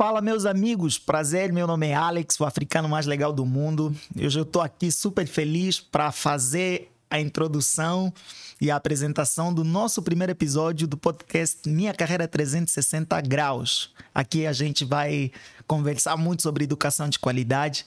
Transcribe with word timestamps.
Fala, 0.00 0.22
meus 0.22 0.46
amigos, 0.46 0.98
prazer. 0.98 1.52
Meu 1.52 1.66
nome 1.66 1.88
é 1.88 1.94
Alex, 1.94 2.40
o 2.40 2.46
africano 2.46 2.88
mais 2.88 3.04
legal 3.04 3.34
do 3.34 3.44
mundo. 3.44 3.94
Hoje 4.18 4.38
eu 4.38 4.44
estou 4.44 4.62
aqui 4.62 4.90
super 4.90 5.26
feliz 5.26 5.78
para 5.78 6.10
fazer 6.10 6.90
a 7.10 7.20
introdução 7.20 8.10
e 8.58 8.70
a 8.70 8.76
apresentação 8.76 9.52
do 9.52 9.62
nosso 9.62 10.00
primeiro 10.00 10.32
episódio 10.32 10.88
do 10.88 10.96
podcast 10.96 11.68
Minha 11.68 11.92
Carreira 11.92 12.26
360 12.26 13.20
Graus. 13.20 13.92
Aqui 14.14 14.46
a 14.46 14.54
gente 14.54 14.86
vai 14.86 15.30
conversar 15.66 16.16
muito 16.16 16.40
sobre 16.40 16.64
educação 16.64 17.06
de 17.06 17.18
qualidade, 17.18 17.84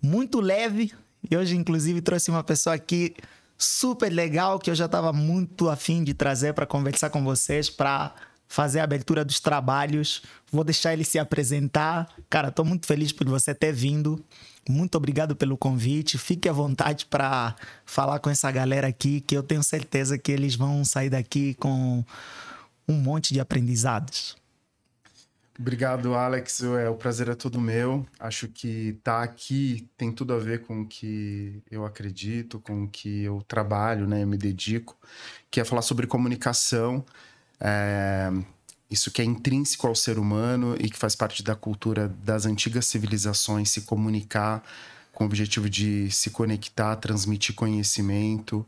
muito 0.00 0.40
leve. 0.40 0.92
E 1.28 1.36
hoje, 1.36 1.56
inclusive, 1.56 2.00
trouxe 2.00 2.30
uma 2.30 2.44
pessoa 2.44 2.76
aqui 2.76 3.16
super 3.58 4.12
legal 4.12 4.60
que 4.60 4.70
eu 4.70 4.76
já 4.76 4.86
estava 4.86 5.12
muito 5.12 5.68
afim 5.68 6.04
de 6.04 6.14
trazer 6.14 6.54
para 6.54 6.66
conversar 6.66 7.10
com 7.10 7.24
vocês, 7.24 7.68
para 7.68 8.14
fazer 8.50 8.80
a 8.80 8.84
abertura 8.84 9.24
dos 9.24 9.38
trabalhos. 9.38 10.22
Vou 10.50 10.64
deixar 10.64 10.92
ele 10.92 11.04
se 11.04 11.20
apresentar. 11.20 12.12
Cara, 12.28 12.48
estou 12.48 12.64
muito 12.64 12.84
feliz 12.84 13.12
por 13.12 13.26
você 13.28 13.54
ter 13.54 13.72
vindo. 13.72 14.22
Muito 14.68 14.96
obrigado 14.96 15.36
pelo 15.36 15.56
convite. 15.56 16.18
Fique 16.18 16.48
à 16.48 16.52
vontade 16.52 17.06
para 17.06 17.54
falar 17.86 18.18
com 18.18 18.28
essa 18.28 18.50
galera 18.50 18.88
aqui, 18.88 19.20
que 19.20 19.36
eu 19.36 19.44
tenho 19.44 19.62
certeza 19.62 20.18
que 20.18 20.32
eles 20.32 20.56
vão 20.56 20.84
sair 20.84 21.08
daqui 21.08 21.54
com 21.54 22.04
um 22.88 22.94
monte 22.94 23.32
de 23.32 23.38
aprendizados. 23.38 24.36
Obrigado, 25.56 26.14
Alex. 26.14 26.62
É, 26.62 26.88
o 26.88 26.96
prazer 26.96 27.28
é 27.28 27.34
todo 27.36 27.60
meu. 27.60 28.04
Acho 28.18 28.48
que 28.48 28.96
estar 28.98 29.18
tá 29.18 29.22
aqui 29.22 29.88
tem 29.96 30.10
tudo 30.10 30.34
a 30.34 30.38
ver 30.38 30.62
com 30.62 30.80
o 30.80 30.86
que 30.86 31.62
eu 31.70 31.84
acredito, 31.84 32.58
com 32.58 32.82
o 32.82 32.88
que 32.88 33.22
eu 33.22 33.42
trabalho, 33.46 34.08
né? 34.08 34.24
Eu 34.24 34.26
me 34.26 34.36
dedico, 34.36 34.98
que 35.48 35.60
é 35.60 35.64
falar 35.64 35.82
sobre 35.82 36.08
comunicação 36.08 37.04
é, 37.60 38.30
isso 38.90 39.10
que 39.10 39.22
é 39.22 39.24
intrínseco 39.24 39.86
ao 39.86 39.94
ser 39.94 40.18
humano 40.18 40.74
e 40.78 40.90
que 40.90 40.98
faz 40.98 41.14
parte 41.14 41.42
da 41.42 41.54
cultura 41.54 42.08
das 42.24 42.46
antigas 42.46 42.86
civilizações 42.86 43.70
se 43.70 43.82
comunicar 43.82 44.64
com 45.12 45.24
o 45.24 45.26
objetivo 45.26 45.68
de 45.68 46.10
se 46.10 46.30
conectar, 46.30 46.96
transmitir 46.96 47.54
conhecimento 47.54 48.66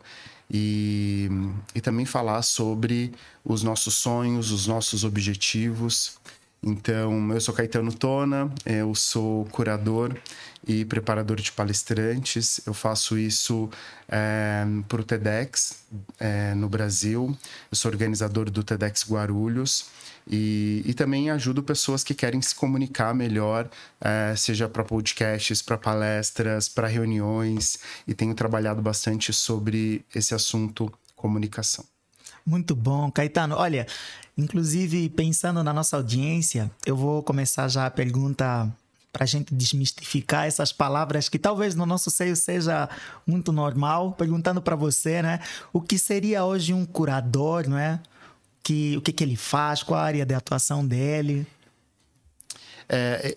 e, 0.51 1.29
e 1.75 1.81
também 1.81 2.05
falar 2.05 2.43
sobre 2.43 3.13
os 3.43 3.63
nossos 3.63 3.95
sonhos, 3.95 4.53
os 4.53 4.67
nossos 4.67 5.03
objetivos. 5.03 6.19
Então, 6.65 7.33
eu 7.33 7.41
sou 7.41 7.53
Caetano 7.53 7.93
Tona, 7.93 8.49
eu 8.65 8.95
sou 8.95 9.45
curador 9.47 10.17
e 10.65 10.85
preparador 10.85 11.41
de 11.41 11.51
palestrantes. 11.51 12.61
Eu 12.65 12.73
faço 12.73 13.19
isso 13.19 13.69
é, 14.09 14.65
para 14.87 15.01
o 15.01 15.05
TEDx 15.05 15.83
é, 16.21 16.55
no 16.55 16.69
Brasil. 16.69 17.37
Eu 17.69 17.77
sou 17.77 17.91
organizador 17.91 18.49
do 18.49 18.63
TEDx 18.63 19.05
Guarulhos. 19.11 19.87
E, 20.25 20.83
e 20.87 20.95
também 20.95 21.31
ajudo 21.31 21.65
pessoas 21.65 22.05
que 22.05 22.15
querem 22.15 22.41
se 22.41 22.55
comunicar 22.55 23.13
melhor, 23.13 23.69
é, 24.01 24.33
seja 24.37 24.69
para 24.69 24.85
podcasts, 24.85 25.61
para 25.61 25.77
palestras, 25.77 26.69
para 26.69 26.87
reuniões. 26.87 27.81
E 28.07 28.15
tenho 28.15 28.35
trabalhado 28.35 28.81
bastante 28.81 29.33
sobre 29.33 30.05
esse 30.15 30.33
assunto 30.33 30.93
comunicação. 31.17 31.85
Muito 32.45 32.75
bom, 32.75 33.11
Caetano. 33.11 33.55
Olha, 33.57 33.87
inclusive 34.37 35.09
pensando 35.11 35.63
na 35.63 35.73
nossa 35.73 35.97
audiência, 35.97 36.71
eu 36.87 36.97
vou 36.97 37.23
começar 37.23 37.69
já 37.69 37.87
a 37.87 37.91
pergunta 37.91 38.71
para 39.13 39.25
a 39.25 39.27
gente 39.27 39.55
desmistificar 39.55 40.47
essas 40.47 40.73
palavras 40.73 41.29
que 41.29 41.39
talvez 41.39 41.75
no 41.75 41.85
nosso 41.85 42.11
seio 42.11 42.35
seja 42.35 42.89
muito 43.27 43.53
normal. 43.53 44.13
Perguntando 44.13 44.63
para 44.63 44.75
você, 44.75 45.21
né? 45.21 45.39
O 45.73 45.83
que 45.83 45.99
seria 45.99 46.45
hoje 46.45 46.73
um 46.73 46.87
curador, 46.87 47.69
não 47.69 47.77
é? 47.77 48.01
Que, 48.63 48.97
o 48.97 49.03
que, 49.03 49.13
que 49.13 49.23
ele 49.23 49.37
faz? 49.37 49.83
Qual 49.83 50.01
a 50.01 50.03
área 50.03 50.25
de 50.25 50.35
atuação 50.35 50.87
dele? 50.87 51.47
É, 52.89 53.35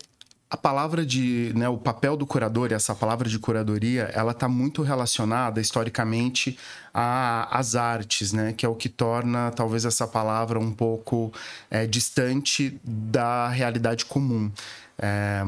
a 0.56 0.58
palavra 0.58 1.04
de, 1.04 1.52
né, 1.54 1.68
o 1.68 1.76
papel 1.76 2.16
do 2.16 2.26
curador, 2.26 2.72
essa 2.72 2.94
palavra 2.94 3.28
de 3.28 3.38
curadoria, 3.38 4.04
ela 4.14 4.32
está 4.32 4.48
muito 4.48 4.82
relacionada 4.82 5.60
historicamente 5.60 6.58
às 6.94 7.76
artes, 7.76 8.32
né, 8.32 8.54
que 8.54 8.64
é 8.64 8.68
o 8.68 8.74
que 8.74 8.88
torna 8.88 9.50
talvez 9.50 9.84
essa 9.84 10.06
palavra 10.08 10.58
um 10.58 10.72
pouco 10.72 11.30
é, 11.70 11.86
distante 11.86 12.80
da 12.82 13.48
realidade 13.48 14.06
comum. 14.06 14.50
É, 14.98 15.44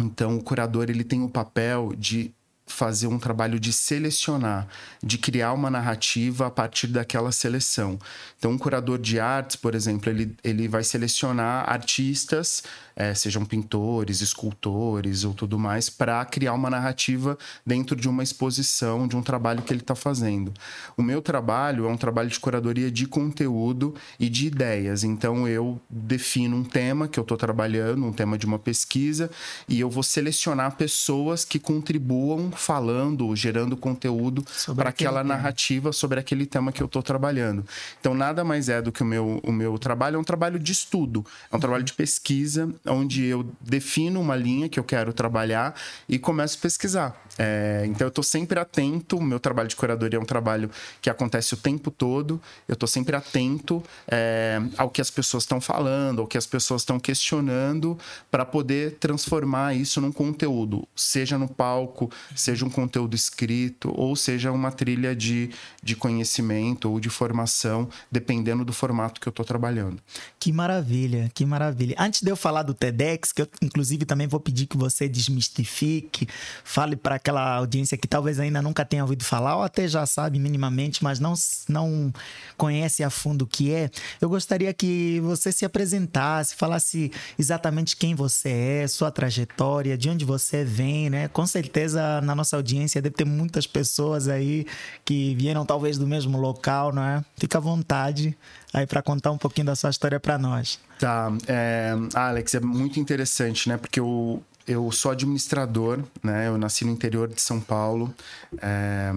então, 0.00 0.38
o 0.38 0.42
curador 0.42 0.88
ele 0.88 1.04
tem 1.04 1.22
o 1.22 1.28
papel 1.28 1.92
de 1.94 2.32
fazer 2.72 3.06
um 3.06 3.18
trabalho 3.18 3.60
de 3.60 3.72
selecionar, 3.72 4.66
de 5.02 5.18
criar 5.18 5.52
uma 5.52 5.70
narrativa 5.70 6.46
a 6.46 6.50
partir 6.50 6.88
daquela 6.88 7.30
seleção. 7.32 7.98
Então, 8.38 8.50
um 8.50 8.58
curador 8.58 8.98
de 8.98 9.20
artes, 9.20 9.56
por 9.56 9.74
exemplo, 9.74 10.10
ele, 10.10 10.36
ele 10.42 10.68
vai 10.68 10.82
selecionar 10.82 11.70
artistas 11.70 12.62
é, 12.94 13.14
sejam 13.14 13.44
pintores, 13.44 14.20
escultores 14.20 15.24
ou 15.24 15.34
tudo 15.34 15.58
mais, 15.58 15.88
para 15.88 16.24
criar 16.24 16.52
uma 16.52 16.70
narrativa 16.70 17.38
dentro 17.66 17.96
de 17.96 18.08
uma 18.08 18.22
exposição, 18.22 19.06
de 19.06 19.16
um 19.16 19.22
trabalho 19.22 19.62
que 19.62 19.72
ele 19.72 19.80
está 19.80 19.94
fazendo. 19.94 20.52
O 20.96 21.02
meu 21.02 21.22
trabalho 21.22 21.86
é 21.86 21.88
um 21.88 21.96
trabalho 21.96 22.28
de 22.28 22.38
curadoria 22.38 22.90
de 22.90 23.06
conteúdo 23.06 23.94
e 24.18 24.28
de 24.28 24.46
ideias. 24.46 25.04
Então 25.04 25.48
eu 25.48 25.80
defino 25.88 26.56
um 26.56 26.64
tema 26.64 27.08
que 27.08 27.18
eu 27.18 27.22
estou 27.22 27.36
trabalhando, 27.36 28.04
um 28.04 28.12
tema 28.12 28.36
de 28.36 28.46
uma 28.46 28.58
pesquisa, 28.58 29.30
e 29.68 29.80
eu 29.80 29.88
vou 29.88 30.02
selecionar 30.02 30.76
pessoas 30.76 31.44
que 31.44 31.58
contribuam 31.58 32.50
falando, 32.62 33.34
gerando 33.34 33.76
conteúdo 33.76 34.44
para 34.76 34.90
aquela 34.90 35.24
narrativa 35.24 35.92
sobre 35.92 36.20
aquele 36.20 36.46
tema 36.46 36.72
que 36.72 36.82
eu 36.82 36.86
estou 36.86 37.02
trabalhando. 37.02 37.64
Então 38.00 38.14
nada 38.14 38.44
mais 38.44 38.68
é 38.68 38.80
do 38.80 38.92
que 38.92 39.02
o 39.02 39.06
meu, 39.06 39.40
o 39.42 39.52
meu 39.52 39.78
trabalho, 39.78 40.16
é 40.16 40.18
um 40.18 40.24
trabalho 40.24 40.58
de 40.58 40.72
estudo, 40.72 41.26
é 41.50 41.56
um 41.56 41.60
trabalho 41.60 41.82
de 41.82 41.92
pesquisa 41.92 42.72
onde 42.86 43.24
eu 43.24 43.44
defino 43.60 44.20
uma 44.20 44.36
linha 44.36 44.68
que 44.68 44.78
eu 44.78 44.84
quero 44.84 45.12
trabalhar 45.12 45.74
e 46.08 46.18
começo 46.18 46.56
a 46.58 46.60
pesquisar. 46.60 47.22
É, 47.38 47.84
então 47.86 48.06
eu 48.06 48.08
estou 48.10 48.22
sempre 48.22 48.58
atento, 48.60 49.16
o 49.16 49.22
meu 49.22 49.40
trabalho 49.40 49.68
de 49.68 49.74
curadoria 49.74 50.18
é 50.18 50.22
um 50.22 50.24
trabalho 50.24 50.70
que 51.00 51.08
acontece 51.08 51.54
o 51.54 51.56
tempo 51.56 51.90
todo, 51.90 52.40
eu 52.68 52.74
estou 52.74 52.86
sempre 52.86 53.16
atento 53.16 53.82
é, 54.06 54.60
ao 54.76 54.90
que 54.90 55.00
as 55.00 55.10
pessoas 55.10 55.44
estão 55.44 55.60
falando, 55.60 56.20
ao 56.20 56.26
que 56.26 56.36
as 56.36 56.46
pessoas 56.46 56.82
estão 56.82 57.00
questionando, 57.00 57.98
para 58.30 58.44
poder 58.44 58.98
transformar 59.00 59.74
isso 59.74 60.00
num 60.00 60.12
conteúdo, 60.12 60.86
seja 60.94 61.38
no 61.38 61.48
palco, 61.48 62.10
seja 62.42 62.64
um 62.64 62.70
conteúdo 62.70 63.14
escrito, 63.14 63.92
ou 63.94 64.14
seja 64.14 64.52
uma 64.52 64.70
trilha 64.70 65.14
de, 65.14 65.50
de 65.82 65.96
conhecimento 65.96 66.90
ou 66.90 67.00
de 67.00 67.08
formação, 67.08 67.88
dependendo 68.10 68.64
do 68.64 68.72
formato 68.72 69.20
que 69.20 69.28
eu 69.28 69.30
estou 69.30 69.44
trabalhando. 69.44 69.98
Que 70.38 70.52
maravilha, 70.52 71.30
que 71.34 71.46
maravilha. 71.46 71.96
Antes 71.98 72.22
de 72.22 72.30
eu 72.30 72.36
falar 72.36 72.62
do 72.62 72.74
TEDx, 72.74 73.32
que 73.32 73.42
eu 73.42 73.48
inclusive 73.60 74.04
também 74.04 74.26
vou 74.26 74.40
pedir 74.40 74.66
que 74.66 74.76
você 74.76 75.08
desmistifique, 75.08 76.28
fale 76.64 76.96
para 76.96 77.14
aquela 77.14 77.56
audiência 77.56 77.96
que 77.96 78.08
talvez 78.08 78.38
ainda 78.38 78.60
nunca 78.60 78.84
tenha 78.84 79.02
ouvido 79.02 79.24
falar 79.24 79.56
ou 79.56 79.62
até 79.62 79.86
já 79.86 80.04
sabe 80.06 80.38
minimamente, 80.38 81.02
mas 81.02 81.20
não, 81.20 81.34
não 81.68 82.12
conhece 82.56 83.02
a 83.02 83.10
fundo 83.10 83.42
o 83.42 83.46
que 83.46 83.72
é, 83.72 83.90
eu 84.20 84.28
gostaria 84.28 84.72
que 84.72 85.20
você 85.20 85.52
se 85.52 85.64
apresentasse, 85.64 86.54
falasse 86.54 87.10
exatamente 87.38 87.96
quem 87.96 88.14
você 88.14 88.48
é, 88.82 88.86
sua 88.88 89.10
trajetória, 89.10 89.96
de 89.96 90.08
onde 90.08 90.24
você 90.24 90.64
vem, 90.64 91.10
né? 91.10 91.28
Com 91.28 91.46
certeza 91.46 92.20
na 92.20 92.31
nossa 92.34 92.56
audiência 92.56 93.00
deve 93.02 93.14
ter 93.14 93.24
muitas 93.24 93.66
pessoas 93.66 94.28
aí 94.28 94.66
que 95.04 95.34
vieram 95.34 95.64
talvez 95.64 95.98
do 95.98 96.06
mesmo 96.06 96.38
local, 96.38 96.92
não 96.92 97.02
é? 97.02 97.24
Fica 97.36 97.58
à 97.58 97.60
vontade 97.60 98.36
aí 98.72 98.86
para 98.86 99.02
contar 99.02 99.30
um 99.30 99.38
pouquinho 99.38 99.66
da 99.66 99.76
sua 99.76 99.90
história 99.90 100.18
para 100.18 100.38
nós. 100.38 100.78
Tá, 100.98 101.32
é, 101.46 101.94
Alex, 102.14 102.54
é 102.54 102.60
muito 102.60 103.00
interessante, 103.00 103.68
né? 103.68 103.76
Porque 103.76 104.00
o, 104.00 104.40
eu 104.66 104.90
sou 104.92 105.10
administrador, 105.10 106.00
né? 106.22 106.48
Eu 106.48 106.56
nasci 106.56 106.84
no 106.84 106.90
interior 106.90 107.28
de 107.28 107.40
São 107.40 107.60
Paulo. 107.60 108.14
É, 108.60 109.12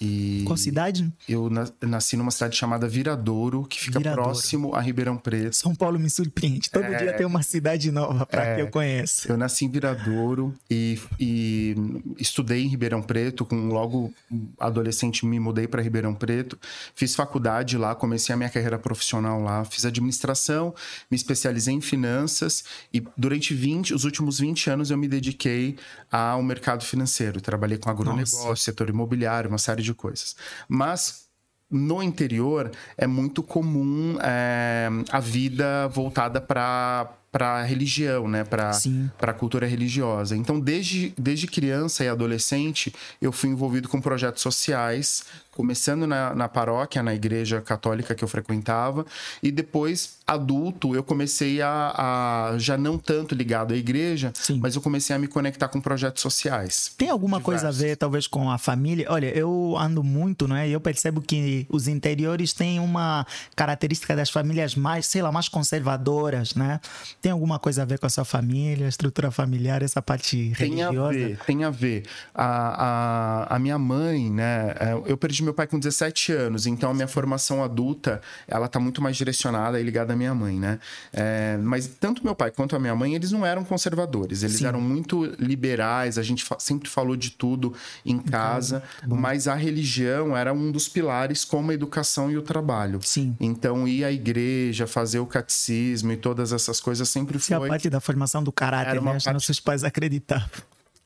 e 0.00 0.42
Qual 0.46 0.56
cidade? 0.56 1.10
Eu 1.28 1.50
nasci 1.80 2.16
numa 2.16 2.30
cidade 2.30 2.56
chamada 2.56 2.88
Viradouro, 2.88 3.64
que 3.64 3.80
fica 3.80 3.98
Viradouro. 3.98 4.30
próximo 4.30 4.74
a 4.74 4.80
Ribeirão 4.80 5.16
Preto. 5.16 5.54
São 5.54 5.74
Paulo 5.74 5.98
me 5.98 6.10
surpreende. 6.10 6.70
Todo 6.70 6.84
é, 6.84 6.98
dia 6.98 7.12
tem 7.12 7.26
uma 7.26 7.42
cidade 7.42 7.90
nova 7.90 8.26
para 8.26 8.44
é, 8.44 8.54
que 8.56 8.62
eu 8.62 8.68
conheço. 8.68 9.30
Eu 9.30 9.36
nasci 9.36 9.64
em 9.64 9.70
Viradouro 9.70 10.54
e, 10.70 10.98
e 11.18 11.76
estudei 12.18 12.62
em 12.64 12.68
Ribeirão 12.68 13.02
Preto. 13.02 13.44
Com 13.44 13.68
logo 13.68 14.12
adolescente 14.58 15.24
me 15.26 15.38
mudei 15.38 15.68
para 15.68 15.82
Ribeirão 15.82 16.14
Preto. 16.14 16.58
Fiz 16.94 17.14
faculdade 17.14 17.76
lá, 17.76 17.94
comecei 17.94 18.34
a 18.34 18.36
minha 18.36 18.50
carreira 18.50 18.78
profissional 18.78 19.40
lá. 19.42 19.64
Fiz 19.64 19.84
administração, 19.84 20.74
me 21.10 21.16
especializei 21.16 21.74
em 21.74 21.80
finanças 21.80 22.64
e 22.92 23.02
durante 23.16 23.54
20, 23.54 23.94
os 23.94 24.04
últimos 24.04 24.38
20 24.38 24.70
anos 24.70 24.87
anos 24.88 24.90
eu 24.90 24.98
me 24.98 25.08
dediquei 25.08 25.76
ao 26.10 26.42
mercado 26.42 26.84
financeiro. 26.84 27.40
Trabalhei 27.40 27.78
com 27.78 27.90
agronegócio, 27.90 28.48
Nossa. 28.48 28.62
setor 28.62 28.88
imobiliário, 28.88 29.48
uma 29.48 29.58
série 29.58 29.82
de 29.82 29.94
coisas. 29.94 30.36
Mas 30.68 31.28
no 31.70 32.02
interior 32.02 32.70
é 32.96 33.06
muito 33.06 33.42
comum 33.42 34.16
é, 34.22 34.88
a 35.10 35.20
vida 35.20 35.88
voltada 35.88 36.40
para 36.40 37.14
para 37.30 37.62
religião, 37.62 38.26
né, 38.26 38.42
para 38.42 38.70
para 39.18 39.34
cultura 39.34 39.66
religiosa. 39.66 40.34
Então, 40.34 40.58
desde, 40.58 41.12
desde 41.16 41.46
criança 41.46 42.02
e 42.02 42.08
adolescente, 42.08 42.90
eu 43.20 43.30
fui 43.30 43.50
envolvido 43.50 43.86
com 43.86 44.00
projetos 44.00 44.42
sociais 44.42 45.26
começando 45.58 46.06
na, 46.06 46.36
na 46.36 46.48
paróquia, 46.48 47.02
na 47.02 47.12
igreja 47.12 47.60
católica 47.60 48.14
que 48.14 48.22
eu 48.22 48.28
frequentava, 48.28 49.04
e 49.42 49.50
depois, 49.50 50.18
adulto, 50.24 50.94
eu 50.94 51.02
comecei 51.02 51.60
a, 51.60 52.52
a 52.52 52.58
já 52.58 52.78
não 52.78 52.96
tanto 52.96 53.34
ligado 53.34 53.74
à 53.74 53.76
igreja, 53.76 54.30
Sim. 54.34 54.60
mas 54.62 54.76
eu 54.76 54.80
comecei 54.80 55.16
a 55.16 55.18
me 55.18 55.26
conectar 55.26 55.66
com 55.66 55.80
projetos 55.80 56.22
sociais. 56.22 56.94
Tem 56.96 57.10
alguma 57.10 57.38
diversos. 57.38 57.62
coisa 57.62 57.68
a 57.68 57.72
ver, 57.72 57.96
talvez, 57.96 58.28
com 58.28 58.48
a 58.48 58.56
família? 58.56 59.08
Olha, 59.10 59.36
eu 59.36 59.74
ando 59.76 60.04
muito, 60.04 60.46
né? 60.46 60.68
E 60.68 60.72
eu 60.72 60.80
percebo 60.80 61.20
que 61.20 61.66
os 61.68 61.88
interiores 61.88 62.52
têm 62.52 62.78
uma 62.78 63.26
característica 63.56 64.14
das 64.14 64.30
famílias 64.30 64.76
mais, 64.76 65.06
sei 65.06 65.22
lá, 65.22 65.32
mais 65.32 65.48
conservadoras, 65.48 66.54
né? 66.54 66.80
Tem 67.20 67.32
alguma 67.32 67.58
coisa 67.58 67.82
a 67.82 67.84
ver 67.84 67.98
com 67.98 68.06
a 68.06 68.10
sua 68.10 68.24
família, 68.24 68.86
a 68.86 68.88
estrutura 68.88 69.32
familiar, 69.32 69.82
essa 69.82 70.00
parte 70.00 70.52
tem 70.56 70.76
religiosa? 70.76 71.18
Tem 71.18 71.24
a 71.24 71.26
ver, 71.26 71.38
tem 71.46 71.64
a 71.64 71.70
ver. 71.70 72.02
A, 72.32 73.46
a, 73.48 73.56
a 73.56 73.58
minha 73.58 73.76
mãe, 73.76 74.30
né? 74.30 74.72
É, 74.78 74.92
eu 75.04 75.16
perdi 75.16 75.47
meu 75.48 75.54
pai 75.54 75.66
com 75.66 75.78
17 75.78 76.32
anos, 76.32 76.66
então 76.66 76.90
a 76.90 76.94
minha 76.94 77.08
formação 77.08 77.64
adulta, 77.64 78.20
ela 78.46 78.68
tá 78.68 78.78
muito 78.78 79.00
mais 79.00 79.16
direcionada 79.16 79.80
e 79.80 79.82
ligada 79.82 80.12
à 80.12 80.16
minha 80.16 80.34
mãe, 80.34 80.58
né? 80.58 80.78
É, 81.12 81.56
mas 81.62 81.86
tanto 81.86 82.22
meu 82.22 82.34
pai 82.34 82.50
quanto 82.50 82.76
a 82.76 82.78
minha 82.78 82.94
mãe, 82.94 83.14
eles 83.14 83.32
não 83.32 83.44
eram 83.44 83.64
conservadores, 83.64 84.42
eles 84.42 84.56
Sim. 84.56 84.66
eram 84.66 84.80
muito 84.80 85.24
liberais, 85.38 86.18
a 86.18 86.22
gente 86.22 86.44
fa 86.44 86.58
sempre 86.58 86.88
falou 86.88 87.16
de 87.16 87.30
tudo 87.30 87.72
em 88.04 88.18
casa, 88.18 88.82
mas 89.06 89.48
a 89.48 89.54
religião 89.54 90.36
era 90.36 90.52
um 90.52 90.70
dos 90.70 90.88
pilares 90.88 91.44
como 91.44 91.70
a 91.70 91.74
educação 91.74 92.30
e 92.30 92.36
o 92.36 92.42
trabalho. 92.42 93.00
Sim. 93.02 93.34
Então 93.40 93.88
ir 93.88 94.04
à 94.04 94.12
igreja, 94.12 94.86
fazer 94.86 95.20
o 95.20 95.26
catecismo 95.26 96.12
e 96.12 96.16
todas 96.16 96.52
essas 96.52 96.80
coisas 96.80 97.08
sempre 97.08 97.38
foi... 97.38 97.54
Isso 97.54 97.54
é 97.54 97.66
a 97.66 97.68
parte 97.68 97.88
da 97.88 98.00
formação 98.00 98.42
do 98.42 98.52
caráter, 98.52 99.00
né? 99.00 99.12
Parte... 99.12 99.32
Nossos 99.32 99.60
pais 99.60 99.84
acreditavam. 99.84 100.48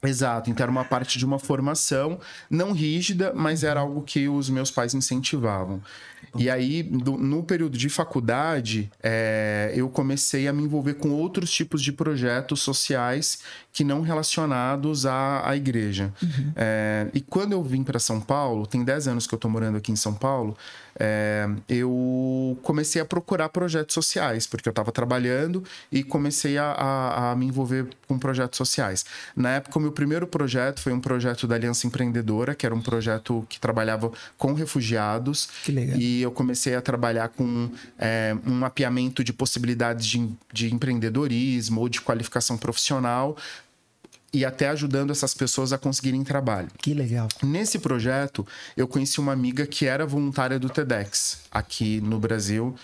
Exato, 0.04 0.50
então 0.50 0.64
era 0.64 0.70
uma 0.70 0.84
parte 0.84 1.16
de 1.16 1.24
uma 1.24 1.38
formação 1.38 2.18
não 2.50 2.72
rígida, 2.72 3.32
mas 3.34 3.62
era 3.62 3.80
algo 3.80 4.02
que 4.02 4.28
os 4.28 4.50
meus 4.50 4.70
pais 4.70 4.94
incentivavam. 4.94 5.80
E 6.36 6.48
aí, 6.48 6.82
do, 6.82 7.18
no 7.18 7.42
período 7.42 7.76
de 7.76 7.88
faculdade, 7.88 8.90
é, 9.02 9.72
eu 9.74 9.88
comecei 9.88 10.48
a 10.48 10.52
me 10.52 10.62
envolver 10.62 10.94
com 10.94 11.10
outros 11.10 11.50
tipos 11.50 11.82
de 11.82 11.92
projetos 11.92 12.62
sociais 12.62 13.40
que 13.72 13.84
não 13.84 14.00
relacionados 14.00 15.04
à, 15.04 15.48
à 15.48 15.56
igreja. 15.56 16.12
Uhum. 16.22 16.52
É, 16.56 17.08
e 17.12 17.20
quando 17.20 17.52
eu 17.52 17.62
vim 17.62 17.82
para 17.82 17.98
São 17.98 18.20
Paulo, 18.20 18.66
tem 18.66 18.82
10 18.82 19.08
anos 19.08 19.26
que 19.26 19.34
eu 19.34 19.36
estou 19.36 19.50
morando 19.50 19.76
aqui 19.76 19.92
em 19.92 19.96
São 19.96 20.14
Paulo, 20.14 20.56
é, 20.98 21.48
eu 21.68 22.58
comecei 22.62 23.00
a 23.00 23.04
procurar 23.04 23.48
projetos 23.48 23.94
sociais, 23.94 24.46
porque 24.46 24.68
eu 24.68 24.72
estava 24.72 24.92
trabalhando 24.92 25.64
e 25.90 26.02
comecei 26.02 26.58
a, 26.58 26.72
a, 26.72 27.30
a, 27.30 27.36
me 27.36 27.46
envolver 27.46 27.88
com 28.06 28.18
projetos 28.18 28.56
sociais. 28.56 29.04
Na 29.34 29.50
época, 29.50 29.78
o 29.78 29.82
meu 29.92 29.94
primeiro 29.94 30.26
projeto 30.26 30.80
foi 30.80 30.92
um 30.92 31.00
projeto 31.00 31.46
da 31.46 31.54
Aliança 31.54 31.86
Empreendedora, 31.86 32.54
que 32.54 32.64
era 32.64 32.74
um 32.74 32.80
projeto 32.80 33.46
que 33.48 33.60
trabalhava 33.60 34.10
com 34.38 34.54
refugiados. 34.54 35.48
Que 35.62 35.70
legal. 35.70 35.98
E 35.98 36.22
eu 36.22 36.30
comecei 36.30 36.74
a 36.74 36.80
trabalhar 36.80 37.28
com 37.28 37.70
é, 37.98 38.34
um 38.46 38.52
mapeamento 38.52 39.22
de 39.22 39.32
possibilidades 39.32 40.06
de, 40.06 40.28
de 40.52 40.74
empreendedorismo 40.74 41.82
ou 41.82 41.88
de 41.88 42.00
qualificação 42.00 42.56
profissional 42.56 43.36
e 44.32 44.46
até 44.46 44.70
ajudando 44.70 45.10
essas 45.10 45.34
pessoas 45.34 45.74
a 45.74 45.78
conseguirem 45.78 46.24
trabalho. 46.24 46.68
Que 46.78 46.94
legal. 46.94 47.28
Nesse 47.42 47.78
projeto, 47.78 48.46
eu 48.74 48.88
conheci 48.88 49.20
uma 49.20 49.32
amiga 49.32 49.66
que 49.66 49.84
era 49.84 50.06
voluntária 50.06 50.58
do 50.58 50.70
TEDx 50.70 51.40
aqui 51.50 52.00
no 52.00 52.18
Brasil. 52.18 52.74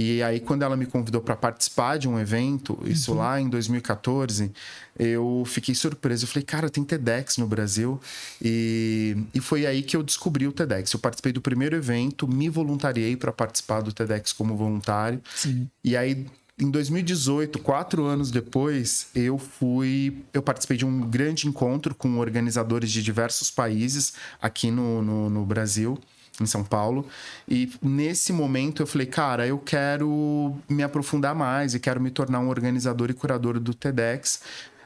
E 0.00 0.22
aí, 0.22 0.38
quando 0.38 0.62
ela 0.62 0.76
me 0.76 0.86
convidou 0.86 1.20
para 1.20 1.34
participar 1.34 1.98
de 1.98 2.08
um 2.08 2.20
evento, 2.20 2.78
isso 2.84 3.10
uhum. 3.10 3.18
lá 3.18 3.40
em 3.40 3.48
2014, 3.48 4.52
eu 4.96 5.42
fiquei 5.44 5.74
surpreso. 5.74 6.22
Eu 6.22 6.28
falei, 6.28 6.44
cara, 6.44 6.70
tem 6.70 6.84
TEDx 6.84 7.36
no 7.36 7.48
Brasil. 7.48 8.00
E, 8.40 9.16
e 9.34 9.40
foi 9.40 9.66
aí 9.66 9.82
que 9.82 9.96
eu 9.96 10.02
descobri 10.04 10.46
o 10.46 10.52
TEDx. 10.52 10.92
Eu 10.92 11.00
participei 11.00 11.32
do 11.32 11.40
primeiro 11.40 11.74
evento, 11.74 12.28
me 12.28 12.48
voluntariei 12.48 13.16
para 13.16 13.32
participar 13.32 13.80
do 13.80 13.92
TEDx 13.92 14.32
como 14.32 14.56
voluntário. 14.56 15.20
Sim. 15.34 15.68
E 15.82 15.96
aí, 15.96 16.28
em 16.56 16.70
2018, 16.70 17.58
quatro 17.58 18.04
anos 18.04 18.30
depois, 18.30 19.08
eu 19.16 19.36
fui. 19.36 20.22
Eu 20.32 20.44
participei 20.44 20.76
de 20.76 20.86
um 20.86 21.10
grande 21.10 21.48
encontro 21.48 21.92
com 21.92 22.18
organizadores 22.18 22.92
de 22.92 23.02
diversos 23.02 23.50
países 23.50 24.12
aqui 24.40 24.70
no, 24.70 25.02
no, 25.02 25.28
no 25.28 25.44
Brasil 25.44 25.98
em 26.40 26.46
São 26.46 26.64
Paulo. 26.64 27.06
E 27.48 27.70
nesse 27.82 28.32
momento 28.32 28.82
eu 28.82 28.86
falei, 28.86 29.06
cara, 29.06 29.46
eu 29.46 29.58
quero 29.58 30.56
me 30.68 30.82
aprofundar 30.82 31.34
mais 31.34 31.74
e 31.74 31.80
quero 31.80 32.00
me 32.00 32.10
tornar 32.10 32.40
um 32.40 32.48
organizador 32.48 33.10
e 33.10 33.14
curador 33.14 33.58
do 33.58 33.74
TEDx. 33.74 34.40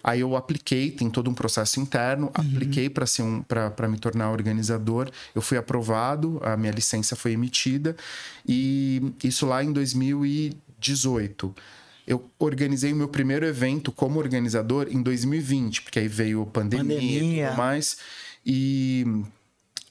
Aí 0.05 0.19
eu 0.19 0.35
apliquei, 0.35 0.91
tem 0.91 1.09
todo 1.09 1.31
um 1.31 1.35
processo 1.35 1.79
interno, 1.79 2.27
uhum. 2.37 2.45
apliquei 2.45 2.91
para 2.91 3.07
ser 3.07 3.23
um 3.23 3.41
para 3.43 3.87
me 3.87 3.99
tornar 3.99 4.33
organizador. 4.33 5.09
Eu 5.33 5.41
fui 5.41 5.57
aprovado, 5.57 6.41
a 6.43 6.57
minha 6.57 6.73
licença 6.73 7.15
foi 7.15 7.33
emitida 7.33 7.95
e 8.47 9.13
isso 9.23 9.47
lá 9.47 9.63
em 9.63 9.73
2000 9.73 10.53
2018. 10.83 11.55
Eu 12.07 12.29
organizei 12.39 12.93
o 12.93 12.97
meu 12.97 13.09
primeiro 13.09 13.47
evento 13.47 13.93
como 13.93 14.19
organizador 14.19 14.89
em 14.91 15.01
2020, 15.01 15.83
porque 15.83 16.01
aí 16.01 16.09
veio 16.09 16.45
pandemia, 16.47 16.97
pandemia. 16.97 17.45
e 17.45 17.47
tudo 17.47 17.57
mais. 17.57 17.97
E, 18.45 19.07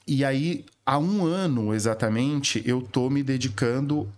e 0.05 0.25
aí, 0.25 0.65
há 0.85 0.97
um 0.97 1.25
ano 1.25 1.73
exatamente, 1.73 2.61
eu 2.65 2.81
tô 2.81 3.09
me 3.09 3.23
dedicando 3.23 4.11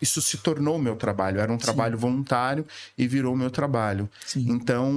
isso 0.00 0.22
se 0.22 0.38
tornou 0.38 0.78
meu 0.78 0.96
trabalho. 0.96 1.40
Era 1.40 1.52
um 1.52 1.58
trabalho 1.58 1.96
Sim. 1.96 2.00
voluntário 2.00 2.66
e 2.96 3.06
virou 3.06 3.36
meu 3.36 3.50
trabalho. 3.50 4.08
Sim. 4.24 4.46
Então, 4.48 4.92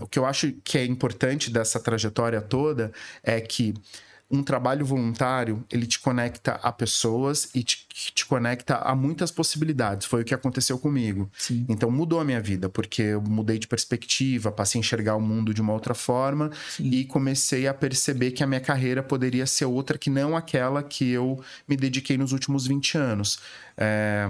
o 0.00 0.06
que 0.06 0.18
eu 0.18 0.26
acho 0.26 0.52
que 0.62 0.78
é 0.78 0.84
importante 0.84 1.50
dessa 1.50 1.80
trajetória 1.80 2.40
toda 2.40 2.92
é 3.22 3.40
que 3.40 3.74
um 4.34 4.42
trabalho 4.42 4.84
voluntário, 4.84 5.64
ele 5.70 5.86
te 5.86 5.98
conecta 5.98 6.52
a 6.62 6.72
pessoas 6.72 7.48
e 7.54 7.62
te, 7.62 7.86
te 7.88 8.26
conecta 8.26 8.76
a 8.76 8.94
muitas 8.94 9.30
possibilidades. 9.30 10.06
Foi 10.06 10.22
o 10.22 10.24
que 10.24 10.34
aconteceu 10.34 10.78
comigo. 10.78 11.30
Sim. 11.38 11.64
Então 11.68 11.90
mudou 11.90 12.20
a 12.20 12.24
minha 12.24 12.40
vida, 12.40 12.68
porque 12.68 13.02
eu 13.02 13.22
mudei 13.22 13.58
de 13.58 13.68
perspectiva, 13.68 14.50
passei 14.50 14.78
a 14.78 14.80
enxergar 14.80 15.14
o 15.14 15.20
mundo 15.20 15.54
de 15.54 15.60
uma 15.60 15.72
outra 15.72 15.94
forma 15.94 16.50
Sim. 16.68 16.90
e 16.90 17.04
comecei 17.04 17.68
a 17.68 17.74
perceber 17.74 18.32
que 18.32 18.42
a 18.42 18.46
minha 18.46 18.60
carreira 18.60 19.02
poderia 19.02 19.46
ser 19.46 19.66
outra 19.66 19.96
que 19.96 20.10
não 20.10 20.36
aquela 20.36 20.82
que 20.82 21.08
eu 21.10 21.40
me 21.68 21.76
dediquei 21.76 22.18
nos 22.18 22.32
últimos 22.32 22.66
20 22.66 22.98
anos. 22.98 23.38
É, 23.76 24.26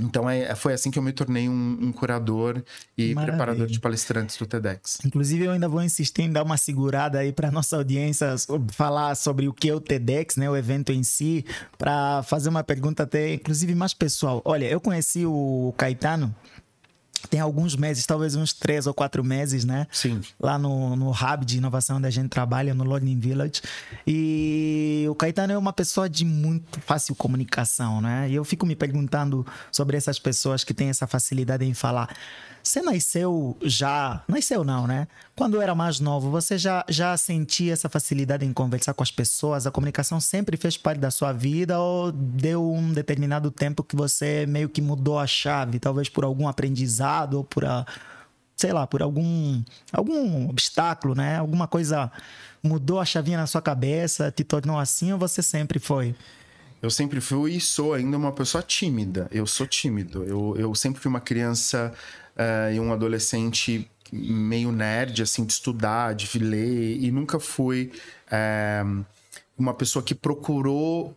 então 0.00 0.28
é, 0.28 0.54
foi 0.54 0.72
assim 0.72 0.90
que 0.90 0.98
eu 0.98 1.02
me 1.02 1.12
tornei 1.12 1.48
um, 1.48 1.78
um 1.80 1.92
curador 1.92 2.62
e 2.96 3.14
Maravilha. 3.14 3.36
preparador 3.36 3.66
de 3.66 3.80
palestrantes 3.80 4.36
do 4.36 4.46
TEDx. 4.46 4.98
Inclusive, 5.04 5.44
eu 5.44 5.52
ainda 5.52 5.68
vou 5.68 5.82
insistir 5.82 6.22
em 6.22 6.30
dar 6.30 6.42
uma 6.42 6.56
segurada 6.56 7.18
aí 7.18 7.32
para 7.32 7.50
nossa 7.50 7.76
audiência 7.76 8.34
falar 8.72 9.14
sobre 9.14 9.48
o 9.48 9.52
que 9.52 9.68
é 9.68 9.74
o 9.74 9.80
TEDx, 9.80 10.36
né, 10.36 10.48
o 10.50 10.56
evento 10.56 10.90
em 10.92 11.02
si, 11.02 11.44
para 11.78 12.22
fazer 12.24 12.48
uma 12.48 12.64
pergunta 12.64 13.04
até, 13.04 13.34
inclusive, 13.34 13.74
mais 13.74 13.94
pessoal. 13.94 14.42
Olha, 14.44 14.66
eu 14.66 14.80
conheci 14.80 15.24
o 15.24 15.72
Caetano 15.76 16.34
tem 17.28 17.40
alguns 17.40 17.76
meses, 17.76 18.06
talvez 18.06 18.34
uns 18.34 18.52
três 18.52 18.86
ou 18.86 18.94
quatro 18.94 19.22
meses, 19.24 19.64
né? 19.64 19.86
Sim. 19.90 20.20
Lá 20.40 20.58
no, 20.58 20.96
no 20.96 21.10
hub 21.10 21.44
de 21.44 21.58
inovação 21.58 21.96
onde 21.96 22.06
a 22.06 22.10
gente 22.10 22.28
trabalha, 22.28 22.74
no 22.74 22.84
Learning 22.84 23.18
Village. 23.18 23.62
E 24.06 25.06
o 25.08 25.14
Caetano 25.14 25.52
é 25.52 25.58
uma 25.58 25.72
pessoa 25.72 26.08
de 26.08 26.24
muito 26.24 26.80
fácil 26.80 27.14
comunicação, 27.14 28.00
né? 28.00 28.28
E 28.28 28.34
eu 28.34 28.44
fico 28.44 28.66
me 28.66 28.76
perguntando 28.76 29.46
sobre 29.70 29.96
essas 29.96 30.18
pessoas 30.18 30.64
que 30.64 30.74
têm 30.74 30.88
essa 30.88 31.06
facilidade 31.06 31.64
em 31.64 31.74
falar. 31.74 32.14
Você 32.64 32.80
nasceu 32.80 33.58
já. 33.60 34.24
Nasceu 34.26 34.64
não, 34.64 34.86
né? 34.86 35.06
Quando 35.36 35.60
era 35.60 35.74
mais 35.74 36.00
novo, 36.00 36.30
você 36.30 36.56
já, 36.56 36.82
já 36.88 37.14
sentia 37.14 37.74
essa 37.74 37.90
facilidade 37.90 38.46
em 38.46 38.54
conversar 38.54 38.94
com 38.94 39.02
as 39.02 39.10
pessoas? 39.10 39.66
A 39.66 39.70
comunicação 39.70 40.18
sempre 40.18 40.56
fez 40.56 40.74
parte 40.74 40.98
da 40.98 41.10
sua 41.10 41.30
vida 41.30 41.78
ou 41.78 42.10
deu 42.10 42.72
um 42.72 42.90
determinado 42.90 43.50
tempo 43.50 43.84
que 43.84 43.94
você 43.94 44.46
meio 44.46 44.70
que 44.70 44.80
mudou 44.80 45.18
a 45.18 45.26
chave? 45.26 45.78
Talvez 45.78 46.08
por 46.08 46.24
algum 46.24 46.48
aprendizado 46.48 47.34
ou 47.34 47.44
por. 47.44 47.66
A, 47.66 47.84
sei 48.56 48.72
lá, 48.72 48.86
por 48.86 49.02
algum, 49.02 49.62
algum 49.92 50.48
obstáculo, 50.48 51.14
né? 51.14 51.36
Alguma 51.36 51.68
coisa 51.68 52.10
mudou 52.62 52.98
a 52.98 53.04
chavinha 53.04 53.36
na 53.36 53.46
sua 53.46 53.60
cabeça, 53.60 54.32
te 54.32 54.42
tornou 54.42 54.78
assim 54.78 55.12
ou 55.12 55.18
você 55.18 55.42
sempre 55.42 55.78
foi? 55.78 56.14
Eu 56.80 56.90
sempre 56.90 57.20
fui 57.20 57.56
e 57.56 57.60
sou 57.60 57.92
ainda 57.92 58.16
uma 58.16 58.32
pessoa 58.32 58.62
tímida. 58.62 59.28
Eu 59.30 59.46
sou 59.46 59.66
tímido. 59.66 60.22
Eu, 60.24 60.54
eu 60.58 60.74
sempre 60.74 61.00
fui 61.00 61.08
uma 61.08 61.20
criança 61.20 61.92
uh, 62.36 62.72
e 62.72 62.80
um 62.80 62.92
adolescente 62.92 63.90
meio 64.12 64.70
nerd, 64.70 65.22
assim, 65.22 65.44
de 65.44 65.52
estudar, 65.52 66.14
de 66.14 66.38
ler, 66.38 66.98
e 67.02 67.10
nunca 67.10 67.40
fui 67.40 67.90
uh, 68.28 69.04
uma 69.56 69.74
pessoa 69.74 70.02
que 70.02 70.14
procurou 70.14 71.16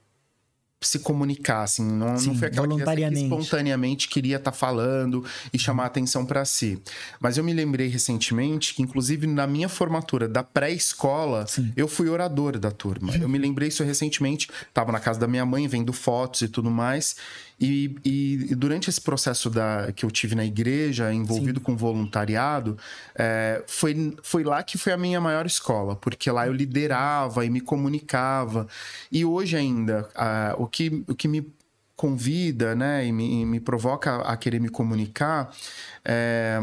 se 0.80 1.00
comunicar, 1.00 1.64
assim, 1.64 1.84
não, 1.84 2.18
Sim, 2.18 2.28
não 2.28 2.36
foi 2.36 2.48
aquela 2.50 2.68
criança 2.68 3.10
que 3.12 3.24
espontaneamente 3.24 4.08
queria 4.08 4.38
estar 4.38 4.52
tá 4.52 4.58
falando 4.58 5.26
e 5.52 5.58
chamar 5.58 5.84
a 5.84 5.88
atenção 5.88 6.24
para 6.24 6.46
si. 6.46 6.80
Mas 7.20 7.38
eu 7.38 7.44
me 7.44 7.52
lembrei 7.52 7.88
recentemente 7.88 8.76
que, 8.76 8.84
inclusive, 8.84 9.26
na 9.26 9.48
minha 9.48 9.68
formatura 9.68 10.28
da 10.28 10.44
pré-escola, 10.44 11.46
eu 11.76 11.88
fui 11.88 12.10
orador 12.10 12.60
da 12.60 12.70
turma. 12.70 13.16
Eu 13.16 13.28
me 13.28 13.40
lembrei 13.40 13.70
isso 13.70 13.84
recentemente, 13.84 14.50
estava 14.68 14.92
na 14.92 15.00
casa 15.00 15.20
da 15.20 15.28
minha 15.28 15.46
mãe, 15.46 15.68
vendo 15.68 15.92
fotos 15.92 16.42
e 16.42 16.48
tudo 16.48 16.70
mais, 16.70 17.16
E, 17.60 17.96
e, 18.06 18.52
e, 18.52 18.56
durante 18.56 18.90
esse 18.90 19.02
processo 19.02 19.50
da, 19.50 19.92
que 19.92 20.06
eu 20.06 20.12
tive 20.12 20.36
na 20.36 20.46
igreja, 20.46 21.12
envolvido 21.12 21.60
Sim. 21.60 21.66
com 21.66 21.76
voluntariado, 21.76 22.78
é, 23.16 23.64
foi, 23.66 24.16
foi 24.22 24.44
lá 24.44 24.62
que 24.62 24.78
foi 24.78 24.94
a 24.94 24.98
minha 24.98 25.20
maior 25.20 25.46
escola, 25.46 25.96
porque 25.96 26.30
lá 26.30 26.46
eu 26.46 26.54
liderava 26.54 27.44
e 27.46 27.50
me 27.50 27.60
comunicava. 27.60 28.68
E 29.12 29.26
hoje 29.26 29.58
ainda, 29.58 30.08
o, 30.58 30.68
que, 30.68 31.04
o 31.08 31.16
que 31.16 31.28
me 31.28 31.52
convida 31.96 32.76
né, 32.76 33.06
e 33.08 33.12
me, 33.12 33.42
e 33.42 33.46
me 33.46 33.60
provoca 33.60 34.18
a 34.18 34.38
querer 34.38 34.60
me 34.60 34.70
comunicar 34.70 35.52
é 36.06 36.60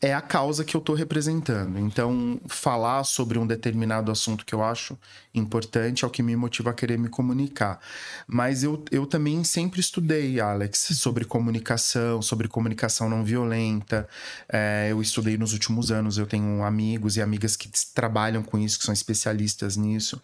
é 0.00 0.14
a 0.14 0.20
causa 0.20 0.64
que 0.64 0.76
eu 0.76 0.78
estou 0.78 0.94
representando. 0.94 1.78
Então, 1.78 2.40
falar 2.46 3.02
sobre 3.02 3.36
um 3.36 3.46
determinado 3.46 4.12
assunto 4.12 4.46
que 4.46 4.54
eu 4.54 4.62
acho 4.62 4.96
importante 5.34 6.04
é 6.04 6.06
o 6.06 6.10
que 6.10 6.22
me 6.22 6.36
motiva 6.36 6.70
a 6.70 6.74
querer 6.74 6.96
me 6.96 7.08
comunicar. 7.08 7.80
Mas 8.26 8.62
eu, 8.62 8.84
eu 8.92 9.06
também 9.06 9.42
sempre 9.42 9.80
estudei, 9.80 10.38
Alex, 10.38 10.90
sobre 10.92 11.24
comunicação, 11.24 12.22
sobre 12.22 12.46
comunicação 12.46 13.08
não 13.08 13.24
violenta. 13.24 14.08
É, 14.48 14.88
eu 14.90 15.02
estudei 15.02 15.36
nos 15.36 15.52
últimos 15.52 15.90
anos, 15.90 16.16
eu 16.16 16.26
tenho 16.26 16.62
amigos 16.62 17.16
e 17.16 17.22
amigas 17.22 17.56
que 17.56 17.68
trabalham 17.92 18.42
com 18.42 18.56
isso, 18.56 18.78
que 18.78 18.84
são 18.84 18.94
especialistas 18.94 19.76
nisso. 19.76 20.22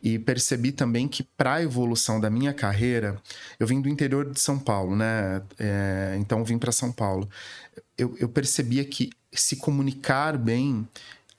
E 0.00 0.20
percebi 0.20 0.70
também 0.70 1.08
que, 1.08 1.24
para 1.24 1.54
a 1.54 1.62
evolução 1.62 2.20
da 2.20 2.30
minha 2.30 2.52
carreira, 2.52 3.20
eu 3.58 3.66
vim 3.66 3.80
do 3.80 3.88
interior 3.88 4.30
de 4.30 4.38
São 4.38 4.56
Paulo, 4.56 4.94
né? 4.94 5.42
É, 5.58 6.16
então, 6.20 6.44
vim 6.44 6.58
para 6.58 6.70
São 6.70 6.92
Paulo 6.92 7.28
eu, 7.98 8.16
eu 8.18 8.28
percebia 8.28 8.84
que 8.84 9.10
se 9.32 9.56
comunicar 9.56 10.36
bem 10.36 10.86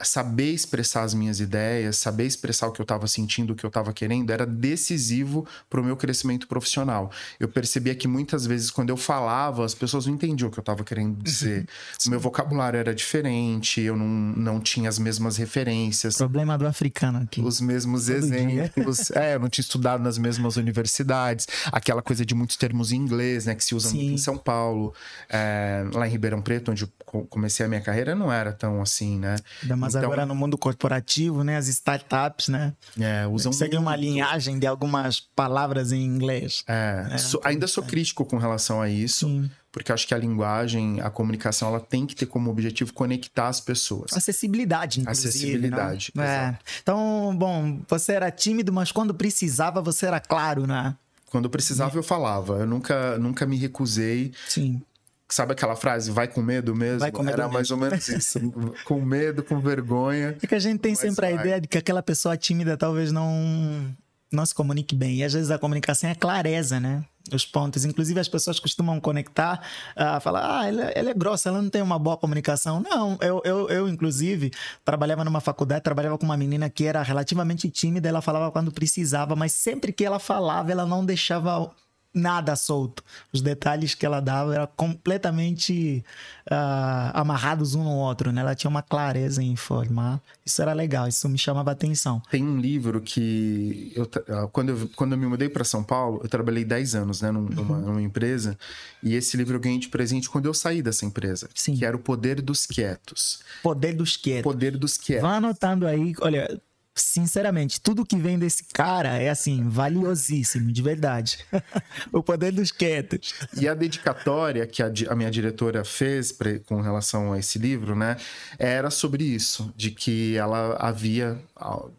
saber 0.01 0.51
expressar 0.51 1.03
as 1.03 1.13
minhas 1.13 1.39
ideias, 1.39 1.97
saber 1.97 2.25
expressar 2.25 2.67
o 2.67 2.71
que 2.71 2.79
eu 2.79 2.83
estava 2.83 3.07
sentindo, 3.07 3.53
o 3.53 3.55
que 3.55 3.65
eu 3.65 3.69
estava 3.69 3.91
querendo, 3.91 4.31
era 4.31 4.45
decisivo 4.45 5.47
para 5.69 5.81
o 5.81 5.83
meu 5.83 5.97
crescimento 5.97 6.47
profissional. 6.47 7.11
Eu 7.39 7.47
percebia 7.47 7.95
que 7.95 8.07
muitas 8.07 8.45
vezes, 8.45 8.69
quando 8.69 8.89
eu 8.89 8.97
falava, 8.97 9.65
as 9.65 9.73
pessoas 9.73 10.05
não 10.05 10.13
entendiam 10.13 10.49
o 10.49 10.51
que 10.51 10.59
eu 10.59 10.61
estava 10.61 10.83
querendo 10.83 11.15
uhum. 11.15 11.23
dizer. 11.23 11.67
o 12.05 12.09
meu 12.09 12.19
vocabulário 12.19 12.77
era 12.77 12.93
diferente, 12.93 13.81
eu 13.81 13.95
não, 13.95 14.07
não 14.07 14.59
tinha 14.59 14.87
as 14.87 14.99
mesmas 14.99 15.37
referências. 15.37 16.17
Problema 16.17 16.57
do 16.57 16.67
africano 16.67 17.19
aqui. 17.19 17.41
Os 17.41 17.59
mesmos 17.59 18.05
Todo 18.05 18.17
exemplos. 18.17 19.09
é, 19.15 19.35
eu 19.35 19.39
não 19.39 19.49
tinha 19.49 19.63
estudado 19.63 20.03
nas 20.03 20.17
mesmas 20.17 20.57
universidades. 20.57 21.47
Aquela 21.71 22.03
coisa 22.03 22.23
de 22.23 22.35
muitos 22.35 22.55
termos 22.55 22.91
em 22.91 22.97
inglês, 22.97 23.45
né, 23.45 23.55
que 23.55 23.63
se 23.63 23.73
usa 23.73 23.89
Sim. 23.89 23.97
muito 23.97 24.13
em 24.13 24.17
São 24.17 24.37
Paulo. 24.37 24.93
É, 25.27 25.85
lá 25.93 26.07
em 26.07 26.11
Ribeirão 26.11 26.41
Preto, 26.41 26.71
onde 26.71 26.83
eu 26.83 26.89
comecei 27.29 27.65
a 27.65 27.69
minha 27.69 27.81
carreira, 27.81 28.13
não 28.13 28.31
era 28.31 28.51
tão 28.51 28.81
assim, 28.81 29.17
né? 29.17 29.37
Ainda 29.63 29.86
mas 29.87 29.95
então, 29.95 30.11
agora 30.11 30.25
no 30.25 30.35
mundo 30.35 30.57
corporativo, 30.57 31.43
né? 31.43 31.57
As 31.57 31.67
startups, 31.67 32.49
né? 32.49 32.73
É, 32.99 33.25
usam. 33.27 33.51
Seguem 33.51 33.79
uma 33.79 33.95
linhagem 33.95 34.59
de 34.59 34.67
algumas 34.67 35.19
palavras 35.19 35.91
em 35.91 36.03
inglês. 36.03 36.63
É, 36.67 37.07
é 37.11 37.17
so, 37.17 37.39
ainda 37.43 37.67
sou 37.67 37.83
crítico 37.83 38.25
com 38.25 38.37
relação 38.37 38.81
a 38.81 38.89
isso. 38.89 39.27
Sim. 39.27 39.49
Porque 39.71 39.91
acho 39.91 40.07
que 40.07 40.13
a 40.13 40.17
linguagem, 40.17 41.01
a 41.01 41.09
comunicação, 41.09 41.67
ela 41.67 41.79
tem 41.79 42.05
que 42.05 42.15
ter 42.15 42.25
como 42.25 42.49
objetivo 42.49 42.91
conectar 42.93 43.47
as 43.47 43.61
pessoas. 43.61 44.11
Acessibilidade, 44.13 45.01
inclusive. 45.01 45.29
Acessibilidade. 45.29 46.11
É. 46.17 46.55
Então, 46.81 47.35
bom, 47.37 47.81
você 47.87 48.13
era 48.13 48.31
tímido, 48.31 48.73
mas 48.73 48.91
quando 48.91 49.13
precisava, 49.13 49.81
você 49.81 50.07
era 50.07 50.19
claro, 50.19 50.65
né? 50.65 50.95
Quando 51.29 51.49
precisava, 51.49 51.95
eu 51.97 52.03
falava. 52.03 52.59
Eu 52.59 52.65
nunca, 52.65 53.17
nunca 53.19 53.45
me 53.45 53.57
recusei. 53.57 54.31
Sim. 54.47 54.81
Sabe 55.29 55.51
aquela 55.51 55.75
frase, 55.75 56.09
vai 56.09 56.27
com 56.27 56.41
medo 56.41 56.73
mesmo? 56.73 56.99
Vai 56.99 57.11
com 57.11 57.21
medo 57.21 57.33
Era 57.33 57.43
mesmo. 57.43 57.53
mais 57.53 57.69
ou 57.71 57.77
menos 57.77 58.07
isso. 58.09 58.39
com 58.85 59.01
medo, 59.01 59.43
com 59.43 59.59
vergonha. 59.59 60.37
É 60.41 60.47
que 60.47 60.55
a 60.55 60.59
gente 60.59 60.79
tem 60.79 60.95
sempre 60.95 61.21
vai. 61.21 61.33
a 61.33 61.35
ideia 61.41 61.61
de 61.61 61.67
que 61.67 61.77
aquela 61.77 62.01
pessoa 62.01 62.37
tímida 62.37 62.77
talvez 62.77 63.11
não, 63.11 63.93
não 64.31 64.45
se 64.45 64.55
comunique 64.55 64.95
bem. 64.95 65.17
E 65.17 65.23
às 65.25 65.33
vezes 65.33 65.51
a 65.51 65.59
comunicação 65.59 66.09
é 66.09 66.15
clareza, 66.15 66.79
né? 66.79 67.03
Os 67.33 67.45
pontos. 67.45 67.83
Inclusive 67.83 68.17
as 68.21 68.29
pessoas 68.29 68.57
costumam 68.57 69.01
conectar, 69.01 69.61
uh, 69.97 70.21
falar, 70.21 70.61
ah, 70.61 70.65
ela, 70.65 70.83
ela, 70.91 71.09
é 71.09 71.13
grossa, 71.13 71.49
ela 71.49 71.61
não 71.61 71.69
tem 71.69 71.81
uma 71.81 71.99
boa 71.99 72.15
comunicação. 72.15 72.79
Não, 72.79 73.17
eu, 73.19 73.41
eu, 73.43 73.69
eu, 73.69 73.89
inclusive, 73.89 74.49
trabalhava 74.85 75.25
numa 75.25 75.41
faculdade, 75.41 75.83
trabalhava 75.83 76.17
com 76.17 76.23
uma 76.23 76.37
menina 76.37 76.69
que 76.69 76.85
era 76.85 77.01
relativamente 77.01 77.69
tímida, 77.69 78.07
ela 78.07 78.21
falava 78.21 78.49
quando 78.49 78.71
precisava, 78.71 79.35
mas 79.35 79.51
sempre 79.51 79.91
que 79.91 80.05
ela 80.05 80.19
falava, 80.19 80.71
ela 80.71 80.85
não 80.85 81.05
deixava 81.05 81.69
nada 82.13 82.55
solto. 82.55 83.03
Os 83.31 83.41
detalhes 83.41 83.93
que 83.93 84.05
ela 84.05 84.19
dava 84.19 84.55
eram 84.55 84.67
completamente 84.75 86.03
uh, 86.49 87.11
amarrados 87.13 87.75
um 87.75 87.83
no 87.83 87.95
outro, 87.95 88.31
né? 88.31 88.41
Ela 88.41 88.55
tinha 88.55 88.69
uma 88.69 88.81
clareza 88.81 89.41
em 89.41 89.51
informar. 89.51 90.21
Isso 90.45 90.61
era 90.61 90.73
legal, 90.73 91.07
isso 91.07 91.27
me 91.29 91.37
chamava 91.37 91.71
atenção. 91.71 92.21
Tem 92.31 92.43
um 92.43 92.59
livro 92.59 93.01
que 93.01 93.91
eu, 93.95 94.09
ah, 94.29 94.47
quando, 94.51 94.69
eu, 94.69 94.89
quando 94.95 95.11
eu 95.13 95.17
me 95.17 95.27
mudei 95.27 95.49
para 95.49 95.63
São 95.63 95.83
Paulo, 95.83 96.21
eu 96.23 96.29
trabalhei 96.29 96.63
10 96.63 96.95
anos, 96.95 97.21
né, 97.21 97.31
numa, 97.31 97.49
uhum. 97.49 97.81
numa, 97.81 98.01
empresa, 98.01 98.57
e 99.03 99.15
esse 99.15 99.37
livro 99.37 99.55
eu 99.55 99.59
ganhei 99.59 99.79
de 99.79 99.89
presente 99.89 100.29
quando 100.29 100.45
eu 100.45 100.53
saí 100.53 100.81
dessa 100.81 101.05
empresa, 101.05 101.49
Sim. 101.53 101.75
que 101.75 101.85
era 101.85 101.95
o 101.95 101.99
Poder 101.99 102.41
dos 102.41 102.65
Quietos. 102.65 103.39
Poder 103.61 103.93
dos 103.93 104.17
Quietos. 104.17 104.43
Poder 104.43 104.77
dos 104.77 104.97
Quietos. 104.97 105.27
Vá 105.27 105.35
anotando 105.35 105.85
aí, 105.85 106.13
olha, 106.21 106.59
sinceramente, 107.01 107.79
tudo 107.79 108.05
que 108.05 108.17
vem 108.17 108.37
desse 108.37 108.63
cara 108.73 109.17
é 109.17 109.29
assim, 109.29 109.67
valiosíssimo, 109.67 110.71
de 110.71 110.81
verdade. 110.81 111.39
o 112.11 112.23
poder 112.23 112.51
dos 112.51 112.71
quietos. 112.71 113.33
E 113.59 113.67
a 113.67 113.73
dedicatória 113.73 114.65
que 114.65 114.81
a, 114.81 114.91
a 115.09 115.15
minha 115.15 115.31
diretora 115.31 115.83
fez 115.83 116.31
pra, 116.31 116.59
com 116.59 116.81
relação 116.81 117.33
a 117.33 117.39
esse 117.39 117.59
livro, 117.59 117.95
né, 117.95 118.17
era 118.57 118.89
sobre 118.89 119.23
isso, 119.23 119.73
de 119.75 119.91
que 119.91 120.35
ela 120.35 120.75
havia, 120.79 121.39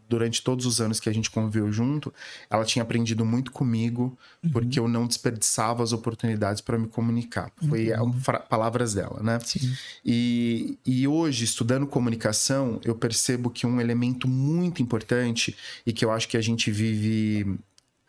durante 0.07 0.41
todos 0.41 0.65
os 0.65 0.81
anos 0.81 0.99
que 0.99 1.09
a 1.09 1.13
gente 1.13 1.29
conviveu 1.29 1.71
junto, 1.71 2.13
ela 2.49 2.65
tinha 2.65 2.83
aprendido 2.83 3.25
muito 3.25 3.51
comigo, 3.51 4.17
uhum. 4.43 4.51
porque 4.51 4.79
eu 4.79 4.87
não 4.87 5.07
desperdiçava 5.07 5.83
as 5.83 5.93
oportunidades 5.93 6.61
para 6.61 6.77
me 6.77 6.87
comunicar. 6.87 7.51
Foi 7.67 7.91
uhum. 7.91 8.13
palavras 8.49 8.93
dela, 8.93 9.21
né? 9.21 9.39
Sim. 9.43 9.73
E, 10.05 10.77
e 10.85 11.07
hoje, 11.07 11.43
estudando 11.43 11.87
comunicação, 11.87 12.79
eu 12.83 12.95
percebo 12.95 13.49
que 13.49 13.65
um 13.65 13.79
elemento 13.79 14.27
muito 14.27 14.81
importante 14.81 14.88
importante 14.89 15.55
e 15.85 15.93
que 15.93 16.03
eu 16.03 16.11
acho 16.11 16.27
que 16.27 16.35
a 16.35 16.41
gente 16.41 16.71
vive 16.71 17.59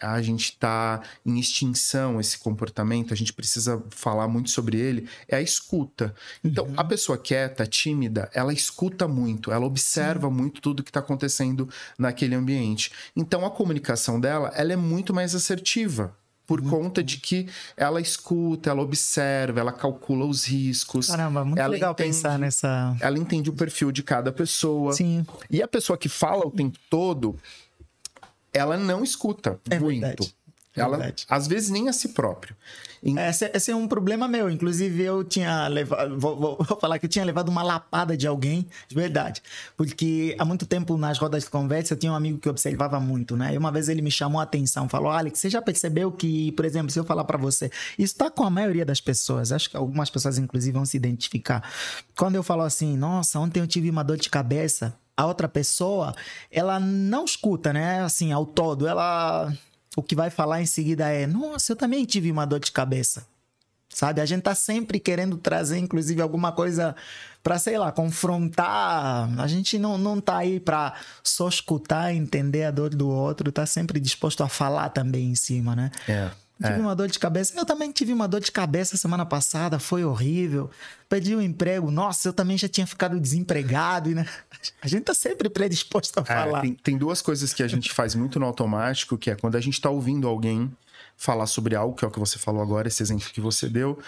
a 0.03 0.23
gente 0.23 0.45
está 0.45 1.03
em 1.27 1.39
extinção 1.39 2.19
esse 2.19 2.39
comportamento, 2.39 3.13
a 3.13 3.17
gente 3.17 3.35
precisa 3.35 3.85
falar 3.91 4.27
muito 4.29 4.49
sobre 4.49 4.81
ele, 4.81 5.07
é 5.29 5.37
a 5.37 5.43
escuta. 5.43 6.15
Então, 6.43 6.65
uhum. 6.65 6.75
a 6.75 6.83
pessoa 6.83 7.19
quieta, 7.19 7.67
tímida, 7.67 8.31
ela 8.33 8.51
escuta 8.51 9.07
muito, 9.07 9.53
ela 9.53 9.67
observa 9.67 10.29
Sim. 10.29 10.35
muito 10.35 10.63
tudo 10.63 10.83
que 10.83 10.89
está 10.89 11.01
acontecendo 11.01 11.69
naquele 11.99 12.35
ambiente. 12.35 12.91
Então, 13.15 13.45
a 13.45 13.51
comunicação 13.51 14.19
dela, 14.19 14.51
ela 14.55 14.73
é 14.73 14.77
muito 14.77 15.13
mais 15.13 15.35
assertiva 15.35 16.17
por 16.51 16.61
muito 16.61 16.77
conta 16.77 17.01
bom. 17.01 17.07
de 17.07 17.19
que 17.19 17.49
ela 17.77 18.01
escuta, 18.01 18.71
ela 18.71 18.83
observa, 18.83 19.61
ela 19.61 19.71
calcula 19.71 20.25
os 20.25 20.45
riscos. 20.45 21.07
Caramba, 21.07 21.45
muito 21.45 21.65
legal 21.69 21.93
entende, 21.93 22.09
pensar 22.09 22.41
nessa. 22.41 22.97
Ela 22.99 23.17
entende 23.17 23.49
o 23.49 23.53
perfil 23.53 23.93
de 23.93 24.03
cada 24.03 24.33
pessoa. 24.33 24.93
Sim. 24.93 25.25
E 25.49 25.63
a 25.63 25.69
pessoa 25.69 25.97
que 25.97 26.09
fala 26.09 26.45
o 26.45 26.51
tempo 26.51 26.77
todo, 26.91 27.37
ela 28.53 28.77
não 28.77 29.05
escuta 29.05 29.61
é 29.71 29.79
muito. 29.79 30.01
Verdade. 30.01 30.35
Ela, 30.77 30.97
Verdade. 30.97 31.27
às 31.29 31.49
vezes, 31.49 31.69
nem 31.69 31.89
a 31.89 31.93
si 31.93 32.11
próprio. 32.11 32.55
Esse, 33.03 33.51
esse, 33.55 33.71
é 33.71 33.77
um 33.77 33.89
problema 33.89 34.29
meu. 34.29 34.51
Inclusive, 34.51 35.03
eu 35.03 35.25
tinha 35.25 35.67
levado. 35.69 36.19
Vou, 36.19 36.37
vou, 36.37 36.57
vou, 36.63 36.79
falar 36.79 36.99
que 36.99 37.07
eu 37.07 37.11
tinha 37.11 37.25
levado 37.25 37.49
uma 37.49 37.63
lapada 37.63 38.17
de 38.17 38.27
alguém, 38.27 38.67
de 38.87 38.95
verdade. 38.95 39.43
Porque 39.77 40.37
há 40.39 40.45
muito 40.45 40.67
tempo, 40.67 40.97
nas 40.97 41.19
rodas 41.19 41.45
de 41.45 41.51
conversa, 41.51 41.95
eu 41.95 41.99
tinha 41.99 42.13
um 42.13 42.15
amigo 42.15 42.39
que 42.39 42.49
observava 42.49 43.01
muito, 43.01 43.37
né? 43.37 43.55
E 43.55 43.59
uma 43.59 43.73
vez 43.73 43.89
ele 43.89 44.03
me 44.03 44.11
chamou 44.11 44.39
a 44.39 44.45
atenção, 44.45 44.89
falou: 44.89 45.11
Alex, 45.11 45.39
você 45.39 45.49
já 45.49 45.63
percebeu 45.63 46.13
que, 46.13 46.53
por 46.53 46.65
exemplo, 46.65 46.91
se 46.91 47.01
eu 47.01 47.05
falar 47.05 47.25
para 47.25 47.39
você, 47.39 47.71
isso 47.99 48.15
tá 48.15 48.31
com 48.31 48.45
a 48.45 48.51
maioria 48.51 48.85
das 48.85 49.01
pessoas, 49.01 49.51
acho 49.51 49.71
que 49.71 49.77
algumas 49.77 50.11
pessoas, 50.11 50.39
inclusive, 50.39 50.73
vão 50.73 50.85
se 50.85 50.97
identificar. 50.97 51.69
Quando 52.17 52.35
eu 52.35 52.43
falo 52.43 52.63
assim, 52.63 52.97
nossa, 52.97 53.41
ontem 53.41 53.61
eu 53.61 53.67
tive 53.67 53.89
uma 53.89 54.05
dor 54.05 54.19
de 54.19 54.29
cabeça, 54.29 54.95
a 55.17 55.27
outra 55.27 55.49
pessoa, 55.49 56.15
ela 56.51 56.79
não 56.79 57.25
escuta, 57.25 57.73
né? 57.73 58.03
Assim, 58.03 58.31
ao 58.31 58.45
todo, 58.45 58.87
ela 58.87 59.53
o 59.97 60.03
que 60.03 60.15
vai 60.15 60.31
falar 60.31 60.61
em 60.63 60.67
seguida 60.67 61.09
é: 61.09 61.27
Nossa, 61.27 61.73
eu 61.73 61.77
também 61.77 62.05
tive 62.05 62.31
uma 62.31 62.47
dor 62.47 62.61
de 62.61 62.73
cabeça. 62.73 63.27
Sabe? 63.93 64.21
A 64.21 64.27
gente 64.27 64.43
tá 64.43 64.55
sempre 64.55 65.01
querendo 65.01 65.37
trazer, 65.37 65.79
inclusive, 65.79 66.23
alguma 66.23 66.53
coisa 66.53 66.95
para, 67.43 67.59
sei 67.59 67.77
lá, 67.77 67.91
confrontar. 67.91 69.29
A 69.37 69.47
gente 69.49 69.81
não, 69.81 69.99
não 69.99 70.21
tá 70.21 70.39
aí 70.39 70.61
para 70.61 70.95
só 71.25 71.49
escutar, 71.49 72.15
entender 72.15 72.65
a 72.65 72.71
dor 72.71 72.91
do 72.91 73.09
outro, 73.09 73.51
tá 73.51 73.67
sempre 73.67 73.99
disposto 73.99 74.45
a 74.45 74.49
falar 74.49 74.91
também 74.91 75.31
em 75.31 75.35
cima, 75.35 75.75
né? 75.75 75.91
É. 76.09 76.31
Tive 76.63 76.75
é. 76.75 76.79
uma 76.79 76.95
dor 76.95 77.09
de 77.09 77.19
cabeça. 77.19 77.59
Eu 77.59 77.65
também 77.65 77.91
tive 77.91 78.13
uma 78.13 78.29
dor 78.29 78.41
de 78.41 78.53
cabeça 78.53 78.97
semana 78.97 79.25
passada, 79.25 79.79
foi 79.79 80.05
horrível. 80.05 80.71
Pedi 81.09 81.35
um 81.35 81.41
emprego. 81.41 81.91
Nossa, 81.91 82.29
eu 82.29 82.33
também 82.33 82.59
já 82.59 82.69
tinha 82.69 82.87
ficado 82.87 83.19
desempregado. 83.19 84.11
Né? 84.11 84.27
A 84.83 84.87
gente 84.87 85.05
tá 85.05 85.15
sempre 85.15 85.49
predisposto 85.49 86.21
a 86.21 86.23
é, 86.23 86.27
falar. 86.27 86.61
Tem, 86.61 86.75
tem, 86.75 86.99
duas 86.99 87.23
coisas 87.23 87.55
que 87.55 87.63
a 87.63 87.69
gente 87.69 87.91
faz 87.93 88.15
muito 88.15 88.39
no 88.39 88.45
automático, 88.45 89.17
que 89.17 89.31
é 89.31 89.35
quando 89.35 89.57
a 89.57 89.61
gente 89.61 89.81
tá 89.81 89.89
ouvindo 89.89 90.29
alguém 90.29 90.71
falar 91.21 91.47
sobre 91.47 91.77
algo, 91.77 91.95
que 91.95 92.03
é 92.03 92.09
o 92.09 92.11
que 92.11 92.19
você 92.19 92.39
falou 92.39 92.63
agora, 92.63 92.89
esse 92.89 93.03
exemplo 93.03 93.29
que 93.31 93.43
você 93.43 93.69
deu, 93.69 93.99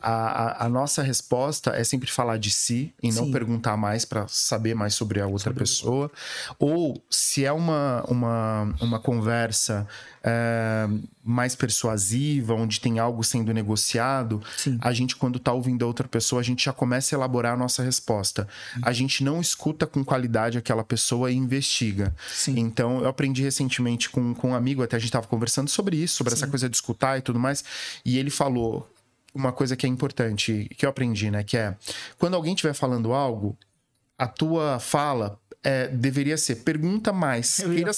a, 0.00 0.12
a, 0.12 0.66
a 0.66 0.68
nossa 0.68 1.02
resposta 1.02 1.70
é 1.70 1.82
sempre 1.82 2.08
falar 2.08 2.38
de 2.38 2.48
si 2.48 2.94
e 3.02 3.10
não 3.10 3.24
Sim. 3.24 3.32
perguntar 3.32 3.76
mais 3.76 4.04
para 4.04 4.28
saber 4.28 4.72
mais 4.72 4.94
sobre 4.94 5.20
a 5.20 5.26
outra 5.26 5.50
sobre 5.50 5.58
pessoa. 5.58 6.12
Ou 6.60 7.02
se 7.10 7.44
é 7.44 7.50
uma, 7.50 8.04
uma, 8.06 8.72
uma 8.80 9.00
conversa 9.00 9.84
é, 10.22 10.86
mais 11.24 11.54
persuasiva, 11.54 12.54
onde 12.54 12.80
tem 12.80 12.98
algo 12.98 13.24
sendo 13.24 13.52
negociado, 13.52 14.42
Sim. 14.56 14.78
a 14.80 14.92
gente, 14.92 15.16
quando 15.16 15.38
está 15.38 15.52
ouvindo 15.52 15.84
a 15.84 15.88
outra 15.88 16.06
pessoa, 16.06 16.40
a 16.40 16.42
gente 16.42 16.64
já 16.64 16.72
começa 16.72 17.14
a 17.14 17.16
elaborar 17.16 17.54
a 17.54 17.56
nossa 17.56 17.82
resposta. 17.82 18.46
Uhum. 18.76 18.82
A 18.84 18.92
gente 18.92 19.24
não 19.24 19.40
escuta 19.40 19.86
com 19.86 20.04
qualidade 20.04 20.58
aquela 20.58 20.84
pessoa 20.84 21.30
e 21.30 21.34
investiga. 21.34 22.14
Sim. 22.30 22.58
Então, 22.58 23.00
eu 23.00 23.08
aprendi 23.08 23.42
recentemente 23.42 24.10
com, 24.10 24.34
com 24.34 24.50
um 24.50 24.54
amigo, 24.54 24.82
até 24.82 24.96
a 24.96 24.98
gente 24.98 25.08
estava 25.08 25.26
conversando 25.26 25.70
sobre 25.70 25.96
isso, 25.96 26.16
sobre 26.16 26.34
Sim. 26.34 26.42
essa 26.42 26.46
coisa 26.48 26.68
de 26.68 26.76
escutar 26.76 27.18
e 27.18 27.22
tudo 27.22 27.38
mais, 27.38 27.64
e 28.04 28.18
ele 28.18 28.30
falou 28.30 28.88
uma 29.34 29.52
coisa 29.52 29.76
que 29.76 29.86
é 29.86 29.88
importante, 29.88 30.68
que 30.76 30.84
eu 30.84 30.90
aprendi, 30.90 31.30
né? 31.30 31.44
Que 31.44 31.56
é, 31.56 31.76
quando 32.18 32.34
alguém 32.34 32.52
estiver 32.52 32.74
falando 32.74 33.12
algo, 33.12 33.56
a 34.18 34.26
tua 34.26 34.78
fala 34.78 35.39
é, 35.62 35.88
deveria 35.88 36.38
ser 36.38 36.56
pergunta 36.56 37.12
mais, 37.12 37.56
queira, 37.56 37.90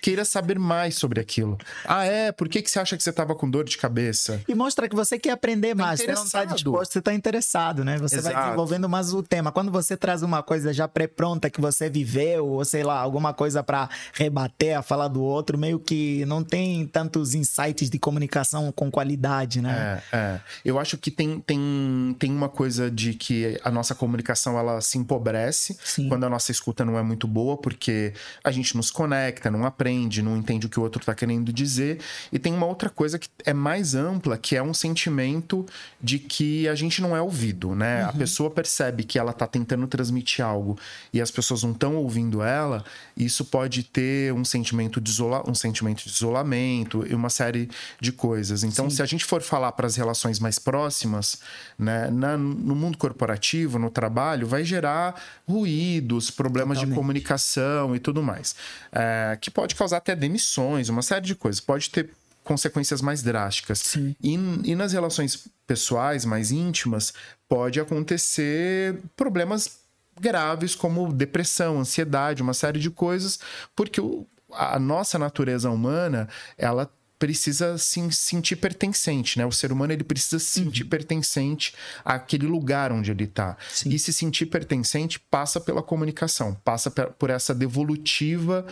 queira, 0.00 0.24
saber 0.24 0.58
mais 0.58 0.94
sobre 0.94 1.20
aquilo. 1.20 1.58
Ah, 1.84 2.04
é? 2.04 2.30
Por 2.30 2.48
que, 2.48 2.62
que 2.62 2.70
você 2.70 2.78
acha 2.78 2.96
que 2.96 3.02
você 3.02 3.10
estava 3.10 3.34
com 3.34 3.50
dor 3.50 3.64
de 3.64 3.76
cabeça? 3.76 4.40
E 4.46 4.54
mostra 4.54 4.88
que 4.88 4.94
você 4.94 5.18
quer 5.18 5.32
aprender 5.32 5.74
tá 5.74 5.82
mais, 5.82 6.00
você 6.00 6.12
não 6.12 6.24
está 6.24 6.44
disposto, 6.44 6.92
você 6.92 7.00
está 7.00 7.12
interessado, 7.12 7.84
né? 7.84 7.98
Você 7.98 8.16
Exato. 8.16 8.34
vai 8.34 8.44
desenvolvendo 8.44 8.88
mais 8.88 9.12
o 9.12 9.22
tema. 9.22 9.50
Quando 9.50 9.72
você 9.72 9.96
traz 9.96 10.22
uma 10.22 10.42
coisa 10.42 10.72
já 10.72 10.86
pré-pronta 10.86 11.50
que 11.50 11.60
você 11.60 11.90
viveu, 11.90 12.46
ou 12.46 12.64
sei 12.64 12.84
lá, 12.84 12.98
alguma 12.98 13.34
coisa 13.34 13.62
para 13.62 13.88
rebater 14.12 14.78
a 14.78 14.82
fala 14.82 15.08
do 15.08 15.22
outro, 15.22 15.58
meio 15.58 15.80
que 15.80 16.24
não 16.26 16.44
tem 16.44 16.86
tantos 16.86 17.34
insights 17.34 17.90
de 17.90 17.98
comunicação 17.98 18.70
com 18.70 18.90
qualidade, 18.90 19.60
né? 19.60 20.02
É, 20.12 20.16
é. 20.16 20.40
Eu 20.64 20.78
acho 20.78 20.96
que 20.96 21.10
tem, 21.10 21.40
tem, 21.40 22.16
tem 22.16 22.30
uma 22.30 22.48
coisa 22.48 22.88
de 22.88 23.14
que 23.14 23.58
a 23.64 23.70
nossa 23.70 23.94
comunicação 23.94 24.56
ela 24.56 24.80
se 24.80 24.98
empobrece 24.98 25.76
Sim. 25.84 26.08
quando 26.08 26.24
a 26.24 26.30
nossa 26.30 26.52
escuta 26.52 26.84
não 26.84 26.96
é 26.96 27.07
muito 27.08 27.26
boa, 27.26 27.56
porque 27.56 28.12
a 28.44 28.50
gente 28.50 28.76
nos 28.76 28.90
conecta, 28.90 29.50
não 29.50 29.64
aprende, 29.64 30.22
não 30.22 30.36
entende 30.36 30.66
o 30.66 30.68
que 30.68 30.78
o 30.78 30.82
outro 30.82 31.00
está 31.00 31.14
querendo 31.14 31.52
dizer. 31.52 31.98
E 32.30 32.38
tem 32.38 32.52
uma 32.52 32.66
outra 32.66 32.90
coisa 32.90 33.18
que 33.18 33.28
é 33.44 33.54
mais 33.54 33.94
ampla, 33.94 34.36
que 34.36 34.54
é 34.54 34.62
um 34.62 34.74
sentimento 34.74 35.64
de 36.00 36.18
que 36.18 36.68
a 36.68 36.74
gente 36.74 37.00
não 37.00 37.16
é 37.16 37.22
ouvido, 37.22 37.74
né? 37.74 38.02
Uhum. 38.02 38.10
A 38.10 38.12
pessoa 38.12 38.50
percebe 38.50 39.02
que 39.02 39.18
ela 39.18 39.30
está 39.30 39.46
tentando 39.46 39.86
transmitir 39.86 40.44
algo 40.44 40.78
e 41.12 41.20
as 41.20 41.30
pessoas 41.30 41.62
não 41.62 41.72
estão 41.72 41.96
ouvindo 41.96 42.42
ela, 42.42 42.84
isso 43.16 43.44
pode 43.44 43.82
ter 43.82 44.32
um 44.32 44.44
sentimento 44.44 45.00
de, 45.00 45.10
isola... 45.10 45.42
um 45.48 45.54
sentimento 45.54 46.04
de 46.04 46.10
isolamento 46.10 47.06
e 47.08 47.14
uma 47.14 47.30
série 47.30 47.70
de 48.00 48.12
coisas. 48.12 48.62
Então, 48.62 48.90
Sim. 48.90 48.96
se 48.96 49.02
a 49.02 49.06
gente 49.06 49.24
for 49.24 49.40
falar 49.40 49.72
para 49.72 49.86
as 49.86 49.96
relações 49.96 50.38
mais 50.38 50.58
próximas, 50.58 51.40
né, 51.78 52.10
na, 52.10 52.36
no 52.36 52.74
mundo 52.74 52.98
corporativo, 52.98 53.78
no 53.78 53.90
trabalho, 53.90 54.46
vai 54.46 54.64
gerar 54.64 55.20
ruídos, 55.48 56.30
problemas 56.30 56.78
Totalmente. 56.78 56.94
de 56.94 56.97
comunicação 56.98 57.94
e 57.94 58.00
tudo 58.00 58.22
mais. 58.22 58.56
É, 58.90 59.38
que 59.40 59.50
pode 59.50 59.76
causar 59.76 59.98
até 59.98 60.16
demissões, 60.16 60.88
uma 60.88 61.02
série 61.02 61.24
de 61.24 61.34
coisas. 61.36 61.60
Pode 61.60 61.90
ter 61.90 62.10
consequências 62.42 63.00
mais 63.00 63.22
drásticas. 63.22 63.94
E, 64.20 64.34
e 64.64 64.74
nas 64.74 64.92
relações 64.92 65.46
pessoais, 65.64 66.24
mais 66.24 66.50
íntimas, 66.50 67.14
pode 67.48 67.78
acontecer 67.78 68.98
problemas 69.14 69.78
graves 70.20 70.74
como 70.74 71.12
depressão, 71.12 71.78
ansiedade, 71.78 72.42
uma 72.42 72.54
série 72.54 72.80
de 72.80 72.90
coisas, 72.90 73.38
porque 73.76 74.00
o, 74.00 74.26
a 74.52 74.78
nossa 74.78 75.18
natureza 75.18 75.70
humana, 75.70 76.28
ela 76.56 76.90
precisa 77.18 77.76
se 77.76 78.10
sentir 78.12 78.56
pertencente, 78.56 79.38
né? 79.38 79.44
O 79.44 79.52
ser 79.52 79.72
humano 79.72 79.92
ele 79.92 80.04
precisa 80.04 80.38
se 80.38 80.46
sentir 80.46 80.84
uhum. 80.84 80.88
pertencente 80.88 81.74
àquele 82.04 82.46
lugar 82.46 82.92
onde 82.92 83.10
ele 83.10 83.24
está. 83.24 83.56
E 83.84 83.98
se 83.98 84.12
sentir 84.12 84.46
pertencente 84.46 85.18
passa 85.18 85.60
pela 85.60 85.82
comunicação, 85.82 86.54
passa 86.64 86.90
por 86.90 87.30
essa 87.30 87.54
devolutiva 87.54 88.66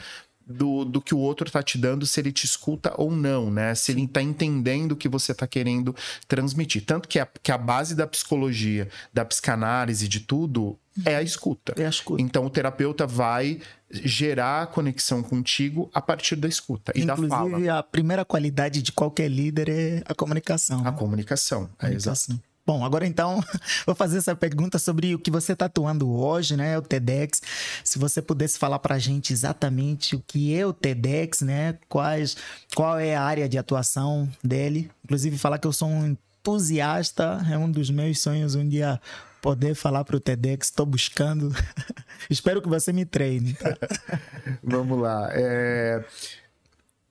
do, 0.47 0.85
do 0.85 1.01
que 1.01 1.15
o 1.15 1.19
outro 1.19 1.47
está 1.47 1.63
te 1.63 1.77
dando, 1.77 2.07
se 2.07 2.21
ele 2.21 2.31
te 2.31 2.45
escuta 2.45 2.95
ou 2.97 3.11
não, 3.11 3.51
né? 3.51 3.75
Se 3.75 3.91
ele 3.91 4.05
está 4.05 4.23
entendendo 4.23 4.93
o 4.93 4.97
que 4.97 5.09
você 5.09 5.33
está 5.33 5.47
querendo 5.47 5.95
transmitir. 6.29 6.85
Tanto 6.85 7.09
que 7.09 7.19
a, 7.19 7.27
que 7.43 7.51
a 7.51 7.59
base 7.59 7.95
da 7.95 8.07
psicologia, 8.07 8.89
da 9.13 9.25
psicanálise, 9.25 10.07
de 10.07 10.21
tudo, 10.21 10.79
é 11.05 11.17
a 11.17 11.23
escuta. 11.23 11.75
É 11.77 11.85
a 11.85 11.89
escuta. 11.89 12.23
Então 12.23 12.47
o 12.47 12.51
terapeuta 12.51 13.07
vai 13.07 13.61
gerar 13.91 14.63
a 14.63 14.67
conexão 14.67 15.23
contigo 15.23 15.91
a 15.93 16.01
partir 16.01 16.37
da 16.37 16.49
escuta 16.49 16.93
e 16.95 17.03
Inclusive, 17.03 17.29
da 17.29 17.37
fala. 17.37 17.79
a 17.79 17.83
primeira 17.83 18.25
qualidade 18.25 18.83
de 18.83 18.93
qualquer 18.93 19.29
líder 19.29 19.69
é 19.69 20.03
a 20.07 20.15
comunicação. 20.15 20.87
A 20.87 20.93
comunicação, 20.93 21.69
é 21.81 21.93
exato. 21.93 22.41
Bom, 22.67 22.85
agora 22.85 23.07
então 23.07 23.41
vou 23.87 23.95
fazer 23.95 24.19
essa 24.19 24.35
pergunta 24.35 24.79
sobre 24.79 25.15
o 25.15 25.19
que 25.19 25.31
você 25.31 25.53
está 25.53 25.67
atuando 25.67 26.11
hoje, 26.11 26.57
né? 26.57 26.77
O 26.77 26.83
TEDx. 26.83 27.41
Se 27.85 27.99
você 27.99 28.21
pudesse 28.21 28.59
falar 28.59 28.81
para 28.81 28.97
a 28.97 28.99
gente 28.99 29.33
exatamente 29.33 30.17
o 30.17 30.23
que 30.27 30.55
é 30.55 30.67
o 30.67 30.73
TEDx, 30.73 31.43
né? 31.43 31.79
Quais, 31.89 32.37
qual 32.75 32.99
é 32.99 33.15
a 33.15 33.23
área 33.23 33.49
de 33.49 33.57
atuação 33.57 34.29
dele? 34.43 34.91
Inclusive 35.05 35.39
falar 35.39 35.59
que 35.59 35.67
eu 35.67 35.73
sou 35.73 35.89
um 35.89 36.07
entusiasta, 36.09 37.41
é 37.51 37.57
um 37.57 37.71
dos 37.71 37.89
meus 37.89 38.21
sonhos 38.21 38.57
um 38.57 38.69
dia 38.69 39.01
poder 39.41 39.77
falar 39.77 40.05
para 40.05 40.17
o 40.17 40.21
TEDx. 40.21 40.67
Estou 40.67 40.85
buscando. 40.85 41.55
Espero 42.29 42.61
que 42.61 42.69
você 42.69 42.93
me 42.93 43.05
treine. 43.05 43.55
Tá? 43.55 43.77
Vamos 44.61 45.01
lá. 45.01 45.29
É... 45.31 46.05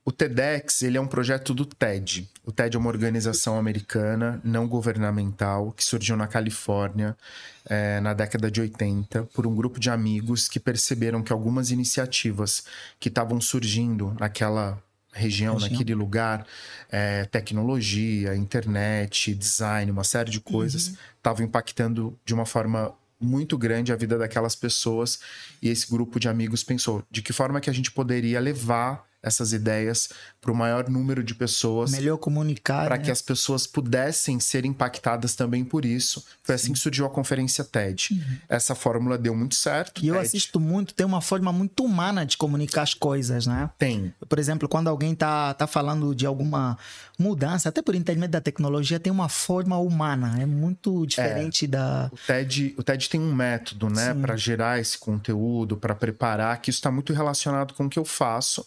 O 0.07 0.11
TEDx 0.11 0.83
ele 0.83 0.97
é 0.99 1.01
um 1.01 1.07
projeto 1.07 1.51
do 1.51 1.65
TED. 1.65 2.29
O 2.45 2.51
TED 2.51 2.75
é 2.75 2.79
uma 2.79 2.89
organização 2.89 3.57
americana 3.57 4.39
não 4.43 4.67
governamental 4.67 5.71
que 5.71 5.83
surgiu 5.83 6.15
na 6.15 6.27
Califórnia 6.27 7.17
é, 7.65 7.99
na 7.99 8.13
década 8.13 8.51
de 8.51 8.61
80 8.61 9.23
por 9.33 9.47
um 9.47 9.55
grupo 9.55 9.79
de 9.79 9.89
amigos 9.89 10.47
que 10.47 10.59
perceberam 10.59 11.23
que 11.23 11.33
algumas 11.33 11.71
iniciativas 11.71 12.65
que 12.99 13.09
estavam 13.09 13.41
surgindo 13.41 14.15
naquela 14.19 14.79
região, 15.11 15.55
região. 15.55 15.71
naquele 15.71 15.95
lugar, 15.95 16.45
é, 16.91 17.25
tecnologia, 17.25 18.35
internet, 18.35 19.33
design, 19.33 19.89
uma 19.89 20.03
série 20.03 20.29
de 20.29 20.39
coisas, 20.39 20.93
estavam 21.17 21.41
uhum. 21.41 21.47
impactando 21.47 22.19
de 22.23 22.35
uma 22.35 22.45
forma 22.45 22.93
muito 23.19 23.57
grande 23.57 23.91
a 23.91 23.95
vida 23.95 24.19
daquelas 24.19 24.55
pessoas. 24.55 25.19
E 25.63 25.69
esse 25.69 25.89
grupo 25.89 26.19
de 26.19 26.29
amigos 26.29 26.63
pensou 26.63 27.03
de 27.09 27.23
que 27.23 27.33
forma 27.33 27.59
que 27.59 27.71
a 27.71 27.73
gente 27.73 27.91
poderia 27.91 28.39
levar 28.39 29.03
essas 29.25 29.51
ideias 29.51 30.09
para 30.39 30.51
o 30.51 30.55
maior 30.55 30.87
número 30.87 31.23
de 31.23 31.33
pessoas. 31.33 31.91
Melhor 31.91 32.17
comunicar. 32.17 32.85
Para 32.85 32.97
né? 32.97 33.03
que 33.03 33.11
as 33.11 33.21
pessoas 33.21 33.65
pudessem 33.65 34.39
ser 34.39 34.63
impactadas 34.63 35.33
também 35.33 35.65
por 35.65 35.83
isso. 35.83 36.23
Foi 36.43 36.55
Sim. 36.55 36.63
assim 36.63 36.73
que 36.73 36.79
surgiu 36.79 37.07
a 37.07 37.09
conferência 37.09 37.63
TED. 37.63 38.09
Uhum. 38.11 38.37
Essa 38.47 38.75
fórmula 38.75 39.17
deu 39.17 39.35
muito 39.35 39.55
certo. 39.55 40.05
E 40.05 40.07
eu 40.07 40.19
assisto 40.19 40.59
muito, 40.59 40.93
tem 40.93 41.05
uma 41.05 41.19
forma 41.19 41.51
muito 41.51 41.83
humana 41.83 42.23
de 42.25 42.37
comunicar 42.37 42.83
as 42.83 42.93
coisas, 42.93 43.47
né? 43.47 43.71
Tem. 43.79 44.13
Por 44.29 44.37
exemplo, 44.37 44.69
quando 44.69 44.87
alguém 44.87 45.15
tá, 45.15 45.53
tá 45.55 45.65
falando 45.65 46.13
de 46.13 46.27
alguma 46.27 46.77
mudança, 47.17 47.69
até 47.69 47.81
por 47.81 47.95
intermédio 47.95 48.33
da 48.33 48.41
tecnologia, 48.41 48.99
tem 48.99 49.11
uma 49.11 49.29
forma 49.29 49.77
humana. 49.79 50.35
É 50.39 50.45
muito 50.45 51.07
diferente 51.07 51.65
é. 51.65 51.67
da. 51.69 52.11
O 52.13 52.17
TED, 52.17 52.75
o 52.77 52.83
TED 52.83 53.09
tem 53.09 53.19
um 53.19 53.33
método, 53.33 53.89
né, 53.89 54.13
para 54.13 54.35
gerar 54.35 54.79
esse 54.79 54.97
conteúdo, 54.97 55.75
para 55.75 55.95
preparar, 55.95 56.61
que 56.61 56.69
isso 56.69 56.77
está 56.77 56.91
muito 56.91 57.13
relacionado 57.13 57.73
com 57.73 57.85
o 57.85 57.89
que 57.89 57.97
eu 57.97 58.05
faço 58.05 58.63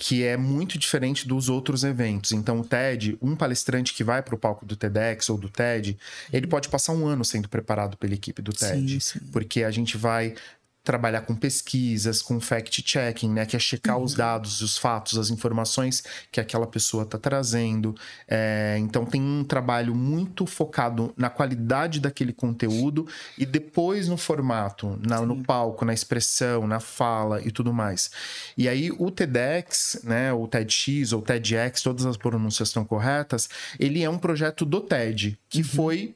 que 0.00 0.24
é 0.24 0.34
muito 0.34 0.78
diferente 0.78 1.28
dos 1.28 1.50
outros 1.50 1.84
eventos. 1.84 2.32
Então, 2.32 2.60
o 2.60 2.64
TED, 2.64 3.18
um 3.20 3.36
palestrante 3.36 3.92
que 3.92 4.02
vai 4.02 4.22
para 4.22 4.34
o 4.34 4.38
palco 4.38 4.64
do 4.64 4.74
TEDx 4.74 5.28
ou 5.28 5.36
do 5.36 5.50
TED, 5.50 5.98
ele 6.32 6.46
pode 6.46 6.70
passar 6.70 6.94
um 6.94 7.06
ano 7.06 7.22
sendo 7.22 7.50
preparado 7.50 7.98
pela 7.98 8.14
equipe 8.14 8.40
do 8.40 8.50
TED, 8.50 8.98
sim, 8.98 9.18
sim. 9.18 9.26
porque 9.30 9.62
a 9.62 9.70
gente 9.70 9.98
vai 9.98 10.34
trabalhar 10.82 11.22
com 11.22 11.34
pesquisas, 11.34 12.22
com 12.22 12.40
fact-checking, 12.40 13.30
né? 13.30 13.44
Que 13.44 13.56
é 13.56 13.58
checar 13.58 13.98
uhum. 13.98 14.04
os 14.04 14.14
dados, 14.14 14.62
os 14.62 14.78
fatos, 14.78 15.18
as 15.18 15.30
informações 15.30 16.02
que 16.32 16.40
aquela 16.40 16.66
pessoa 16.66 17.02
está 17.02 17.18
trazendo. 17.18 17.94
É, 18.26 18.76
então 18.78 19.04
tem 19.04 19.20
um 19.20 19.44
trabalho 19.44 19.94
muito 19.94 20.46
focado 20.46 21.12
na 21.16 21.28
qualidade 21.28 22.00
daquele 22.00 22.32
conteúdo 22.32 23.06
e 23.36 23.44
depois 23.44 24.08
no 24.08 24.16
formato, 24.16 24.98
na, 25.06 25.20
no 25.20 25.42
palco, 25.44 25.84
na 25.84 25.92
expressão, 25.92 26.66
na 26.66 26.80
fala 26.80 27.42
e 27.42 27.50
tudo 27.50 27.72
mais. 27.72 28.10
E 28.56 28.68
aí 28.68 28.90
o 28.90 29.10
TEDx, 29.10 30.00
né? 30.02 30.32
O 30.32 30.48
TEDx 30.48 31.12
ou 31.12 31.20
TEDx, 31.20 31.82
todas 31.82 32.06
as 32.06 32.16
pronúncias 32.16 32.68
estão 32.68 32.84
corretas, 32.84 33.48
ele 33.78 34.02
é 34.02 34.08
um 34.08 34.18
projeto 34.18 34.64
do 34.64 34.80
TED, 34.80 35.38
que 35.48 35.58
uhum. 35.58 35.64
foi 35.64 36.14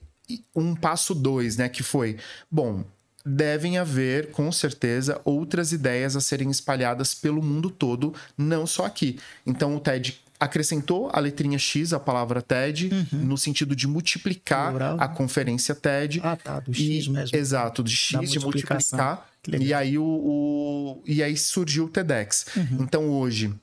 um 0.54 0.74
passo 0.74 1.14
dois, 1.14 1.56
né? 1.56 1.68
Que 1.68 1.82
foi, 1.82 2.16
bom, 2.50 2.84
devem 3.24 3.78
haver, 3.78 4.30
com 4.30 4.52
certeza, 4.52 5.20
outras 5.24 5.72
ideias 5.72 6.14
a 6.14 6.20
serem 6.20 6.50
espalhadas 6.50 7.14
pelo 7.14 7.42
mundo 7.42 7.70
todo, 7.70 8.14
não 8.36 8.66
só 8.66 8.84
aqui. 8.84 9.18
Então 9.46 9.74
o 9.74 9.80
TED 9.80 10.20
acrescentou 10.38 11.08
a 11.12 11.20
letrinha 11.20 11.58
X, 11.58 11.92
a 11.92 12.00
palavra 12.00 12.42
TED, 12.42 12.90
uhum. 12.92 13.18
no 13.20 13.38
sentido 13.38 13.74
de 13.74 13.86
multiplicar 13.86 14.70
Plural. 14.70 14.96
a 15.00 15.08
conferência 15.08 15.74
TED. 15.74 16.20
Ah, 16.22 16.36
tá, 16.36 16.60
do 16.60 16.74
X 16.74 17.06
e, 17.06 17.10
mesmo. 17.10 17.36
Exato, 17.36 17.82
de 17.82 17.96
X, 17.96 18.30
de 18.30 18.38
multiplicar. 18.38 19.26
E 19.46 19.74
aí, 19.74 19.98
o, 19.98 20.04
o, 20.04 21.02
e 21.06 21.22
aí 21.22 21.36
surgiu 21.36 21.84
o 21.84 21.88
TEDx. 21.88 22.46
Uhum. 22.56 22.78
Então 22.80 23.08
hoje 23.08 23.54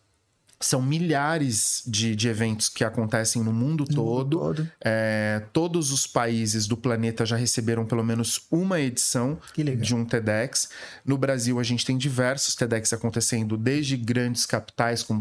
são 0.61 0.81
milhares 0.81 1.83
de, 1.85 2.15
de 2.15 2.27
eventos 2.29 2.69
que 2.69 2.83
acontecem 2.83 3.43
no 3.43 3.51
mundo 3.51 3.85
No 3.89 3.95
todo. 3.95 4.37
mundo 4.39 4.55
todo. 4.55 4.71
É, 4.83 5.41
todos 5.51 5.91
os 5.91 6.05
países 6.07 6.67
do 6.67 6.77
planeta 6.77 7.25
já 7.25 7.35
receberam 7.35 7.85
pelo 7.85 8.03
menos 8.03 8.41
uma 8.51 8.79
edição 8.79 9.37
de 9.81 9.95
um 9.95 10.05
TEDx. 10.05 10.69
No 11.05 11.17
Brasil, 11.17 11.59
a 11.59 11.63
gente 11.63 11.85
tem 11.85 11.97
diversos 11.97 12.55
TEDx 12.55 12.93
acontecendo, 12.93 13.57
desde 13.57 13.97
grandes 13.97 14.45
capitais 14.45 15.03
como 15.03 15.19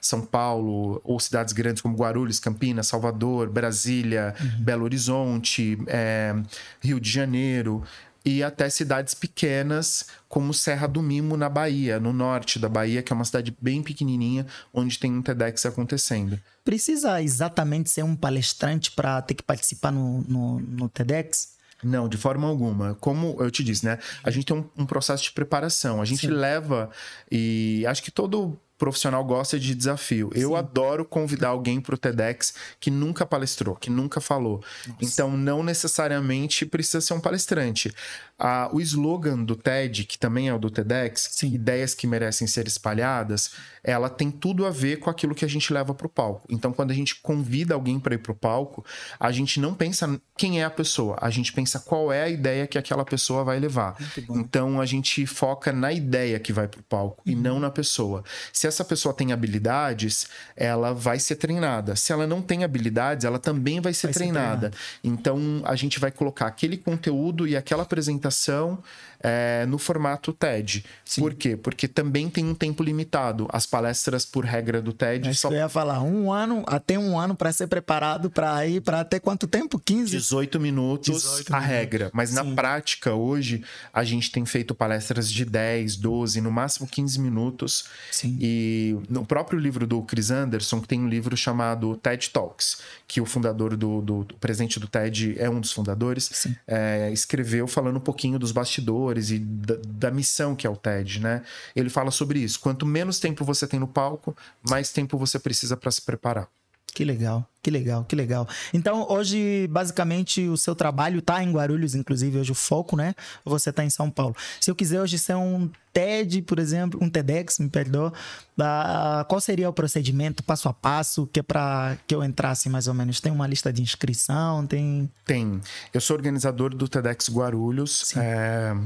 São 0.00 0.20
Paulo, 0.22 1.00
ou 1.04 1.18
cidades 1.20 1.52
grandes 1.52 1.80
como 1.82 1.96
Guarulhos, 1.96 2.40
Campinas, 2.40 2.86
Salvador, 2.88 3.48
Brasília, 3.48 4.34
Uhum. 4.40 4.62
Belo 4.64 4.84
Horizonte, 4.84 5.78
é, 5.86 6.34
Rio 6.80 6.98
de 7.00 7.10
Janeiro. 7.10 7.82
E 8.24 8.42
até 8.42 8.68
cidades 8.68 9.14
pequenas, 9.14 10.06
como 10.28 10.52
Serra 10.52 10.86
do 10.86 11.02
Mimo, 11.02 11.36
na 11.36 11.48
Bahia, 11.48 11.98
no 11.98 12.12
norte 12.12 12.58
da 12.58 12.68
Bahia, 12.68 13.02
que 13.02 13.12
é 13.12 13.16
uma 13.16 13.24
cidade 13.24 13.56
bem 13.60 13.82
pequenininha, 13.82 14.46
onde 14.74 14.98
tem 14.98 15.10
um 15.10 15.22
TEDx 15.22 15.64
acontecendo. 15.64 16.38
Precisa 16.64 17.22
exatamente 17.22 17.88
ser 17.88 18.02
um 18.02 18.14
palestrante 18.14 18.92
para 18.92 19.22
ter 19.22 19.34
que 19.34 19.42
participar 19.42 19.90
no, 19.90 20.22
no, 20.28 20.60
no 20.60 20.88
TEDx? 20.88 21.60
Não, 21.82 22.08
de 22.08 22.16
forma 22.16 22.46
alguma. 22.46 22.94
Como 23.00 23.36
eu 23.40 23.50
te 23.50 23.64
disse, 23.64 23.86
né? 23.86 23.98
A 24.22 24.30
gente 24.30 24.44
tem 24.44 24.56
um, 24.56 24.68
um 24.76 24.86
processo 24.86 25.24
de 25.24 25.32
preparação. 25.32 26.02
A 26.02 26.04
gente 26.04 26.26
Sim. 26.26 26.32
leva 26.32 26.90
e 27.30 27.84
acho 27.86 28.02
que 28.02 28.10
todo 28.10 28.60
profissional 28.80 29.22
gosta 29.22 29.60
de 29.60 29.74
desafio. 29.74 30.30
Eu 30.34 30.56
adoro 30.56 31.04
convidar 31.04 31.48
alguém 31.48 31.82
para 31.82 31.94
o 31.94 31.98
TEDx 31.98 32.54
que 32.80 32.90
nunca 32.90 33.26
palestrou, 33.26 33.76
que 33.76 33.90
nunca 33.90 34.22
falou. 34.22 34.64
Então, 35.00 35.36
não 35.36 35.62
necessariamente 35.62 36.64
precisa 36.64 37.02
ser 37.02 37.12
um 37.12 37.20
palestrante. 37.20 37.94
Ah, 38.42 38.70
o 38.72 38.80
slogan 38.80 39.44
do 39.44 39.54
TED, 39.54 40.04
que 40.04 40.18
também 40.18 40.48
é 40.48 40.54
o 40.54 40.58
do 40.58 40.70
TEDx, 40.70 41.28
Sim. 41.32 41.52
ideias 41.52 41.94
que 41.94 42.06
merecem 42.06 42.46
ser 42.46 42.66
espalhadas, 42.66 43.50
ela 43.84 44.08
tem 44.08 44.30
tudo 44.30 44.64
a 44.64 44.70
ver 44.70 44.98
com 44.98 45.10
aquilo 45.10 45.34
que 45.34 45.44
a 45.44 45.48
gente 45.48 45.70
leva 45.72 45.92
para 45.92 46.06
o 46.06 46.10
palco. 46.10 46.46
Então, 46.48 46.72
quando 46.72 46.90
a 46.90 46.94
gente 46.94 47.16
convida 47.16 47.74
alguém 47.74 48.00
para 48.00 48.14
ir 48.14 48.18
para 48.18 48.32
o 48.32 48.34
palco, 48.34 48.82
a 49.18 49.30
gente 49.30 49.60
não 49.60 49.74
pensa 49.74 50.18
quem 50.38 50.60
é 50.60 50.64
a 50.64 50.70
pessoa, 50.70 51.18
a 51.20 51.28
gente 51.28 51.52
pensa 51.52 51.78
qual 51.78 52.10
é 52.10 52.22
a 52.22 52.28
ideia 52.30 52.66
que 52.66 52.78
aquela 52.78 53.04
pessoa 53.04 53.44
vai 53.44 53.60
levar. 53.60 53.96
Então, 54.30 54.80
a 54.80 54.86
gente 54.86 55.26
foca 55.26 55.70
na 55.70 55.92
ideia 55.92 56.38
que 56.38 56.52
vai 56.52 56.66
para 56.66 56.80
o 56.80 56.84
palco 56.84 57.22
e 57.26 57.34
não 57.34 57.60
na 57.60 57.70
pessoa. 57.70 58.24
Se 58.52 58.66
essa 58.66 58.84
pessoa 58.84 59.12
tem 59.14 59.32
habilidades, 59.32 60.28
ela 60.56 60.94
vai 60.94 61.18
ser 61.18 61.36
treinada. 61.36 61.94
Se 61.94 62.10
ela 62.10 62.26
não 62.26 62.40
tem 62.40 62.64
habilidades, 62.64 63.26
ela 63.26 63.38
também 63.38 63.80
vai 63.80 63.92
ser, 63.92 64.06
Vai 64.06 64.14
ser 64.14 64.18
treinada. 64.18 64.70
Então, 65.04 65.60
a 65.64 65.76
gente 65.76 66.00
vai 66.00 66.10
colocar 66.10 66.46
aquele 66.46 66.78
conteúdo 66.78 67.46
e 67.46 67.54
aquela 67.54 67.82
apresentação 67.82 68.29
alimentação 68.30 68.82
é, 69.22 69.66
no 69.66 69.78
formato 69.78 70.32
TED. 70.32 70.84
Sim. 71.04 71.20
Por 71.20 71.34
quê? 71.34 71.56
Porque 71.56 71.86
também 71.86 72.28
tem 72.30 72.44
um 72.44 72.54
tempo 72.54 72.82
limitado. 72.82 73.46
As 73.52 73.66
palestras, 73.66 74.24
por 74.24 74.44
regra 74.44 74.80
do 74.80 74.92
TED, 74.92 75.28
Acho 75.28 75.40
só 75.40 75.48
que 75.48 75.54
eu 75.54 75.58
ia 75.58 75.68
falar, 75.68 76.02
um 76.02 76.32
ano, 76.32 76.64
até 76.66 76.98
um 76.98 77.18
ano 77.18 77.34
para 77.34 77.52
ser 77.52 77.66
preparado 77.66 78.30
para 78.30 78.66
ir 78.66 78.80
para 78.80 79.00
até 79.00 79.20
quanto 79.20 79.46
tempo? 79.46 79.78
15? 79.78 80.10
18 80.10 80.58
minutos 80.58 81.22
18 81.22 81.54
a 81.54 81.56
minutos. 81.58 81.76
regra. 81.76 82.10
Mas 82.12 82.32
na 82.32 82.44
Sim. 82.44 82.54
prática, 82.54 83.14
hoje, 83.14 83.62
a 83.92 84.02
gente 84.04 84.30
tem 84.32 84.44
feito 84.46 84.74
palestras 84.74 85.30
de 85.30 85.44
10, 85.44 85.96
12, 85.96 86.40
no 86.40 86.50
máximo 86.50 86.86
15 86.86 87.20
minutos. 87.20 87.84
Sim. 88.10 88.38
E 88.40 88.96
no 89.08 89.24
próprio 89.26 89.58
livro 89.58 89.86
do 89.86 90.02
Chris 90.02 90.30
Anderson, 90.30 90.80
que 90.80 90.88
tem 90.88 91.00
um 91.00 91.08
livro 91.08 91.36
chamado 91.36 91.96
TED 91.96 92.30
Talks, 92.30 92.78
que 93.06 93.20
o 93.20 93.26
fundador 93.26 93.76
do, 93.76 94.00
do, 94.00 94.24
do 94.24 94.34
presidente 94.36 94.80
do 94.80 94.88
TED 94.88 95.34
é 95.38 95.50
um 95.50 95.60
dos 95.60 95.72
fundadores, 95.72 96.46
é, 96.66 97.10
escreveu 97.12 97.66
falando 97.66 97.96
um 97.96 98.00
pouquinho 98.00 98.38
dos 98.38 98.52
bastidores 98.52 99.09
e 99.18 99.38
da, 99.38 99.76
da 99.86 100.10
missão 100.10 100.54
que 100.54 100.66
é 100.66 100.70
o 100.70 100.76
TED, 100.76 101.20
né? 101.20 101.42
Ele 101.74 101.90
fala 101.90 102.10
sobre 102.10 102.38
isso. 102.38 102.60
Quanto 102.60 102.86
menos 102.86 103.18
tempo 103.18 103.44
você 103.44 103.66
tem 103.66 103.80
no 103.80 103.88
palco, 103.88 104.36
mais 104.68 104.92
tempo 104.92 105.18
você 105.18 105.38
precisa 105.38 105.76
para 105.76 105.90
se 105.90 106.02
preparar. 106.02 106.48
Que 106.92 107.04
legal, 107.04 107.48
que 107.62 107.70
legal, 107.70 108.04
que 108.04 108.16
legal. 108.16 108.48
Então, 108.74 109.06
hoje, 109.08 109.68
basicamente, 109.68 110.48
o 110.48 110.56
seu 110.56 110.74
trabalho 110.74 111.22
tá 111.22 111.42
em 111.42 111.52
Guarulhos, 111.52 111.94
inclusive, 111.94 112.38
hoje 112.38 112.50
o 112.50 112.54
foco, 112.54 112.96
né? 112.96 113.14
Você 113.44 113.72
tá 113.72 113.84
em 113.84 113.90
São 113.90 114.10
Paulo. 114.10 114.34
Se 114.60 114.70
eu 114.70 114.74
quiser 114.74 115.00
hoje 115.00 115.18
ser 115.18 115.36
um 115.36 115.70
TED, 115.92 116.42
por 116.42 116.58
exemplo, 116.58 116.98
um 117.02 117.08
TEDx, 117.08 117.58
me 117.58 117.68
perdoa, 117.68 118.12
ah, 118.58 119.24
qual 119.28 119.40
seria 119.40 119.68
o 119.68 119.72
procedimento, 119.72 120.42
passo 120.42 120.68
a 120.68 120.72
passo, 120.72 121.28
que 121.32 121.40
é 121.40 121.42
para 121.42 121.96
que 122.06 122.14
eu 122.14 122.24
entrasse 122.24 122.68
mais 122.68 122.88
ou 122.88 122.94
menos? 122.94 123.20
Tem 123.20 123.30
uma 123.32 123.46
lista 123.46 123.72
de 123.72 123.82
inscrição, 123.82 124.66
tem... 124.66 125.10
Tem. 125.24 125.60
Eu 125.94 126.00
sou 126.00 126.16
organizador 126.16 126.74
do 126.74 126.88
TEDx 126.88 127.28
Guarulhos. 127.28 128.14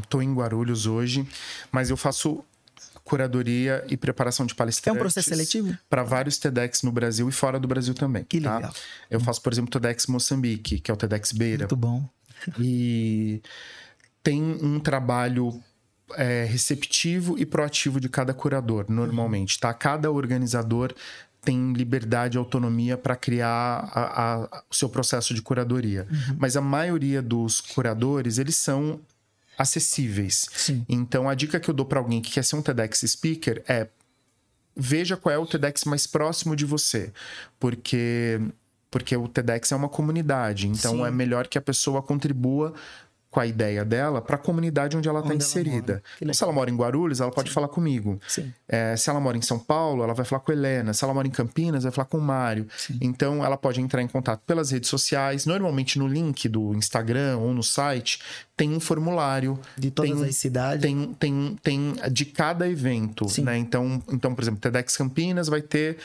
Estou 0.03 0.23
em 0.23 0.35
Guarulhos 0.35 0.87
hoje, 0.87 1.27
mas 1.73 1.91
eu 1.91 1.97
faço 1.97 2.45
curadoria 3.05 3.85
e 3.89 3.97
preparação 3.97 4.47
de 4.47 4.55
É 4.55 4.57
palestrantes. 4.57 4.97
um 4.99 5.01
processo 5.01 5.29
seletivo? 5.29 5.77
Para 5.91 6.03
vários 6.03 6.39
TEDx 6.39 6.83
no 6.83 6.91
Brasil 6.91 7.29
e 7.29 7.33
fora 7.33 7.61
do 7.61 7.69
Brasil 7.69 7.93
também. 7.95 8.25
Que 8.25 8.41
tá? 8.41 8.57
legal. 8.57 8.75
Eu 9.11 9.21
faço, 9.21 9.43
por 9.43 9.53
exemplo, 9.53 9.69
o 9.69 9.81
TEDx 9.81 10.07
Moçambique, 10.07 10.81
que 10.81 10.91
é 10.91 10.95
o 10.95 10.97
TEDx 10.97 11.31
Beira. 11.33 11.65
Muito 11.65 11.77
bom. 11.77 12.09
E 12.59 13.41
tem 14.23 14.43
um 14.43 14.81
trabalho 14.81 15.63
é, 16.17 16.45
receptivo 16.45 17.39
e 17.39 17.47
proativo 17.47 17.99
de 18.01 18.09
cada 18.09 18.33
curador, 18.35 18.85
normalmente, 18.89 19.59
tá? 19.59 19.73
Cada 19.73 20.11
organizador 20.11 20.93
tem 21.43 21.73
liberdade 21.73 22.37
e 22.37 22.39
autonomia 22.39 22.97
para 22.97 23.17
criar 23.17 23.89
a- 23.93 24.23
a- 24.57 24.63
o 24.71 24.75
seu 24.75 24.89
processo 24.89 25.35
de 25.35 25.43
curadoria. 25.43 26.07
Mas 26.39 26.57
a 26.57 26.61
maioria 26.61 27.21
dos 27.21 27.61
curadores, 27.61 28.39
eles 28.39 28.57
são 28.57 29.01
acessíveis. 29.59 30.47
Sim. 30.55 30.85
Então, 30.89 31.29
a 31.29 31.35
dica 31.35 31.61
que 31.61 31.69
eu 31.69 31.75
dou 31.75 31.87
para 31.87 31.99
alguém 31.99 32.21
que 32.21 32.31
quer 32.31 32.45
ser 32.45 32.57
um 32.57 32.63
TEDx 32.63 33.01
speaker 33.07 33.63
é 33.69 33.89
veja 34.77 35.17
qual 35.17 35.33
é 35.35 35.39
o 35.39 35.47
TEDx 35.47 35.85
mais 35.85 36.07
próximo 36.07 36.57
de 36.57 36.65
você, 36.65 37.13
porque 37.59 38.41
porque 38.91 39.17
o 39.17 39.27
TEDx 39.27 39.73
é 39.73 39.77
uma 39.77 39.89
comunidade, 39.89 40.69
então 40.69 40.99
Sim. 40.99 41.05
é 41.05 41.11
melhor 41.11 41.49
que 41.49 41.59
a 41.59 41.61
pessoa 41.61 42.01
contribua 42.01 42.73
com 43.35 43.41
a 43.41 43.47
ideia 43.47 43.85
dela 43.85 44.23
para 44.23 44.37
a 44.37 44.39
comunidade 44.39 44.97
onde 44.97 45.09
ela 45.09 45.19
está 45.19 45.31
ela 45.31 45.37
inserida. 45.37 46.01
Que 46.17 46.25
Então, 46.25 46.33
se 46.33 46.45
ela 46.45 46.53
mora 46.53 46.71
em 46.71 46.77
Guarulhos, 46.77 47.21
ela 47.21 47.33
pode 47.33 47.51
falar 47.51 47.67
comigo. 47.67 48.21
Sim. 48.29 48.55
É, 48.69 48.95
se 48.97 49.11
ela 49.11 49.19
mora 49.19 49.37
em 49.37 49.43
São 49.43 49.59
Paulo, 49.59 50.05
ela 50.05 50.15
vai 50.15 50.25
falar 50.25 50.39
com 50.39 50.53
a 50.53 50.55
Helena. 50.55 50.95
Se 50.95 51.03
ela 51.03 51.13
mora 51.13 51.27
em 51.27 51.33
Campinas, 51.33 51.83
vai 51.83 51.91
falar 51.91 52.05
com 52.05 52.19
o 52.19 52.23
Mário. 52.23 52.69
Então, 53.01 53.45
ela 53.45 53.57
pode 53.57 53.81
entrar 53.81 54.01
em 54.03 54.07
contato 54.07 54.43
pelas 54.47 54.71
redes 54.71 54.89
sociais. 54.89 55.47
Normalmente, 55.47 55.99
no 55.99 56.07
link 56.07 56.49
do 56.49 56.75
Instagram 56.75 57.39
ou 57.39 57.53
no 57.53 57.63
site, 57.63 58.21
tem 58.57 58.71
um 58.73 58.79
formulário. 58.79 59.59
De 59.77 59.91
todas 59.91 60.21
tem 60.21 60.29
as 60.29 60.37
cidades. 60.37 60.81
Tem, 60.81 61.13
tem, 61.15 61.57
tem 61.61 61.95
de 62.13 62.25
cada 62.27 62.69
evento, 62.69 63.29
Sim. 63.29 63.43
né? 63.43 63.59
Então, 63.59 64.01
então, 64.13 64.33
por 64.33 64.43
exemplo, 64.43 64.61
TEDx 64.61 64.97
Campinas 64.97 65.49
vai 65.49 65.61
ter 65.61 65.99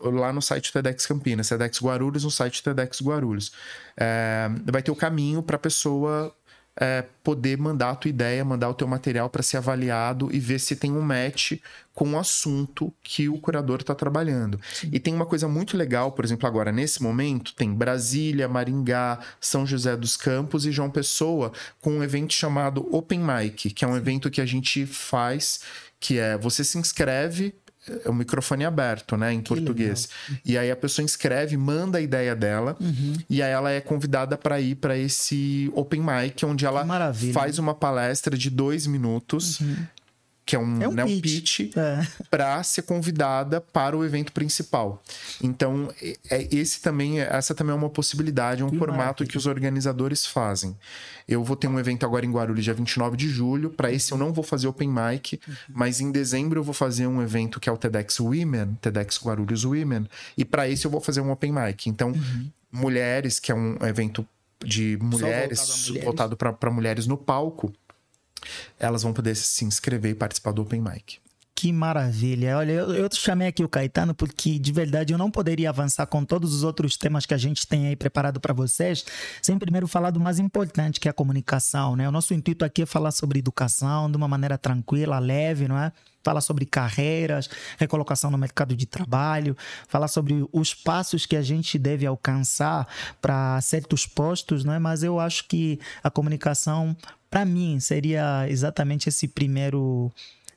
lá 0.00 0.34
no 0.34 0.42
site 0.42 0.70
TEDx 0.70 1.06
Campinas, 1.06 1.48
TEDx 1.48 1.80
Guarulhos 1.80 2.24
no 2.24 2.30
site 2.30 2.62
TEDx 2.62 3.00
Guarulhos. 3.00 3.52
É, 3.96 4.50
vai 4.70 4.82
ter 4.82 4.90
o 4.90 4.96
caminho 4.96 5.42
para 5.42 5.56
a 5.56 5.58
pessoa 5.58 6.34
é, 6.76 7.04
poder 7.22 7.56
mandar 7.56 7.90
a 7.90 7.94
tua 7.94 8.08
ideia, 8.08 8.44
mandar 8.44 8.68
o 8.68 8.74
teu 8.74 8.86
material 8.86 9.30
para 9.30 9.42
ser 9.42 9.58
avaliado 9.58 10.28
e 10.32 10.40
ver 10.40 10.58
se 10.58 10.74
tem 10.74 10.92
um 10.92 11.00
match 11.00 11.52
com 11.94 12.12
o 12.12 12.18
assunto 12.18 12.92
que 13.02 13.28
o 13.28 13.38
curador 13.38 13.80
está 13.80 13.94
trabalhando. 13.94 14.60
E 14.92 14.98
tem 14.98 15.14
uma 15.14 15.26
coisa 15.26 15.46
muito 15.46 15.76
legal, 15.76 16.10
por 16.10 16.24
exemplo, 16.24 16.46
agora 16.48 16.72
nesse 16.72 17.02
momento 17.02 17.54
tem 17.54 17.72
Brasília, 17.72 18.48
Maringá, 18.48 19.20
São 19.40 19.64
José 19.64 19.96
dos 19.96 20.16
Campos 20.16 20.66
e 20.66 20.72
João 20.72 20.90
Pessoa 20.90 21.52
com 21.80 21.92
um 21.92 22.02
evento 22.02 22.34
chamado 22.34 22.88
Open 22.94 23.20
Mic, 23.20 23.70
que 23.70 23.84
é 23.84 23.88
um 23.88 23.96
evento 23.96 24.30
que 24.30 24.40
a 24.40 24.46
gente 24.46 24.84
faz 24.84 25.60
que 26.00 26.18
é 26.18 26.36
você 26.36 26.62
se 26.62 26.76
inscreve 26.76 27.54
é 28.04 28.10
um 28.10 28.14
microfone 28.14 28.64
aberto, 28.64 29.16
né, 29.16 29.32
em 29.32 29.40
português. 29.40 30.08
E 30.44 30.56
aí 30.56 30.70
a 30.70 30.76
pessoa 30.76 31.04
inscreve, 31.04 31.56
manda 31.56 31.98
a 31.98 32.00
ideia 32.00 32.34
dela, 32.34 32.76
Uhum. 32.80 33.14
e 33.28 33.42
aí 33.42 33.50
ela 33.52 33.70
é 33.70 33.80
convidada 33.80 34.36
para 34.36 34.60
ir 34.60 34.74
para 34.76 34.96
esse 34.96 35.70
open 35.74 36.00
mic, 36.02 36.44
onde 36.44 36.64
ela 36.66 36.84
Que. 36.84 37.26
Uhum. 37.26 37.32
faz 37.32 37.58
uma 37.58 37.74
palestra 37.74 38.36
de 38.36 38.48
dois 38.50 38.86
minutos, 38.86 39.60
que 40.54 40.56
é 40.56 40.60
um, 40.60 40.82
É 40.82 40.88
um 40.88 40.92
né, 40.92 41.04
um 41.04 41.20
pitch. 41.20 41.56
pitch, 41.58 41.76
É. 41.76 42.06
para 42.30 42.62
ser 42.62 42.82
convidada 42.82 43.60
para 43.60 43.96
o 43.96 44.04
evento 44.04 44.30
principal. 44.32 45.02
Então, 45.42 45.92
é- 46.00 46.16
é, 46.30 46.48
esse 46.54 46.80
também, 46.80 47.20
é- 47.20 47.28
essa 47.28 47.54
também 47.56 47.72
é 47.72 47.76
uma 47.76 47.90
possibilidade, 47.90 48.62
um 48.62 48.70
Que 48.70 48.78
formato 48.78 48.98
maravilha. 48.98 49.26
que 49.28 49.36
os 49.36 49.46
organizadores 49.46 50.24
fazem. 50.24 50.76
Eu 51.26 51.42
vou 51.42 51.56
ter 51.56 51.66
um 51.66 51.78
evento 51.78 52.06
agora 52.06 52.24
em 52.24 52.30
Guarulhos, 52.30 52.62
dia 52.62 52.74
29 52.74 53.16
de 53.16 53.28
julho. 53.28 53.70
Para 53.70 53.90
esse 53.90 54.12
eu 54.12 54.18
não 54.18 54.32
vou 54.32 54.44
fazer 54.44 54.68
open 54.68 54.88
mic, 54.90 55.40
mas 55.68 56.00
em 56.00 56.12
dezembro 56.12 56.60
eu 56.60 56.64
vou 56.64 56.74
fazer 56.74 57.06
um 57.08 57.20
evento 57.20 57.58
que 57.58 57.68
é 57.68 57.72
o 57.72 57.76
TEDx 57.76 58.20
Women, 58.20 58.74
TEDx 58.80 59.18
Guarulhos 59.24 59.64
Women, 59.64 60.06
e 60.36 60.44
para 60.44 60.68
esse 60.68 60.84
eu 60.86 60.90
vou 60.90 61.00
fazer 61.00 61.20
um 61.20 61.30
open 61.32 61.50
mic. 61.52 61.88
Então, 61.88 62.12
mulheres, 62.70 63.40
que 63.40 63.50
é 63.50 63.54
um 63.54 63.76
evento 63.82 64.26
de 64.64 64.96
mulheres, 65.02 65.58
voltado 65.58 65.72
a 65.72 65.88
mulheres. 65.88 66.04
voltado 66.04 66.36
para 66.36 66.70
mulheres 66.70 67.06
no 67.06 67.16
palco, 67.16 67.72
elas 68.78 69.02
vão 69.02 69.12
poder 69.12 69.34
se 69.34 69.64
inscrever 69.64 70.12
e 70.12 70.14
participar 70.14 70.52
do 70.52 70.62
open 70.62 70.80
mic. 70.80 71.23
Que 71.56 71.72
maravilha. 71.72 72.58
Olha, 72.58 72.72
eu, 72.72 72.92
eu 72.94 73.08
chamei 73.12 73.46
aqui 73.46 73.62
o 73.62 73.68
Caetano 73.68 74.12
porque, 74.12 74.58
de 74.58 74.72
verdade, 74.72 75.14
eu 75.14 75.18
não 75.18 75.30
poderia 75.30 75.68
avançar 75.68 76.04
com 76.06 76.24
todos 76.24 76.52
os 76.52 76.64
outros 76.64 76.96
temas 76.96 77.24
que 77.26 77.32
a 77.32 77.38
gente 77.38 77.64
tem 77.64 77.86
aí 77.86 77.94
preparado 77.94 78.40
para 78.40 78.52
vocês, 78.52 79.04
sem 79.40 79.56
primeiro 79.56 79.86
falar 79.86 80.10
do 80.10 80.18
mais 80.18 80.40
importante, 80.40 80.98
que 80.98 81.06
é 81.06 81.12
a 81.12 81.14
comunicação, 81.14 81.94
né? 81.94 82.08
O 82.08 82.12
nosso 82.12 82.34
intuito 82.34 82.64
aqui 82.64 82.82
é 82.82 82.86
falar 82.86 83.12
sobre 83.12 83.38
educação 83.38 84.10
de 84.10 84.16
uma 84.16 84.26
maneira 84.26 84.58
tranquila, 84.58 85.20
leve, 85.20 85.68
não 85.68 85.78
é? 85.78 85.92
Falar 86.24 86.40
sobre 86.40 86.66
carreiras, 86.66 87.48
recolocação 87.78 88.32
no 88.32 88.38
mercado 88.38 88.74
de 88.74 88.84
trabalho, 88.84 89.56
falar 89.86 90.08
sobre 90.08 90.44
os 90.52 90.74
passos 90.74 91.24
que 91.24 91.36
a 91.36 91.42
gente 91.42 91.78
deve 91.78 92.04
alcançar 92.04 92.88
para 93.22 93.60
certos 93.60 94.06
postos, 94.06 94.64
não 94.64 94.74
é? 94.74 94.80
Mas 94.80 95.04
eu 95.04 95.20
acho 95.20 95.46
que 95.46 95.78
a 96.02 96.10
comunicação, 96.10 96.96
para 97.30 97.44
mim, 97.44 97.78
seria 97.78 98.44
exatamente 98.48 99.08
esse 99.08 99.28
primeiro 99.28 100.10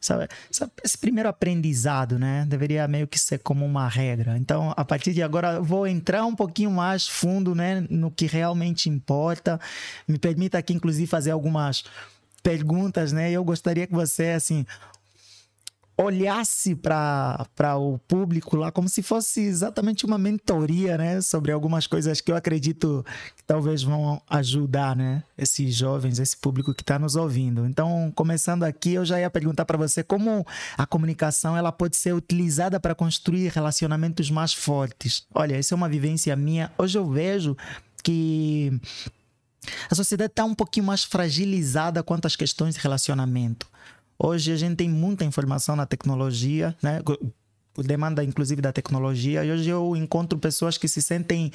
sabe, 0.08 0.72
esse 0.84 0.98
primeiro 0.98 1.30
aprendizado, 1.30 2.18
né? 2.18 2.46
Deveria 2.48 2.88
meio 2.88 3.08
que 3.08 3.20
ser 3.20 3.40
como 3.40 3.66
uma 3.66 3.88
regra. 3.88 4.38
Então, 4.38 4.74
a 4.76 4.86
partir 4.86 5.14
de 5.14 5.22
agora, 5.22 5.60
vou 5.60 5.86
entrar 5.86 6.26
um 6.26 6.36
pouquinho 6.36 6.72
mais 6.72 7.08
fundo, 7.08 7.54
né, 7.54 7.86
no 7.90 8.10
que 8.10 8.26
realmente 8.26 8.90
importa. 8.90 9.60
Me 10.08 10.18
permita 10.18 10.58
aqui, 10.58 10.74
inclusive, 10.74 11.08
fazer 11.08 11.32
algumas 11.32 11.84
perguntas, 12.42 13.12
né? 13.12 13.32
Eu 13.32 13.44
gostaria 13.44 13.86
que 13.86 13.94
você, 13.94 14.30
assim, 14.30 14.66
olhasse 15.98 16.76
para 16.76 17.76
o 17.78 17.98
público 18.08 18.56
lá 18.56 18.72
como 18.72 18.88
se 18.88 19.02
fosse 19.02 19.42
exatamente 19.42 20.06
uma 20.06 20.18
mentoria, 20.18 20.96
né, 20.98 21.22
sobre 21.22 21.52
algumas 21.52 21.88
coisas 21.88 22.22
que 22.22 22.32
eu 22.32 22.36
acredito 22.36 23.04
que 23.36 23.44
talvez 23.44 23.82
vão 23.82 24.22
ajudar, 24.30 24.96
né, 24.96 25.24
esses 25.36 25.74
jovens, 25.74 26.20
esse 26.20 26.38
público 26.38 26.74
que 26.74 26.84
está 26.84 27.00
nos 27.00 27.16
ouvindo. 27.16 27.66
Então, 27.66 28.12
começando 28.16 28.64
aqui, 28.64 28.94
eu 28.94 29.06
já 29.06 29.20
ia 29.20 29.30
perguntar 29.30 29.66
para 29.66 29.78
você 29.78 30.04
como 30.04 30.46
a 30.78 30.86
comunicação 30.86 31.58
ela 31.58 31.72
pode 31.72 31.98
ser 31.98 32.14
utilizada 32.14 32.80
para 32.80 32.94
construir 32.94 33.52
relacionamentos 33.52 34.30
mais 34.30 34.54
fortes. 34.54 35.26
Olha, 35.34 35.56
essa 35.56 35.74
é 35.74 35.76
uma 35.76 35.90
vivência 35.90 36.36
minha. 36.36 36.72
Hoje 36.78 36.98
eu 36.98 37.10
vejo 37.10 37.58
que 38.04 38.80
a 39.90 39.96
sociedade 39.96 40.32
está 40.32 40.46
um 40.46 40.54
pouquinho 40.54 40.86
mais 40.86 41.04
fragilizada 41.04 42.04
quanto 42.04 42.28
às 42.28 42.36
questões 42.36 42.76
de 42.76 42.82
relacionamento. 42.82 43.68
Hoje 44.20 44.52
a 44.52 44.56
gente 44.56 44.78
tem 44.78 44.90
muita 44.90 45.24
informação 45.24 45.76
na 45.76 45.86
tecnologia, 45.86 46.76
né? 46.82 47.02
demanda 47.84 48.24
inclusive 48.24 48.62
da 48.62 48.72
tecnologia, 48.72 49.46
e 49.46 49.52
hoje 49.52 49.70
eu 49.70 49.96
encontro 49.96 50.40
pessoas 50.40 50.78
que 50.78 50.88
se 50.88 51.02
sentem 51.02 51.52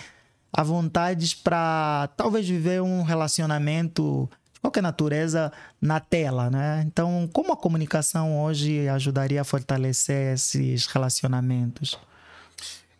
à 0.52 0.62
vontade 0.62 1.36
para 1.42 2.08
talvez 2.16 2.48
viver 2.48 2.80
um 2.80 3.02
relacionamento 3.02 4.28
de 4.54 4.60
qualquer 4.60 4.82
natureza 4.82 5.52
na 5.80 5.98
tela, 5.98 6.50
né? 6.50 6.84
Então, 6.86 7.28
como 7.32 7.52
a 7.52 7.56
comunicação 7.56 8.40
hoje 8.40 8.88
ajudaria 8.88 9.40
a 9.40 9.44
fortalecer 9.44 10.34
esses 10.34 10.86
relacionamentos? 10.86 11.98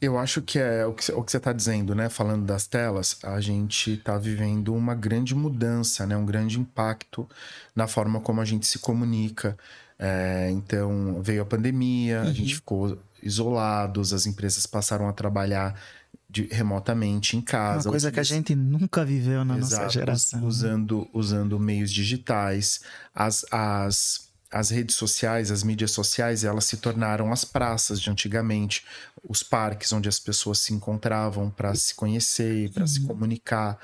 Eu 0.02 0.18
acho 0.18 0.42
que 0.42 0.58
é 0.58 0.84
o 0.84 0.92
que, 0.92 1.04
você 1.04 1.36
está 1.36 1.52
dizendo, 1.52 1.94
né? 1.94 2.08
Falando 2.08 2.44
das 2.44 2.66
telas, 2.66 3.16
a 3.22 3.40
gente 3.40 3.92
está 3.92 4.18
vivendo 4.18 4.74
uma 4.74 4.96
grande 4.96 5.32
mudança, 5.32 6.04
né? 6.04 6.16
Um 6.16 6.26
grande 6.26 6.58
impacto 6.58 7.24
na 7.72 7.86
forma 7.86 8.20
como 8.20 8.40
a 8.40 8.44
gente 8.44 8.66
se 8.66 8.80
comunica. 8.80 9.56
É, 9.96 10.50
então, 10.50 11.22
veio 11.22 11.42
a 11.42 11.44
pandemia, 11.44 12.22
uhum. 12.22 12.30
a 12.30 12.32
gente 12.32 12.56
ficou 12.56 12.98
isolados, 13.22 14.12
as 14.12 14.26
empresas 14.26 14.66
passaram 14.66 15.08
a 15.08 15.12
trabalhar 15.12 15.80
de, 16.28 16.48
remotamente 16.50 17.36
em 17.36 17.40
casa. 17.40 17.88
Uma 17.88 17.92
coisa 17.92 18.10
que 18.10 18.18
a 18.18 18.24
gente 18.24 18.56
nunca 18.56 19.04
viveu 19.04 19.44
na 19.44 19.56
Exato, 19.56 19.84
nossa 19.84 19.94
geração. 19.94 20.40
Né? 20.40 20.46
Usando, 20.48 21.08
usando 21.12 21.60
meios 21.60 21.92
digitais. 21.92 22.80
As, 23.14 23.46
as 23.52 24.31
as 24.52 24.70
redes 24.70 24.96
sociais, 24.96 25.50
as 25.50 25.62
mídias 25.62 25.90
sociais, 25.92 26.44
elas 26.44 26.66
se 26.66 26.76
tornaram 26.76 27.32
as 27.32 27.44
praças 27.44 27.98
de 28.00 28.10
antigamente, 28.10 28.84
os 29.26 29.42
parques 29.42 29.92
onde 29.92 30.08
as 30.08 30.18
pessoas 30.18 30.58
se 30.58 30.74
encontravam 30.74 31.48
para 31.48 31.74
se 31.74 31.94
conhecer, 31.94 32.70
para 32.70 32.82
uhum. 32.82 32.86
se 32.86 33.00
comunicar. 33.00 33.78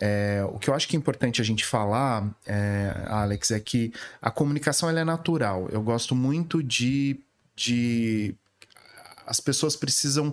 É, 0.00 0.44
o 0.48 0.58
que 0.58 0.70
eu 0.70 0.74
acho 0.74 0.86
que 0.86 0.96
é 0.96 0.98
importante 0.98 1.40
a 1.40 1.44
gente 1.44 1.64
falar, 1.64 2.32
é, 2.46 3.04
Alex, 3.08 3.50
é 3.50 3.58
que 3.58 3.92
a 4.22 4.30
comunicação 4.30 4.88
ela 4.88 5.00
é 5.00 5.04
natural. 5.04 5.68
Eu 5.70 5.82
gosto 5.82 6.14
muito 6.14 6.62
de, 6.62 7.18
de 7.56 8.34
as 9.26 9.40
pessoas 9.40 9.74
precisam 9.74 10.32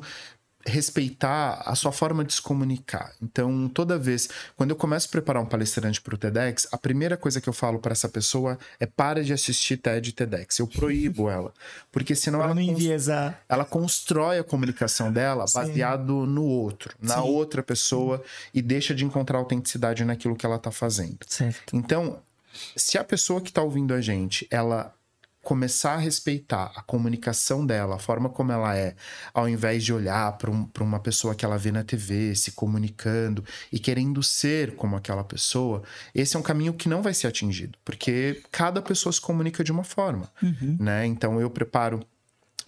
respeitar 0.66 1.62
a 1.66 1.76
sua 1.76 1.92
forma 1.92 2.24
de 2.24 2.34
se 2.34 2.42
comunicar. 2.42 3.14
Então, 3.22 3.70
toda 3.70 3.98
vez, 3.98 4.30
quando 4.56 4.72
eu 4.72 4.76
começo 4.76 5.08
a 5.08 5.12
preparar 5.12 5.42
um 5.42 5.46
palestrante 5.46 6.02
para 6.02 6.16
o 6.16 6.18
TEDx, 6.18 6.68
a 6.72 6.78
primeira 6.78 7.18
coisa 7.18 7.42
que 7.42 7.50
eu 7.50 7.54
falo 7.54 7.80
para 7.80 7.92
essa 7.92 8.10
pessoa 8.10 8.58
é 8.80 8.86
para 8.86 9.24
de 9.24 9.34
assistir 9.34 9.78
TED 9.78 10.10
e 10.10 10.12
TEDx. 10.12 10.60
Eu 10.60 10.68
proíbo 10.68 11.30
ela, 11.30 11.54
porque 11.92 12.16
senão 12.16 12.42
ela, 12.42 12.56
const... 12.56 13.10
ela 13.50 13.66
constrói 13.66 14.40
a 14.40 14.44
comunicação 14.44 15.12
dela 15.12 15.48
Sim. 15.48 15.60
baseado 15.60 16.26
no 16.26 16.44
outro, 16.44 16.96
na 17.02 17.16
Sim. 17.16 17.22
outra 17.22 17.64
pessoa 17.64 18.24
e 18.54 18.62
deixa 18.62 18.94
de 18.94 19.06
encontrar 19.06 19.38
autenticidade 19.38 20.04
naquilo 20.06 20.36
que 20.36 20.46
ela 20.46 20.56
está 20.56 20.72
fazendo. 20.72 21.20
Certo. 21.28 21.76
Então, 21.76 22.20
se 22.76 22.98
a 22.98 23.04
pessoa 23.04 23.42
que 23.42 23.50
está 23.50 23.62
ouvindo 23.62 23.94
a 23.94 24.02
gente, 24.02 24.48
ela 24.50 24.94
começar 25.42 25.94
a 25.94 25.98
respeitar 25.98 26.72
a 26.76 26.82
comunicação 26.84 27.66
dela, 27.66 27.96
a 27.96 28.00
forma 28.00 28.30
como 28.30 28.52
ela 28.52 28.78
é, 28.78 28.96
ao 29.34 29.50
invés 29.50 29.84
de 29.84 29.92
olhar 29.92 30.38
para 30.38 30.52
um, 30.52 30.70
uma 30.80 31.00
pessoa 31.00 31.34
que 31.34 31.44
ela 31.44 31.58
vê 31.58 31.72
na 31.72 31.84
TV, 31.84 32.36
se 32.36 32.52
comunicando 32.52 33.44
e 33.72 33.80
querendo 33.80 34.22
ser 34.22 34.76
como 34.76 34.96
aquela 34.96 35.24
pessoa, 35.24 35.82
esse 36.14 36.36
é 36.36 36.40
um 36.40 36.44
caminho 36.44 36.74
que 36.74 36.88
não 36.88 37.02
vai 37.02 37.14
ser 37.14 37.28
atingido, 37.28 37.78
porque 37.84 38.44
cada 38.52 38.82
pessoa 38.82 39.12
se 39.12 39.20
comunica 39.20 39.64
de 39.64 39.72
uma 39.72 39.84
forma, 39.84 40.30
uhum. 40.42 40.78
né? 40.80 41.06
Então 41.08 41.42
eu 41.42 41.50
preparo 41.50 42.06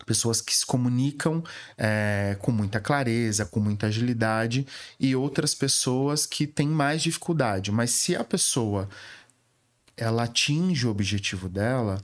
pessoas 0.03 0.41
que 0.41 0.55
se 0.55 0.65
comunicam 0.65 1.43
é, 1.77 2.35
com 2.41 2.51
muita 2.51 2.79
clareza, 2.79 3.45
com 3.45 3.59
muita 3.59 3.87
agilidade, 3.87 4.67
e 4.99 5.15
outras 5.15 5.55
pessoas 5.55 6.25
que 6.25 6.45
têm 6.45 6.67
mais 6.67 7.01
dificuldade. 7.01 7.71
Mas 7.71 7.91
se 7.91 8.15
a 8.15 8.23
pessoa 8.23 8.89
ela 9.95 10.23
atinge 10.23 10.87
o 10.87 10.89
objetivo 10.89 11.47
dela, 11.47 12.01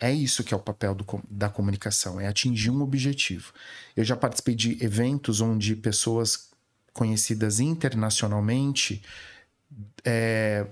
é 0.00 0.12
isso 0.12 0.42
que 0.42 0.54
é 0.54 0.56
o 0.56 0.60
papel 0.60 0.94
do, 0.94 1.04
da 1.28 1.48
comunicação, 1.48 2.20
é 2.20 2.26
atingir 2.26 2.70
um 2.70 2.80
objetivo. 2.80 3.52
Eu 3.94 4.02
já 4.02 4.16
participei 4.16 4.54
de 4.54 4.82
eventos 4.82 5.40
onde 5.40 5.76
pessoas 5.76 6.50
conhecidas 6.92 7.60
internacionalmente 7.60 9.02
é, 10.04 10.66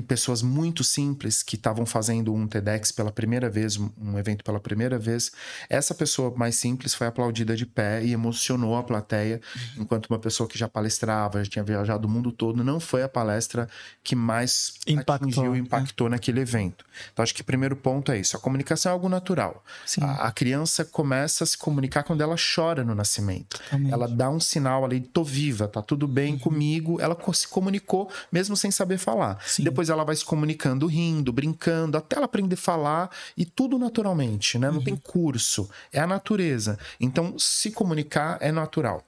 e 0.00 0.02
pessoas 0.02 0.40
muito 0.40 0.82
simples 0.82 1.42
que 1.42 1.56
estavam 1.56 1.84
fazendo 1.84 2.32
um 2.32 2.48
TEDx 2.48 2.90
pela 2.90 3.12
primeira 3.12 3.50
vez, 3.50 3.76
um 3.76 4.18
evento 4.18 4.42
pela 4.42 4.58
primeira 4.58 4.98
vez. 4.98 5.30
Essa 5.68 5.94
pessoa 5.94 6.34
mais 6.34 6.56
simples 6.56 6.94
foi 6.94 7.06
aplaudida 7.06 7.54
de 7.54 7.66
pé 7.66 8.02
e 8.02 8.12
emocionou 8.12 8.78
a 8.78 8.82
plateia, 8.82 9.42
uhum. 9.54 9.82
enquanto 9.82 10.06
uma 10.06 10.18
pessoa 10.18 10.48
que 10.48 10.58
já 10.58 10.66
palestrava, 10.66 11.44
já 11.44 11.50
tinha 11.50 11.62
viajado 11.62 12.08
o 12.08 12.10
mundo 12.10 12.32
todo, 12.32 12.64
não 12.64 12.80
foi 12.80 13.02
a 13.02 13.08
palestra 13.10 13.68
que 14.02 14.16
mais 14.16 14.72
impactou, 14.86 15.28
atingiu 15.28 15.54
e 15.54 15.58
né? 15.58 15.66
impactou 15.66 16.08
né? 16.08 16.16
naquele 16.16 16.40
evento. 16.40 16.82
Então, 17.12 17.22
acho 17.22 17.34
que 17.34 17.42
o 17.42 17.44
primeiro 17.44 17.76
ponto 17.76 18.10
é 18.10 18.18
isso. 18.18 18.38
A 18.38 18.40
comunicação 18.40 18.90
é 18.90 18.94
algo 18.94 19.08
natural. 19.08 19.62
A, 20.00 20.28
a, 20.28 20.32
criança 20.32 20.82
começa 20.82 21.44
a 21.44 21.46
se 21.46 21.58
comunicar 21.58 22.04
quando 22.04 22.22
ela 22.22 22.36
chora 22.36 22.82
no 22.82 22.94
nascimento. 22.94 23.58
Totalmente. 23.58 23.92
Ela 23.92 24.08
dá 24.08 24.30
um 24.30 24.40
sinal 24.40 24.82
ali, 24.82 25.00
tô 25.00 25.22
viva, 25.22 25.68
tá 25.68 25.82
tudo 25.82 26.08
bem 26.08 26.34
uhum. 26.34 26.38
comigo. 26.38 27.00
Ela 27.00 27.16
se 27.34 27.46
comunicou 27.46 28.10
mesmo 28.32 28.56
sem 28.56 28.70
saber 28.70 28.96
falar. 28.96 29.38
Sim. 29.44 29.64
Depois 29.64 29.89
ela 29.90 30.04
vai 30.04 30.16
se 30.16 30.24
comunicando, 30.24 30.86
rindo, 30.86 31.32
brincando, 31.32 31.96
até 31.96 32.16
ela 32.16 32.26
aprender 32.26 32.54
a 32.54 32.58
falar 32.58 33.10
e 33.36 33.44
tudo 33.44 33.78
naturalmente, 33.78 34.58
né? 34.58 34.68
Não 34.68 34.78
uhum. 34.78 34.84
tem 34.84 34.96
curso, 34.96 35.68
é 35.92 36.00
a 36.00 36.06
natureza. 36.06 36.78
Então, 36.98 37.38
se 37.38 37.70
comunicar 37.70 38.38
é 38.40 38.52
natural. 38.52 39.04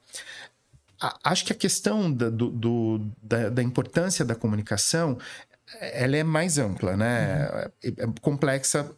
acho 1.25 1.45
que 1.45 1.53
a 1.53 1.57
questão 1.57 2.13
da, 2.13 2.31
do, 2.31 2.51
do, 2.51 3.01
da, 3.23 3.49
da 3.49 3.63
importância 3.63 4.25
da 4.25 4.35
comunicação 4.35 5.19
ela 5.81 6.17
é 6.17 6.23
mais 6.23 6.59
ampla, 6.59 6.97
né? 6.97 7.49
Uhum. 7.49 7.59
É, 7.59 8.05
é 8.05 8.09
complexa 8.21 8.91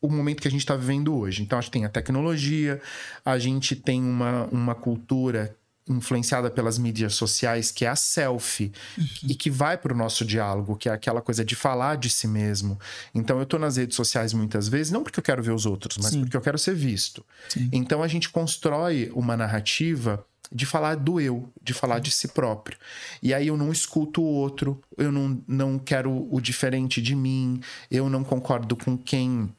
o 0.00 0.08
momento 0.08 0.40
que 0.40 0.48
a 0.48 0.50
gente 0.50 0.60
está 0.60 0.74
vivendo 0.74 1.14
hoje. 1.14 1.42
Então, 1.42 1.58
acho 1.58 1.68
que 1.68 1.72
tem 1.72 1.84
a 1.84 1.88
tecnologia, 1.88 2.80
a 3.24 3.38
gente 3.38 3.76
tem 3.76 4.02
uma, 4.02 4.44
uma 4.46 4.74
cultura 4.74 5.54
influenciada 5.90 6.50
pelas 6.50 6.78
mídias 6.78 7.14
sociais, 7.14 7.70
que 7.70 7.84
é 7.84 7.88
a 7.88 7.96
selfie, 7.96 8.72
uhum. 8.96 9.06
e 9.28 9.34
que 9.34 9.50
vai 9.50 9.76
para 9.76 9.92
o 9.92 9.96
nosso 9.96 10.24
diálogo, 10.24 10.76
que 10.76 10.88
é 10.88 10.92
aquela 10.92 11.20
coisa 11.20 11.44
de 11.44 11.54
falar 11.54 11.96
de 11.96 12.08
si 12.08 12.26
mesmo. 12.26 12.78
Então 13.14 13.36
eu 13.38 13.42
estou 13.42 13.58
nas 13.58 13.76
redes 13.76 13.96
sociais 13.96 14.32
muitas 14.32 14.68
vezes, 14.68 14.92
não 14.92 15.02
porque 15.02 15.18
eu 15.18 15.24
quero 15.24 15.42
ver 15.42 15.52
os 15.52 15.66
outros, 15.66 15.98
mas 15.98 16.12
Sim. 16.12 16.20
porque 16.20 16.36
eu 16.36 16.40
quero 16.40 16.58
ser 16.58 16.74
visto. 16.74 17.24
Sim. 17.48 17.68
Então 17.72 18.02
a 18.02 18.08
gente 18.08 18.28
constrói 18.28 19.10
uma 19.14 19.36
narrativa 19.36 20.24
de 20.52 20.66
falar 20.66 20.96
do 20.96 21.20
eu, 21.20 21.48
de 21.62 21.72
falar 21.72 22.00
de 22.00 22.10
si 22.10 22.28
próprio. 22.28 22.76
E 23.22 23.32
aí 23.32 23.46
eu 23.46 23.56
não 23.56 23.70
escuto 23.70 24.20
o 24.20 24.24
outro, 24.24 24.82
eu 24.98 25.12
não, 25.12 25.40
não 25.46 25.78
quero 25.78 26.26
o 26.30 26.40
diferente 26.40 27.00
de 27.00 27.14
mim, 27.14 27.60
eu 27.90 28.10
não 28.10 28.24
concordo 28.24 28.76
com 28.76 28.98
quem 28.98 29.54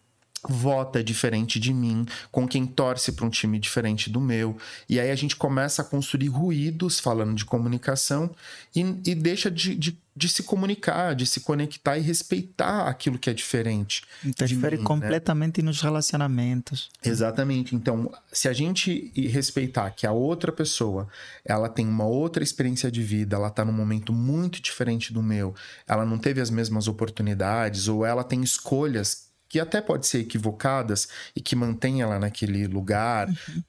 vota 0.47 1.03
diferente 1.03 1.59
de 1.59 1.73
mim, 1.73 2.05
com 2.31 2.47
quem 2.47 2.65
torce 2.65 3.11
para 3.11 3.25
um 3.25 3.29
time 3.29 3.59
diferente 3.59 4.09
do 4.09 4.19
meu. 4.19 4.57
E 4.89 4.99
aí 4.99 5.11
a 5.11 5.15
gente 5.15 5.35
começa 5.35 5.81
a 5.81 5.85
construir 5.85 6.29
ruídos 6.29 6.99
falando 6.99 7.35
de 7.35 7.45
comunicação 7.45 8.31
e, 8.75 8.81
e 9.05 9.15
deixa 9.15 9.51
de, 9.51 9.75
de, 9.75 9.97
de 10.15 10.29
se 10.29 10.43
comunicar, 10.43 11.15
de 11.15 11.25
se 11.25 11.41
conectar 11.41 11.97
e 11.97 12.01
respeitar 12.01 12.87
aquilo 12.87 13.19
que 13.19 13.29
é 13.29 13.33
diferente. 13.33 14.03
Interfere 14.25 14.77
mim, 14.77 14.81
né? 14.81 14.87
completamente 14.87 15.61
né? 15.61 15.67
nos 15.67 15.81
relacionamentos. 15.81 16.89
Exatamente. 17.03 17.75
Então, 17.75 18.11
se 18.31 18.47
a 18.47 18.53
gente 18.53 19.11
respeitar 19.15 19.91
que 19.91 20.07
a 20.07 20.11
outra 20.11 20.51
pessoa, 20.51 21.07
ela 21.45 21.69
tem 21.69 21.87
uma 21.87 22.05
outra 22.05 22.43
experiência 22.43 22.91
de 22.91 23.03
vida, 23.03 23.35
ela 23.35 23.49
está 23.49 23.63
num 23.63 23.71
momento 23.71 24.11
muito 24.11 24.59
diferente 24.59 25.13
do 25.13 25.21
meu, 25.21 25.53
ela 25.87 26.03
não 26.03 26.17
teve 26.17 26.41
as 26.41 26.49
mesmas 26.49 26.87
oportunidades 26.87 27.87
ou 27.87 28.03
ela 28.03 28.23
tem 28.23 28.41
escolhas 28.41 29.30
que 29.51 29.59
até 29.59 29.81
pode 29.81 30.07
ser 30.07 30.19
equivocadas 30.19 31.09
e 31.35 31.41
que 31.41 31.57
mantém 31.57 32.01
ela 32.01 32.17
naquele 32.17 32.67
lugar, 32.67 33.27
uhum 33.27 33.61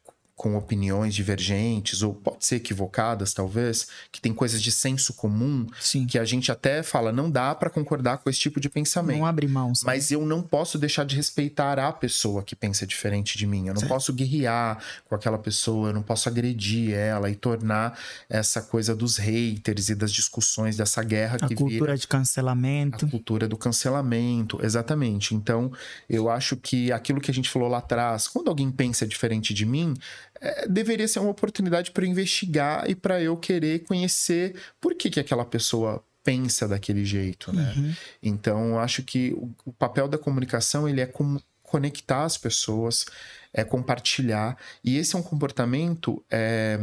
com 0.43 0.57
opiniões 0.57 1.15
divergentes, 1.15 2.03
ou 2.03 2.13
pode 2.13 2.45
ser 2.45 2.57
equivocadas, 2.57 3.33
talvez, 3.33 3.87
que 4.11 4.21
tem 4.21 4.35
coisas 4.35 4.61
de 4.61 4.73
senso 4.73 5.15
comum, 5.15 5.69
Sim. 5.81 6.05
que 6.05 6.19
a 6.19 6.25
gente 6.25 6.51
até 6.51 6.83
fala, 6.83 7.13
não 7.13 7.31
dá 7.31 7.55
para 7.55 7.71
concordar 7.71 8.19
com 8.19 8.29
esse 8.29 8.41
tipo 8.41 8.59
de 8.59 8.69
pensamento. 8.69 9.19
Não 9.19 9.25
abre 9.25 9.47
mão. 9.47 9.73
Mas 9.85 10.11
eu 10.11 10.27
não 10.27 10.43
posso 10.43 10.79
deixar 10.79 11.05
de 11.05 11.15
respeitar 11.15 11.79
a 11.79 11.93
pessoa 11.93 12.43
que 12.43 12.57
pensa 12.57 12.85
diferente 12.85 13.39
de 13.39 13.47
mim. 13.47 13.69
Eu 13.69 13.75
não 13.75 13.81
certo. 13.83 13.93
posso 13.93 14.13
guerrear 14.13 14.83
com 15.09 15.15
aquela 15.15 15.39
pessoa, 15.39 15.91
eu 15.91 15.95
não 15.95 16.03
posso 16.03 16.29
agredir 16.29 16.93
ela 16.93 17.31
e 17.31 17.37
tornar 17.37 17.97
essa 18.29 18.61
coisa 18.61 18.97
dos 18.97 19.19
haters 19.19 19.91
e 19.91 19.95
das 19.95 20.13
discussões 20.13 20.77
dessa 20.77 21.05
guerra 21.05 21.39
a 21.41 21.47
que 21.47 21.55
cultura 21.55 21.97
de 21.97 22.09
cancelamento. 22.09 23.07
A 23.07 23.09
cultura 23.09 23.47
do 23.47 23.57
cancelamento, 23.57 24.59
exatamente. 24.61 25.37
Então, 25.37 25.71
eu 26.11 26.29
acho 26.29 26.57
que 26.57 26.91
aquilo 26.91 27.21
que 27.21 27.31
a 27.31 27.35
gente 27.35 27.49
falou 27.49 27.69
lá 27.69 27.79
atrás, 27.79 28.27
quando 28.27 28.49
alguém 28.49 28.73
pensa 28.73 29.07
diferente 29.07 29.55
de 29.55 29.65
mim, 29.65 29.95
é, 30.43 30.67
deveria 30.67 31.07
ser 31.07 31.21
uma 31.21 31.31
oportunidade 31.31 31.93
para 31.93 32.05
investigar 32.05 32.91
e 32.91 32.97
para 32.97 33.23
eu 33.23 33.37
querer 33.37 33.85
conhecer 33.85 34.57
por 34.81 34.95
que, 34.97 35.09
que 35.09 35.21
aquela 35.21 35.45
pessoa 35.45 36.05
pensa 36.25 36.67
daquele 36.67 37.05
jeito, 37.05 37.53
né? 37.53 37.73
Uhum. 37.77 37.95
Então, 38.23 38.79
acho 38.79 39.03
que 39.05 39.33
o, 39.35 39.51
o, 39.65 39.73
papel 39.73 40.09
da 40.09 40.19
comunicação 40.19 40.89
ele 40.89 41.01
é 41.01 41.07
com, 41.07 41.39
conectar 41.63 42.25
as 42.25 42.37
pessoas, 42.37 43.07
é 43.53 43.63
compartilhar 43.63 44.57
e 44.85 44.97
esse 44.99 45.15
é 45.15 45.19
um 45.19 45.23
comportamento 45.23 46.25
é, 46.31 46.81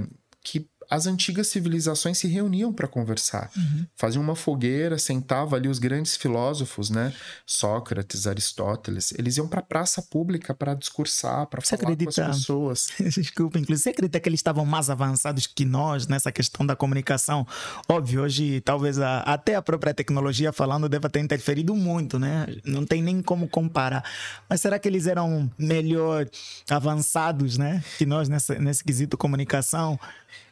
as 0.89 1.05
antigas 1.05 1.47
civilizações 1.47 2.17
se 2.17 2.27
reuniam 2.27 2.73
para 2.73 2.87
conversar. 2.87 3.51
Uhum. 3.55 3.85
Faziam 3.95 4.23
uma 4.23 4.35
fogueira, 4.35 4.97
sentavam 4.97 5.57
ali 5.57 5.67
os 5.67 5.77
grandes 5.77 6.17
filósofos, 6.17 6.89
né? 6.89 7.13
Sócrates, 7.45 8.25
Aristóteles. 8.25 9.13
Eles 9.17 9.37
iam 9.37 9.47
para 9.47 9.59
a 9.59 9.63
praça 9.63 10.01
pública 10.01 10.53
para 10.53 10.73
discursar, 10.73 11.45
para 11.45 11.61
falar 11.61 11.81
acredita... 11.83 12.11
com 12.11 12.31
as 12.31 12.37
pessoas. 12.37 12.87
Desculpa, 13.15 13.59
inclusive, 13.59 13.83
você 13.83 13.89
acredita 13.89 14.19
que 14.19 14.27
eles 14.27 14.39
estavam 14.39 14.65
mais 14.65 14.89
avançados 14.89 15.45
que 15.45 15.63
nós 15.63 16.07
nessa 16.07 16.31
questão 16.31 16.65
da 16.65 16.75
comunicação? 16.75 17.45
Óbvio, 17.87 18.23
hoje 18.23 18.61
talvez 18.61 18.97
a, 18.97 19.19
até 19.19 19.55
a 19.55 19.61
própria 19.61 19.93
tecnologia 19.93 20.51
falando 20.51 20.89
deva 20.89 21.09
ter 21.09 21.19
interferido 21.19 21.75
muito, 21.75 22.17
né? 22.17 22.47
Não 22.65 22.83
tem 22.83 23.03
nem 23.03 23.21
como 23.21 23.47
comparar. 23.47 24.03
Mas 24.49 24.61
será 24.61 24.79
que 24.79 24.87
eles 24.87 25.05
eram 25.05 25.51
melhor 25.55 26.27
avançados, 26.67 27.59
né? 27.59 27.83
Que 27.99 28.07
nós 28.07 28.27
nessa, 28.27 28.55
nesse 28.55 28.83
quesito 28.83 29.17
comunicação? 29.17 29.99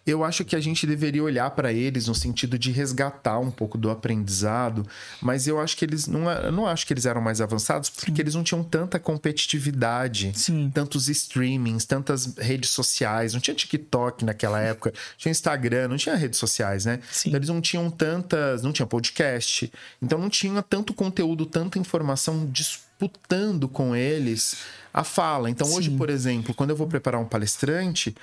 Eu 0.08 0.24
acho 0.24 0.46
que 0.46 0.56
a 0.56 0.60
gente 0.62 0.88
deveria 0.88 1.22
olhar 1.22 1.52
para 1.52 1.74
eles 1.74 2.08
no 2.08 2.16
sentido 2.16 2.58
de 2.58 2.72
resgatar 2.72 3.40
um 3.40 3.52
pouco 3.52 3.78
do 3.78 3.90
aprendizado, 3.90 4.88
mas 5.22 5.48
eu 5.48 5.60
acho 5.60 5.76
que 5.76 5.84
eles 5.84 6.08
não, 6.08 6.32
eu 6.32 6.52
não 6.52 6.66
acho 6.66 6.88
que 6.88 6.94
eles 6.94 7.06
eram 7.06 7.20
mais 7.20 7.42
avançados 7.42 7.90
porque 7.90 8.12
Sim. 8.12 8.22
eles 8.22 8.34
não 8.34 8.44
tinham 8.44 8.64
tanta 8.64 8.98
competitividade, 9.00 10.32
Sim. 10.34 10.72
tantos 10.74 11.10
streamings, 11.10 11.84
tantas 11.84 12.36
redes 12.38 12.70
sociais, 12.70 13.34
não 13.34 13.42
tinha 13.42 13.54
TikTok 13.54 14.24
naquela 14.24 14.62
época, 14.62 14.94
tinha 15.18 15.30
Instagram, 15.30 15.90
não 15.90 15.98
tinha 15.98 16.16
redes 16.16 16.40
sociais, 16.40 16.86
né? 16.86 17.00
Sim. 17.12 17.30
Então 17.30 17.38
eles 17.38 17.50
não 17.50 17.60
tinham 17.60 17.90
tantas, 17.90 18.64
não 18.64 18.72
tinha 18.72 18.88
podcast, 18.88 19.70
então 20.02 20.18
não 20.18 20.30
tinha 20.30 20.62
tanto 20.62 20.94
conteúdo, 20.94 21.46
tanta 21.46 21.78
informação 21.78 22.50
disputando 22.50 23.68
com 23.68 23.94
eles 23.94 24.58
a 24.94 25.04
fala. 25.04 25.50
Então, 25.50 25.72
hoje, 25.74 25.92
por 25.92 26.10
exemplo, 26.10 26.56
quando 26.56 26.72
eu 26.72 26.76
vou 26.76 26.88
preparar 26.88 27.22
um 27.22 27.26
palestrante, 27.26 28.16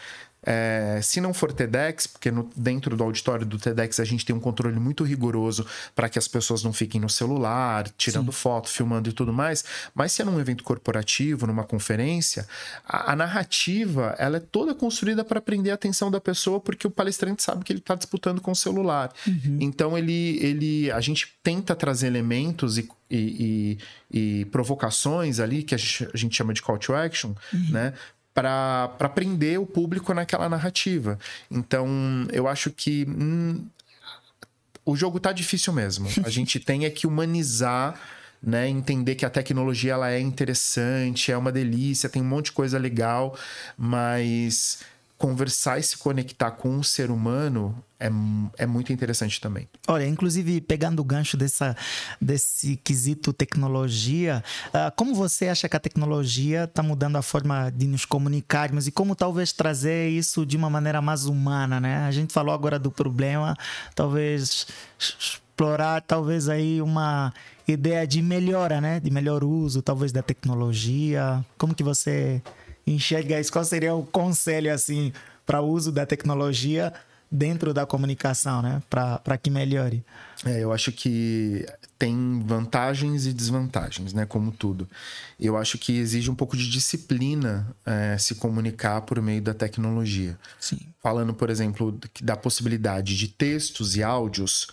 é, 0.46 1.00
se 1.02 1.20
não 1.20 1.32
for 1.32 1.52
TEDx, 1.52 2.06
porque 2.06 2.30
no, 2.30 2.50
dentro 2.54 2.96
do 2.96 3.02
auditório 3.02 3.46
do 3.46 3.58
TEDx 3.58 3.98
a 3.98 4.04
gente 4.04 4.24
tem 4.24 4.36
um 4.36 4.40
controle 4.40 4.78
muito 4.78 5.02
rigoroso 5.02 5.66
para 5.94 6.08
que 6.08 6.18
as 6.18 6.28
pessoas 6.28 6.62
não 6.62 6.72
fiquem 6.72 7.00
no 7.00 7.08
celular, 7.08 7.88
tirando 7.96 8.30
Sim. 8.30 8.38
foto, 8.38 8.68
filmando 8.68 9.08
e 9.08 9.12
tudo 9.12 9.32
mais. 9.32 9.64
Mas 9.94 10.12
se 10.12 10.22
é 10.22 10.24
num 10.24 10.38
evento 10.38 10.62
corporativo, 10.62 11.46
numa 11.46 11.64
conferência, 11.64 12.46
a, 12.86 13.12
a 13.12 13.16
narrativa 13.16 14.14
ela 14.18 14.36
é 14.36 14.40
toda 14.40 14.74
construída 14.74 15.24
para 15.24 15.40
prender 15.40 15.72
a 15.72 15.74
atenção 15.74 16.10
da 16.10 16.20
pessoa, 16.20 16.60
porque 16.60 16.86
o 16.86 16.90
palestrante 16.90 17.42
sabe 17.42 17.64
que 17.64 17.72
ele 17.72 17.80
está 17.80 17.94
disputando 17.94 18.40
com 18.40 18.50
o 18.50 18.56
celular. 18.56 19.12
Uhum. 19.26 19.58
Então 19.60 19.96
ele, 19.96 20.38
ele, 20.44 20.90
a 20.90 21.00
gente 21.00 21.34
tenta 21.42 21.74
trazer 21.74 22.06
elementos 22.06 22.76
e, 22.76 22.88
e, 23.10 23.78
e, 24.10 24.40
e 24.40 24.44
provocações 24.46 25.40
ali 25.40 25.62
que 25.62 25.74
a 25.74 25.78
gente, 25.78 26.08
a 26.12 26.16
gente, 26.16 26.36
chama 26.36 26.52
de 26.52 26.60
call 26.60 26.78
to 26.78 26.94
action, 26.94 27.34
uhum. 27.52 27.70
né? 27.70 27.94
Para 28.34 29.08
prender 29.14 29.60
o 29.60 29.64
público 29.64 30.12
naquela 30.12 30.48
narrativa. 30.48 31.18
Então, 31.48 31.88
eu 32.32 32.48
acho 32.48 32.70
que 32.70 33.06
hum, 33.08 33.64
o 34.84 34.96
jogo 34.96 35.20
tá 35.20 35.32
difícil 35.32 35.72
mesmo. 35.72 36.08
A 36.24 36.28
gente 36.28 36.58
tem 36.58 36.84
é 36.84 36.90
que 36.90 37.06
humanizar, 37.06 37.98
né, 38.42 38.68
entender 38.68 39.14
que 39.14 39.24
a 39.24 39.30
tecnologia 39.30 39.92
ela 39.92 40.10
é 40.10 40.20
interessante, 40.20 41.30
é 41.30 41.36
uma 41.36 41.52
delícia, 41.52 42.08
tem 42.08 42.20
um 42.20 42.26
monte 42.26 42.46
de 42.46 42.52
coisa 42.52 42.76
legal, 42.76 43.38
mas 43.78 44.80
conversar 45.24 45.78
e 45.78 45.82
se 45.82 45.96
conectar 45.96 46.50
com 46.50 46.78
o 46.78 46.84
ser 46.84 47.10
humano 47.10 47.74
é, 47.98 48.10
é 48.58 48.66
muito 48.66 48.92
interessante 48.92 49.40
também. 49.40 49.66
Olha, 49.88 50.06
inclusive 50.06 50.60
pegando 50.60 51.00
o 51.00 51.04
gancho 51.04 51.34
dessa, 51.34 51.74
desse 52.20 52.76
quesito 52.76 53.32
tecnologia, 53.32 54.44
uh, 54.66 54.94
como 54.94 55.14
você 55.14 55.48
acha 55.48 55.66
que 55.66 55.74
a 55.74 55.80
tecnologia 55.80 56.64
está 56.64 56.82
mudando 56.82 57.16
a 57.16 57.22
forma 57.22 57.70
de 57.70 57.86
nos 57.86 58.04
comunicarmos 58.04 58.86
e 58.86 58.92
como 58.92 59.16
talvez 59.16 59.50
trazer 59.50 60.10
isso 60.10 60.44
de 60.44 60.58
uma 60.58 60.68
maneira 60.68 61.00
mais 61.00 61.24
humana, 61.24 61.80
né? 61.80 62.04
A 62.06 62.10
gente 62.10 62.30
falou 62.30 62.54
agora 62.54 62.78
do 62.78 62.90
problema, 62.90 63.56
talvez 63.94 64.66
explorar 64.98 66.02
talvez 66.02 66.50
aí 66.50 66.82
uma 66.82 67.32
ideia 67.66 68.06
de 68.06 68.20
melhora, 68.20 68.78
né? 68.78 69.00
De 69.00 69.10
melhor 69.10 69.42
uso, 69.42 69.80
talvez 69.80 70.12
da 70.12 70.20
tecnologia. 70.20 71.42
Como 71.56 71.74
que 71.74 71.82
você 71.82 72.42
enxerga 72.86 73.40
isso? 73.40 73.52
Qual 73.52 73.64
seria 73.64 73.94
o 73.94 74.04
conselho 74.04 74.72
assim 74.72 75.12
para 75.46 75.60
o 75.60 75.68
uso 75.68 75.92
da 75.92 76.06
tecnologia 76.06 76.92
dentro 77.30 77.74
da 77.74 77.84
comunicação, 77.84 78.62
né? 78.62 78.80
Para 78.88 79.36
que 79.36 79.50
melhore? 79.50 80.04
É, 80.44 80.62
eu 80.62 80.72
acho 80.72 80.92
que 80.92 81.66
tem 81.98 82.42
vantagens 82.46 83.26
e 83.26 83.32
desvantagens, 83.32 84.12
né? 84.12 84.24
Como 84.24 84.52
tudo. 84.52 84.88
Eu 85.40 85.56
acho 85.56 85.76
que 85.76 85.98
exige 85.98 86.30
um 86.30 86.34
pouco 86.34 86.56
de 86.56 86.70
disciplina 86.70 87.74
é, 87.84 88.16
se 88.18 88.36
comunicar 88.36 89.00
por 89.02 89.20
meio 89.20 89.42
da 89.42 89.52
tecnologia. 89.52 90.38
Sim. 90.60 90.78
Falando, 91.02 91.34
por 91.34 91.50
exemplo, 91.50 91.98
da 92.22 92.36
possibilidade 92.36 93.16
de 93.16 93.28
textos 93.28 93.96
e 93.96 94.02
áudios 94.02 94.68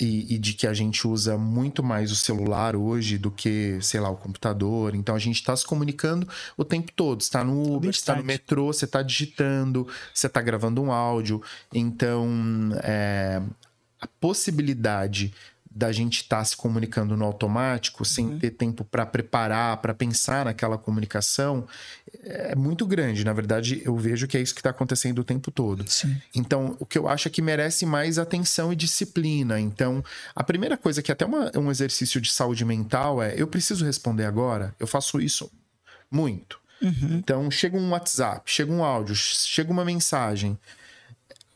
e, 0.00 0.34
e, 0.34 0.38
de 0.38 0.54
que 0.54 0.66
a 0.66 0.72
gente 0.72 1.06
usa 1.06 1.36
muito 1.36 1.82
mais 1.82 2.12
o 2.12 2.16
celular 2.16 2.76
hoje 2.76 3.18
do 3.18 3.30
que, 3.30 3.78
sei 3.82 3.98
lá, 3.98 4.08
o 4.08 4.16
computador. 4.16 4.94
Então 4.94 5.14
a 5.16 5.18
gente 5.18 5.36
está 5.36 5.56
se 5.56 5.66
comunicando 5.66 6.28
o 6.56 6.64
tempo 6.64 6.92
todo. 6.92 7.20
Está 7.20 7.42
no 7.42 7.74
Uber, 7.74 7.90
está 7.90 8.14
no 8.14 8.22
metrô, 8.22 8.72
você 8.72 8.84
está 8.84 9.02
digitando, 9.02 9.86
você 10.12 10.28
está 10.28 10.40
gravando 10.40 10.80
um 10.80 10.92
áudio. 10.92 11.42
Então 11.72 12.28
é, 12.82 13.42
a 14.00 14.06
possibilidade 14.20 15.34
da 15.74 15.90
gente 15.90 16.22
estar 16.22 16.38
tá 16.38 16.44
se 16.44 16.56
comunicando 16.56 17.16
no 17.16 17.24
automático, 17.24 18.04
sem 18.04 18.26
uhum. 18.26 18.38
ter 18.38 18.50
tempo 18.50 18.84
para 18.84 19.04
preparar, 19.04 19.78
para 19.78 19.92
pensar 19.92 20.44
naquela 20.44 20.78
comunicação, 20.78 21.66
é 22.22 22.54
muito 22.54 22.86
grande. 22.86 23.24
Na 23.24 23.32
verdade, 23.32 23.82
eu 23.84 23.96
vejo 23.96 24.28
que 24.28 24.36
é 24.36 24.40
isso 24.40 24.54
que 24.54 24.60
está 24.60 24.70
acontecendo 24.70 25.18
o 25.18 25.24
tempo 25.24 25.50
todo. 25.50 25.84
Sim. 25.90 26.16
Então, 26.32 26.76
o 26.78 26.86
que 26.86 26.96
eu 26.96 27.08
acho 27.08 27.26
é 27.26 27.30
que 27.30 27.42
merece 27.42 27.84
mais 27.84 28.18
atenção 28.18 28.72
e 28.72 28.76
disciplina. 28.76 29.58
Então, 29.58 30.04
a 30.32 30.44
primeira 30.44 30.76
coisa 30.76 31.02
que 31.02 31.10
é 31.10 31.14
até 31.14 31.26
uma, 31.26 31.50
um 31.56 31.68
exercício 31.70 32.20
de 32.20 32.30
saúde 32.30 32.64
mental 32.64 33.20
é: 33.20 33.34
eu 33.36 33.48
preciso 33.48 33.84
responder 33.84 34.26
agora? 34.26 34.72
Eu 34.78 34.86
faço 34.86 35.20
isso 35.20 35.50
muito. 36.08 36.60
Uhum. 36.80 37.16
Então, 37.18 37.50
chega 37.50 37.76
um 37.76 37.90
WhatsApp, 37.90 38.42
chega 38.48 38.72
um 38.72 38.84
áudio, 38.84 39.16
chega 39.16 39.72
uma 39.72 39.84
mensagem. 39.84 40.56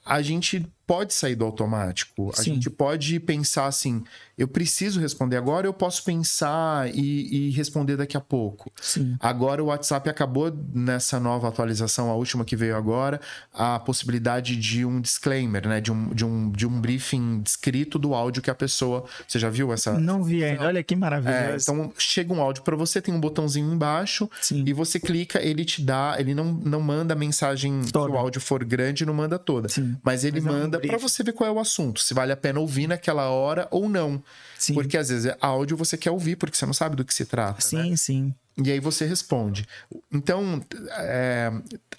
A 0.05 0.21
gente 0.23 0.67
pode 0.89 1.13
sair 1.13 1.37
do 1.37 1.45
automático. 1.45 2.31
A 2.31 2.43
Sim. 2.43 2.55
gente 2.55 2.71
pode 2.71 3.21
pensar 3.21 3.67
assim: 3.67 4.03
eu 4.39 4.49
preciso 4.49 4.99
responder 4.99 5.37
agora, 5.37 5.67
eu 5.67 5.73
posso 5.73 6.03
pensar 6.03 6.89
e, 6.95 7.49
e, 7.49 7.51
responder 7.51 7.99
daqui 7.99 8.17
a 8.17 8.21
pouco. 8.21 8.73
Sim. 8.81 9.15
Agora 9.21 9.63
o 9.63 9.67
WhatsApp 9.67 10.09
acabou 10.09 10.51
nessa 10.73 11.21
nova 11.21 11.47
atualização, 11.47 12.09
a 12.09 12.15
última 12.15 12.43
que 12.43 12.57
veio 12.57 12.75
agora, 12.75 13.21
a 13.53 13.79
possibilidade 13.79 14.57
de 14.57 14.87
um 14.87 14.99
disclaimer, 14.99 15.69
né? 15.69 15.79
De 15.79 15.93
um, 15.93 16.09
de 16.09 16.25
um, 16.25 16.51
de 16.51 16.67
um 16.67 16.81
briefing 16.81 17.43
escrito 17.45 17.99
do 17.99 18.15
áudio 18.15 18.41
que 18.41 18.51
a 18.51 18.55
pessoa. 18.55 19.05
Você 19.27 19.39
já 19.39 19.51
viu 19.51 19.71
essa? 19.75 19.99
Não 20.01 20.25
vi 20.25 20.43
ainda. 20.43 20.65
Olha 20.65 20.83
que 20.83 20.97
maravilha. 20.97 21.53
É, 21.53 21.57
então 21.61 21.93
chega 21.99 22.33
um 22.33 22.41
áudio 22.41 22.63
para 22.63 22.77
você, 22.77 23.03
tem 23.03 23.13
um 23.13 23.21
botãozinho 23.21 23.71
embaixo 23.71 24.31
Sim. 24.41 24.65
e 24.67 24.73
você 24.73 24.99
clica, 24.99 25.39
ele 25.39 25.67
te 25.67 25.83
dá, 25.83 26.17
ele 26.19 26.35
não, 26.35 26.47
não 26.47 26.81
manda 26.81 27.13
a 27.13 27.17
mensagem 27.17 27.83
toda. 27.93 28.07
se 28.07 28.17
o 28.17 28.19
áudio 28.19 28.41
for 28.41 28.65
grande, 28.65 29.05
não 29.05 29.13
manda 29.13 29.39
toda. 29.39 29.69
Sim. 29.69 29.95
Mas 30.03 30.25
ele 30.25 30.41
mas 30.41 30.55
manda 30.55 30.78
para 30.87 30.99
você 30.99 31.23
ver 31.23 31.33
qual 31.33 31.49
é 31.49 31.53
o 31.53 31.59
assunto, 31.59 32.01
se 32.01 32.15
vale 32.15 32.33
a 32.33 32.37
pena 32.37 32.61
ouvir 32.61 32.87
naquela 32.87 33.29
hora 33.29 33.67
ou 33.71 33.89
não. 33.89 34.23
Sim. 34.59 34.75
Porque 34.75 34.97
às 34.97 35.09
vezes 35.09 35.33
áudio 35.41 35.77
você 35.77 35.97
quer 35.97 36.11
ouvir 36.11 36.37
porque 36.37 36.57
você 36.57 36.67
não 36.67 36.73
sabe 36.73 36.97
do 36.97 37.05
que 37.05 37.15
se 37.15 37.25
trata. 37.25 37.61
Sim, 37.61 37.91
né? 37.91 37.97
sim. 37.97 38.35
E 38.65 38.73
aí 38.73 38.81
você 38.81 39.07
responde. 39.07 39.65
Então, 40.13 40.61
é, 40.99 41.53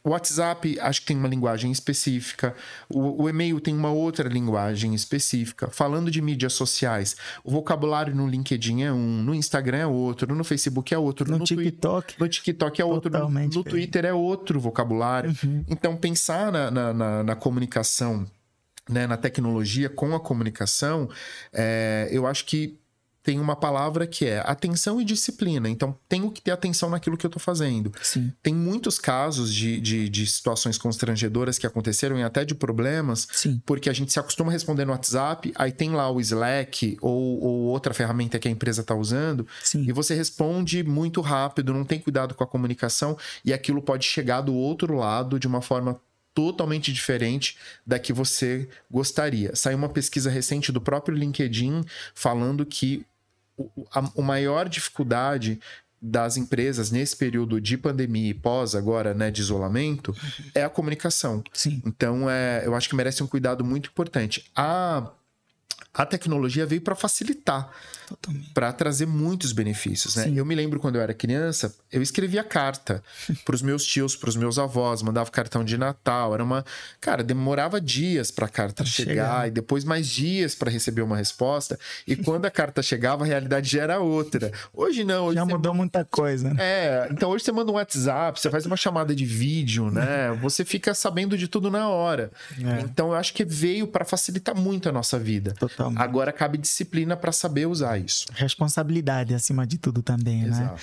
o 0.04 0.10
WhatsApp 0.10 0.78
acho 0.82 1.02
que 1.02 1.08
tem 1.08 1.18
uma 1.18 1.28
linguagem 1.28 1.72
específica, 1.72 2.54
o, 2.90 3.24
o, 3.24 3.30
e-mail 3.30 3.62
tem 3.62 3.74
uma 3.74 3.92
outra 3.92 4.28
linguagem 4.28 4.94
específica. 4.94 5.70
Falando 5.70 6.12
de 6.12 6.22
mídias 6.22 6.54
sociais, 6.54 7.16
o 7.46 7.52
vocabulário 7.52 8.14
no 8.14 8.28
LinkedIn 8.28 8.82
é 8.82 8.92
um, 8.92 9.24
no 9.24 9.34
Instagram 9.34 9.78
é 9.78 9.88
outro, 9.88 10.36
no 10.36 10.44
Facebook 10.44 10.94
é 10.94 10.98
outro, 10.98 11.32
no, 11.32 11.38
no 11.38 11.46
TikTok. 11.46 12.20
no 12.20 12.28
TikTok 12.28 12.82
é 12.82 12.86
outro, 12.86 13.10
no, 13.10 13.30
no 13.30 13.64
Twitter 13.64 14.04
é 14.04 14.14
outro 14.14 14.60
vocabulário. 14.60 15.34
Uhum. 15.42 15.64
Então, 15.70 15.96
pensar 15.96 16.52
na, 16.52 16.70
na, 16.70 16.94
na, 16.94 17.24
na 17.24 17.36
comunicação, 17.38 18.28
né, 18.90 19.08
na 19.08 19.16
tecnologia 19.16 19.88
com 19.90 20.16
a 20.16 20.20
comunicação, 20.20 21.10
é, 21.54 22.10
eu 22.12 22.26
acho 22.26 22.46
que 22.46 22.80
tem 23.22 23.40
uma 23.40 23.56
palavra 23.56 24.08
que 24.08 24.26
é 24.26 24.40
atenção 24.40 25.00
e 25.00 25.06
disciplina. 25.06 25.70
Então, 25.70 25.96
tenho 26.08 26.32
que 26.32 26.42
ter 26.42 26.52
atenção 26.52 26.90
naquilo 26.90 27.18
que 27.18 27.26
eu 27.26 27.28
estou 27.28 27.40
fazendo. 27.40 27.92
Sim. 28.02 28.34
Tem 28.42 28.56
muitos 28.56 28.98
casos 28.98 29.54
de, 29.54 29.80
de, 29.80 30.10
de, 30.10 30.26
situações 30.26 30.80
constrangedoras 30.80 31.60
que 31.60 31.68
aconteceram 31.68 32.18
e 32.18 32.24
até 32.24 32.44
de 32.44 32.56
problemas, 32.56 33.28
Sim. 33.32 33.62
porque 33.66 33.90
a 33.90 33.94
gente 33.94 34.12
se 34.12 34.20
acostuma 34.20 34.50
a 34.50 34.54
responder 34.54 34.86
no 34.86 34.94
WhatsApp, 34.94 35.52
aí 35.56 35.72
tem 35.72 35.92
lá 35.92 36.10
o 36.10 36.20
Slack 36.20 36.98
ou, 37.02 37.44
ou 37.44 37.56
outra 37.66 37.94
ferramenta 37.94 38.40
que 38.40 38.48
a 38.48 38.52
empresa 38.52 38.82
está 38.82 38.96
usando, 38.96 39.46
Sim. 39.64 39.86
e 39.88 39.92
você 39.92 40.16
responde 40.16 40.84
muito 40.84 41.22
rápido, 41.22 41.74
não 41.74 41.84
tem 41.84 42.00
cuidado 42.00 42.34
com 42.34 42.44
a 42.44 42.48
comunicação, 42.48 43.18
e 43.44 43.54
aquilo 43.54 43.82
pode 43.82 44.06
chegar 44.06 44.42
do 44.42 44.56
outro 44.56 44.96
lado 44.96 45.38
de 45.38 45.46
uma 45.46 45.62
forma 45.62 46.00
totalmente 46.40 46.94
diferente 46.94 47.58
da 47.86 48.00
que 48.00 48.14
você 48.14 48.70
gostaria. 48.90 49.54
Saiu 49.58 49.78
uma 49.78 49.90
pesquisa 49.90 50.30
recente 50.30 50.72
do 50.72 50.80
próprio 50.80 51.18
LinkedIn 51.18 51.84
falando 52.14 52.66
que 52.66 53.06
a, 53.92 54.00
a 54.18 54.22
maior 54.22 54.70
dificuldade 54.70 55.60
das 56.02 56.38
empresas 56.38 56.92
nesse 56.92 57.14
período 57.14 57.60
de 57.60 57.78
pandemia 57.78 58.30
e 58.30 58.34
pós 58.34 58.74
agora, 58.74 59.14
né, 59.14 59.30
de 59.30 59.42
isolamento, 59.42 60.16
é 60.56 60.64
a 60.64 60.70
comunicação. 60.70 61.44
Sim. 61.52 61.82
Então, 61.86 62.30
é, 62.30 62.66
eu 62.66 62.74
acho 62.74 62.88
que 62.88 62.96
merece 62.96 63.22
um 63.22 63.28
cuidado 63.28 63.66
muito 63.66 63.90
importante. 63.90 64.50
A, 64.56 65.12
a 65.94 66.06
tecnologia 66.06 66.66
veio 66.66 66.80
para 66.80 66.96
facilitar 66.96 67.70
para 68.54 68.72
trazer 68.72 69.06
muitos 69.06 69.52
benefícios, 69.52 70.16
né? 70.16 70.32
Eu 70.36 70.46
me 70.46 70.56
lembro 70.56 70.80
quando 70.80 70.96
eu 70.96 71.02
era 71.02 71.14
criança, 71.14 71.74
eu 71.92 72.02
escrevia 72.02 72.44
carta 72.44 73.04
para 73.46 73.56
os 73.56 73.62
meus 73.62 73.86
tios, 73.86 74.16
para 74.16 74.30
os 74.30 74.36
meus 74.36 74.58
avós, 74.58 75.02
mandava 75.02 75.30
cartão 75.30 75.64
de 75.64 75.78
Natal, 75.78 76.34
era 76.34 76.44
uma, 76.44 76.66
cara, 77.00 77.24
demorava 77.24 77.80
dias 77.80 78.32
para 78.32 78.46
a 78.46 78.50
carta 78.50 78.86
chegar, 78.86 79.10
chegar, 79.10 79.48
e 79.48 79.52
depois 79.52 79.84
mais 79.84 80.08
dias 80.08 80.56
para 80.56 80.70
receber 80.70 81.02
uma 81.02 81.18
resposta, 81.18 81.80
e 82.06 82.16
quando 82.18 82.46
a 82.46 82.52
carta 82.52 82.82
chegava, 82.82 83.24
a 83.24 83.28
realidade 83.28 83.70
já 83.70 83.84
era 83.84 84.00
outra. 84.00 84.52
Hoje 84.74 85.04
não, 85.04 85.26
hoje 85.26 85.36
já 85.36 85.46
mudou 85.46 85.74
muita 85.74 86.06
coisa. 86.06 86.54
Né? 86.54 86.56
É, 86.60 87.10
então 87.12 87.30
hoje 87.30 87.46
você 87.46 87.52
manda 87.52 87.72
um 87.72 87.76
WhatsApp, 87.76 88.40
você 88.40 88.50
faz 88.50 88.66
uma 88.66 88.78
chamada 88.78 89.16
de 89.16 89.26
vídeo, 89.26 89.92
né? 89.92 90.32
Você 90.42 90.64
fica 90.64 90.94
sabendo 90.94 91.38
de 91.38 91.48
tudo 91.48 91.70
na 91.70 91.90
hora. 91.90 92.32
É. 92.58 92.82
Então 92.82 93.10
eu 93.10 93.16
acho 93.16 93.34
que 93.34 93.44
veio 93.44 93.88
para 93.88 94.06
facilitar 94.06 94.56
muito 94.56 94.88
a 94.90 94.92
nossa 94.92 95.20
vida. 95.20 95.54
Totalmente. 95.54 96.02
Agora 96.02 96.32
cabe 96.32 96.58
disciplina 96.58 97.16
para 97.16 97.32
saber 97.32 97.68
usar 97.68 97.99
isso. 98.00 98.26
Responsabilidade 98.34 99.34
acima 99.34 99.66
de 99.66 99.78
tudo 99.78 100.02
também, 100.02 100.44
né? 100.44 100.50
Exato. 100.50 100.74
né? 100.74 100.80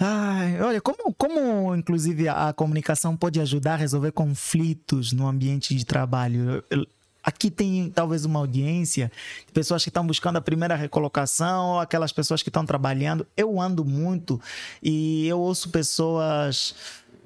Ai, 0.00 0.60
olha, 0.62 0.80
como, 0.80 1.12
como 1.12 1.74
inclusive 1.74 2.28
a, 2.28 2.48
a 2.48 2.52
comunicação 2.52 3.16
pode 3.16 3.40
ajudar 3.40 3.74
a 3.74 3.76
resolver 3.76 4.12
conflitos 4.12 5.12
no 5.12 5.26
ambiente 5.26 5.74
de 5.74 5.84
trabalho? 5.84 6.62
Eu, 6.70 6.86
aqui 7.22 7.50
tem 7.50 7.90
talvez 7.90 8.24
uma 8.24 8.38
audiência 8.38 9.10
de 9.46 9.52
pessoas 9.52 9.82
que 9.82 9.90
estão 9.90 10.06
buscando 10.06 10.36
a 10.36 10.40
primeira 10.40 10.76
recolocação, 10.76 11.70
ou 11.70 11.80
aquelas 11.80 12.12
pessoas 12.12 12.42
que 12.42 12.48
estão 12.48 12.64
trabalhando. 12.64 13.26
Eu 13.36 13.60
ando 13.60 13.84
muito 13.84 14.40
e 14.80 15.26
eu 15.26 15.40
ouço 15.40 15.68
pessoas 15.70 16.74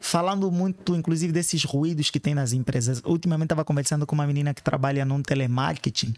falando 0.01 0.51
muito, 0.51 0.97
inclusive, 0.97 1.33
desses 1.33 1.65
ruídos 1.65 2.11
que 2.11 2.19
tem 2.19 2.35
nas 2.35 2.53
empresas. 2.53 3.01
Ultimamente 3.05 3.47
estava 3.47 3.65
conversando 3.65 4.07
com 4.07 4.15
uma 4.15 4.27
menina 4.27 4.53
que 4.53 4.63
trabalha 4.63 5.05
num 5.05 5.23
telemarketing 5.23 6.15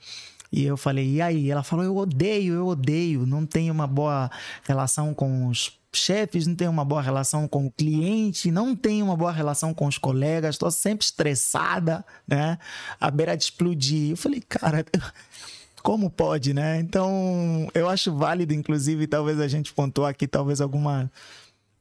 e 0.54 0.64
eu 0.64 0.76
falei, 0.76 1.14
e 1.14 1.20
aí? 1.20 1.50
Ela 1.50 1.64
falou, 1.64 1.84
eu 1.84 1.96
odeio, 1.96 2.54
eu 2.54 2.66
odeio, 2.68 3.26
não 3.26 3.44
tenho 3.44 3.74
uma 3.74 3.88
boa 3.88 4.30
relação 4.62 5.12
com 5.12 5.48
os 5.48 5.76
chefes, 5.92 6.46
não 6.46 6.54
tenho 6.54 6.70
uma 6.70 6.84
boa 6.84 7.02
relação 7.02 7.48
com 7.48 7.66
o 7.66 7.70
cliente, 7.72 8.52
não 8.52 8.76
tenho 8.76 9.04
uma 9.04 9.16
boa 9.16 9.32
relação 9.32 9.74
com 9.74 9.86
os 9.86 9.98
colegas, 9.98 10.54
estou 10.54 10.70
sempre 10.70 11.04
estressada, 11.04 12.04
né? 12.24 12.56
À 13.00 13.10
beira 13.10 13.36
de 13.36 13.42
explodir. 13.42 14.10
Eu 14.10 14.16
falei, 14.16 14.40
cara, 14.40 14.86
como 15.82 16.08
pode, 16.08 16.54
né? 16.54 16.78
Então, 16.78 17.68
eu 17.74 17.88
acho 17.88 18.14
válido, 18.14 18.54
inclusive, 18.54 19.08
talvez 19.08 19.40
a 19.40 19.48
gente 19.48 19.72
pontuar 19.72 20.10
aqui, 20.10 20.28
talvez 20.28 20.60
alguma 20.60 21.10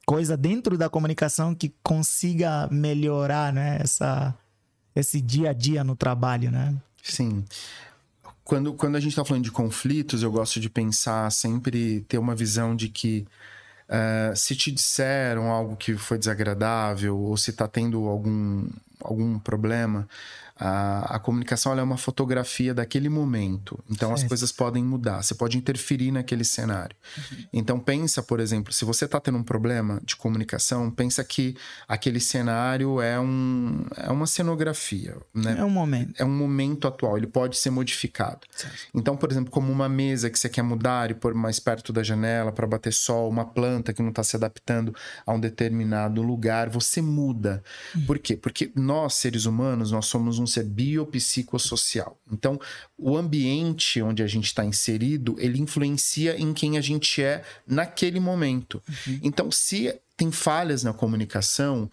coisa 0.04 0.36
dentro 0.36 0.76
da 0.76 0.88
comunicação 0.88 1.54
que 1.54 1.72
consiga 1.80 2.68
melhorar, 2.72 3.52
né? 3.52 3.78
Essa, 3.80 4.34
esse 4.96 5.20
dia 5.20 5.50
a 5.50 5.52
dia 5.52 5.84
no 5.84 5.94
trabalho, 5.94 6.50
né? 6.50 6.74
Sim. 7.04 7.44
Quando, 8.44 8.74
quando 8.74 8.96
a 8.96 9.00
gente 9.00 9.12
está 9.12 9.24
falando 9.24 9.44
de 9.44 9.50
conflitos, 9.50 10.22
eu 10.22 10.30
gosto 10.30 10.60
de 10.60 10.68
pensar 10.68 11.30
sempre, 11.32 12.02
ter 12.02 12.18
uma 12.18 12.34
visão 12.34 12.76
de 12.76 12.88
que 12.90 13.26
uh, 13.88 14.36
se 14.36 14.54
te 14.54 14.70
disseram 14.70 15.50
algo 15.50 15.76
que 15.76 15.96
foi 15.96 16.18
desagradável 16.18 17.16
ou 17.18 17.36
se 17.36 17.50
está 17.50 17.66
tendo 17.66 18.06
algum, 18.06 18.68
algum 19.00 19.38
problema, 19.38 20.06
a, 20.56 21.16
a 21.16 21.18
comunicação 21.18 21.76
é 21.76 21.82
uma 21.82 21.96
fotografia 21.96 22.72
daquele 22.72 23.08
momento. 23.08 23.82
Então 23.90 24.10
certo. 24.10 24.22
as 24.22 24.28
coisas 24.28 24.52
podem 24.52 24.84
mudar. 24.84 25.22
Você 25.22 25.34
pode 25.34 25.58
interferir 25.58 26.12
naquele 26.12 26.44
cenário. 26.44 26.96
Uhum. 27.16 27.44
Então 27.52 27.80
pensa, 27.80 28.22
por 28.22 28.38
exemplo, 28.38 28.72
se 28.72 28.84
você 28.84 29.04
está 29.04 29.18
tendo 29.18 29.38
um 29.38 29.42
problema 29.42 30.00
de 30.04 30.14
comunicação, 30.14 30.90
pensa 30.90 31.24
que 31.24 31.56
aquele 31.88 32.20
cenário 32.20 33.00
é, 33.00 33.18
um, 33.18 33.84
é 33.96 34.10
uma 34.10 34.26
cenografia. 34.26 35.16
Né? 35.34 35.56
É 35.58 35.64
um 35.64 35.70
momento. 35.70 36.14
É 36.18 36.24
um 36.24 36.36
momento 36.36 36.86
atual. 36.86 37.18
Ele 37.18 37.26
pode 37.26 37.56
ser 37.56 37.70
modificado. 37.70 38.46
Certo. 38.54 38.76
Então, 38.94 39.16
por 39.16 39.32
exemplo, 39.32 39.50
como 39.50 39.72
uma 39.72 39.88
mesa 39.88 40.30
que 40.30 40.38
você 40.38 40.48
quer 40.48 40.62
mudar 40.62 41.10
e 41.10 41.14
pôr 41.14 41.34
mais 41.34 41.58
perto 41.58 41.92
da 41.92 42.02
janela 42.02 42.52
para 42.52 42.66
bater 42.66 42.92
sol, 42.92 43.28
uma 43.28 43.44
planta 43.44 43.92
que 43.92 44.02
não 44.02 44.10
está 44.10 44.22
se 44.22 44.36
adaptando 44.36 44.94
a 45.26 45.32
um 45.32 45.40
determinado 45.40 46.22
lugar, 46.22 46.68
você 46.68 47.02
muda. 47.02 47.62
Uhum. 47.94 48.06
Por 48.06 48.18
quê? 48.20 48.36
Porque 48.36 48.70
nós, 48.76 49.14
seres 49.14 49.46
humanos, 49.46 49.90
nós 49.90 50.06
somos 50.06 50.38
um 50.38 50.43
um 50.43 50.43
ser 50.46 50.64
biopsicossocial. 50.64 52.18
Então, 52.30 52.60
o 52.96 53.16
ambiente 53.16 54.00
onde 54.02 54.22
a 54.22 54.26
gente 54.26 54.46
está 54.46 54.64
inserido, 54.64 55.36
ele 55.38 55.60
influencia 55.60 56.38
em 56.38 56.52
quem 56.52 56.76
a 56.78 56.80
gente 56.80 57.22
é 57.22 57.44
naquele 57.66 58.20
momento. 58.20 58.82
Uhum. 58.88 59.20
Então, 59.22 59.50
se 59.50 59.98
tem 60.16 60.30
falhas 60.30 60.82
na 60.82 60.92
comunicação, 60.92 61.90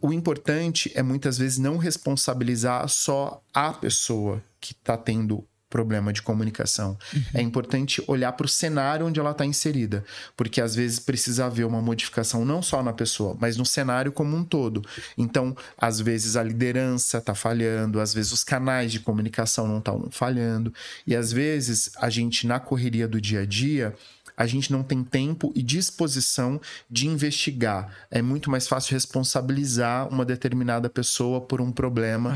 o 0.00 0.12
importante 0.12 0.92
é 0.94 1.02
muitas 1.02 1.38
vezes 1.38 1.58
não 1.58 1.78
responsabilizar 1.78 2.86
só 2.88 3.42
a 3.52 3.72
pessoa 3.72 4.42
que 4.60 4.72
está 4.72 4.96
tendo 4.96 5.46
problema 5.74 6.12
de 6.12 6.22
comunicação. 6.22 6.96
Uhum. 7.12 7.22
É 7.34 7.42
importante 7.42 8.00
olhar 8.06 8.30
para 8.30 8.46
o 8.46 8.48
cenário 8.48 9.06
onde 9.06 9.18
ela 9.18 9.32
está 9.32 9.44
inserida, 9.44 10.04
porque 10.36 10.60
às 10.60 10.72
vezes 10.72 11.00
precisa 11.00 11.46
haver 11.46 11.66
uma 11.66 11.82
modificação 11.82 12.44
não 12.44 12.62
só 12.62 12.80
na 12.80 12.92
pessoa, 12.92 13.36
mas 13.40 13.56
no 13.56 13.66
cenário 13.66 14.12
como 14.12 14.36
um 14.36 14.44
todo. 14.44 14.84
Então, 15.18 15.56
às 15.76 16.00
vezes 16.00 16.36
a 16.36 16.44
liderança 16.44 17.18
está 17.18 17.34
falhando, 17.34 17.98
às 17.98 18.14
vezes 18.14 18.30
os 18.30 18.44
canais 18.44 18.92
de 18.92 19.00
comunicação 19.00 19.66
não 19.66 19.78
estão 19.78 20.06
falhando, 20.12 20.72
e 21.04 21.16
às 21.16 21.32
vezes 21.32 21.90
a 21.96 22.08
gente, 22.08 22.46
na 22.46 22.60
correria 22.60 23.08
do 23.08 23.20
dia 23.20 23.40
a 23.40 23.44
dia, 23.44 23.92
a 24.36 24.46
gente 24.46 24.72
não 24.72 24.82
tem 24.82 25.02
tempo 25.04 25.52
e 25.54 25.62
disposição 25.62 26.60
de 26.90 27.06
investigar. 27.06 27.92
É 28.10 28.20
muito 28.20 28.50
mais 28.50 28.66
fácil 28.66 28.92
responsabilizar 28.92 30.08
uma 30.08 30.24
determinada 30.24 30.90
pessoa 30.90 31.40
por 31.40 31.60
um 31.60 31.70
problema 31.70 32.34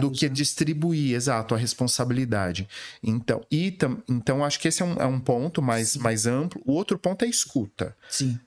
do 0.00 0.10
que 0.10 0.28
né? 0.28 0.34
distribuir, 0.34 1.14
exato, 1.14 1.54
a 1.54 1.58
responsabilidade. 1.58 2.68
Então, 3.02 3.44
e 3.50 3.70
tam, 3.70 4.02
então 4.08 4.44
acho 4.44 4.58
que 4.58 4.68
esse 4.68 4.82
é 4.82 4.84
um, 4.84 4.94
é 4.94 5.06
um 5.06 5.20
ponto 5.20 5.60
mais, 5.60 5.96
mais 5.96 6.26
amplo. 6.26 6.60
O 6.64 6.72
outro 6.72 6.98
ponto 6.98 7.24
é 7.24 7.28
escuta. 7.28 7.94
Sim. 8.08 8.38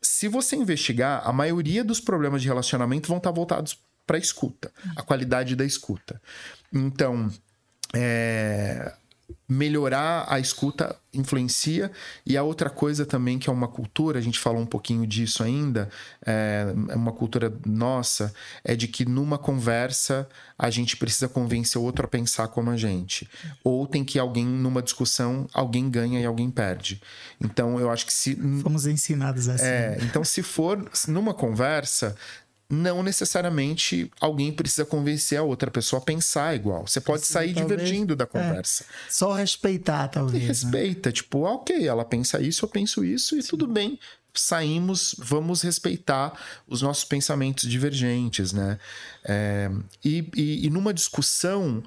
Se 0.00 0.28
você 0.28 0.56
investigar, 0.56 1.22
a 1.24 1.32
maioria 1.32 1.84
dos 1.84 2.00
problemas 2.00 2.42
de 2.42 2.48
relacionamento 2.48 3.08
vão 3.08 3.18
estar 3.18 3.30
voltados 3.30 3.78
para 4.06 4.16
a 4.16 4.20
escuta, 4.20 4.70
a 4.96 5.02
qualidade 5.02 5.54
da 5.54 5.64
escuta. 5.64 6.20
Então, 6.72 7.30
é, 7.94 8.92
melhorar 9.48 10.24
a 10.28 10.38
escuta 10.38 10.96
influencia. 11.12 11.90
E 12.24 12.36
a 12.36 12.42
outra 12.42 12.70
coisa 12.70 13.04
também 13.04 13.38
que 13.38 13.50
é 13.50 13.52
uma 13.52 13.68
cultura, 13.68 14.18
a 14.18 14.22
gente 14.22 14.38
falou 14.38 14.60
um 14.60 14.66
pouquinho 14.66 15.06
disso 15.06 15.42
ainda, 15.42 15.88
é, 16.24 16.66
é 16.88 16.94
uma 16.96 17.12
cultura 17.12 17.52
nossa, 17.66 18.32
é 18.64 18.74
de 18.74 18.88
que 18.88 19.04
numa 19.04 19.38
conversa 19.38 20.28
a 20.58 20.70
gente 20.70 20.96
precisa 20.96 21.28
convencer 21.28 21.80
o 21.80 21.84
outro 21.84 22.04
a 22.04 22.08
pensar 22.08 22.48
como 22.48 22.70
a 22.70 22.76
gente. 22.76 23.28
Ou 23.62 23.86
tem 23.86 24.04
que 24.04 24.18
alguém, 24.18 24.46
numa 24.46 24.82
discussão, 24.82 25.46
alguém 25.52 25.90
ganha 25.90 26.20
e 26.20 26.24
alguém 26.24 26.50
perde. 26.50 27.00
Então 27.40 27.78
eu 27.78 27.90
acho 27.90 28.06
que 28.06 28.12
se. 28.12 28.36
Fomos 28.62 28.86
ensinados 28.86 29.48
assim. 29.48 29.64
É, 29.64 29.98
então 30.02 30.24
se 30.24 30.42
for 30.42 30.90
numa 31.08 31.34
conversa, 31.34 32.16
não 32.68 33.02
necessariamente 33.02 34.10
alguém 34.20 34.52
precisa 34.52 34.84
convencer 34.84 35.38
a 35.38 35.42
outra 35.42 35.70
pessoa 35.70 36.00
a 36.00 36.04
pensar 36.04 36.54
igual. 36.54 36.86
Você 36.86 37.00
pode 37.00 37.26
Sim, 37.26 37.32
sair 37.32 37.54
talvez, 37.54 37.68
divergindo 37.68 38.16
da 38.16 38.24
é. 38.24 38.26
conversa. 38.26 38.84
É, 38.84 38.86
só 39.10 39.32
respeitar, 39.32 40.08
talvez. 40.08 40.42
E 40.42 40.46
né? 40.46 40.48
respeita, 40.48 41.08
né? 41.10 41.12
tipo, 41.12 41.40
ok, 41.40 41.86
ela 41.86 42.04
pensa 42.04 42.40
isso, 42.40 42.64
eu 42.64 42.68
penso 42.68 43.04
isso, 43.04 43.36
e 43.36 43.42
Sim. 43.42 43.48
tudo 43.48 43.66
bem. 43.66 43.98
Saímos, 44.34 45.14
vamos 45.18 45.60
respeitar 45.60 46.32
os 46.66 46.80
nossos 46.80 47.04
pensamentos 47.04 47.68
divergentes, 47.68 48.52
né? 48.52 48.78
É, 49.22 49.70
e, 50.02 50.26
e, 50.34 50.66
e 50.66 50.70
numa 50.70 50.94
discussão, 50.94 51.82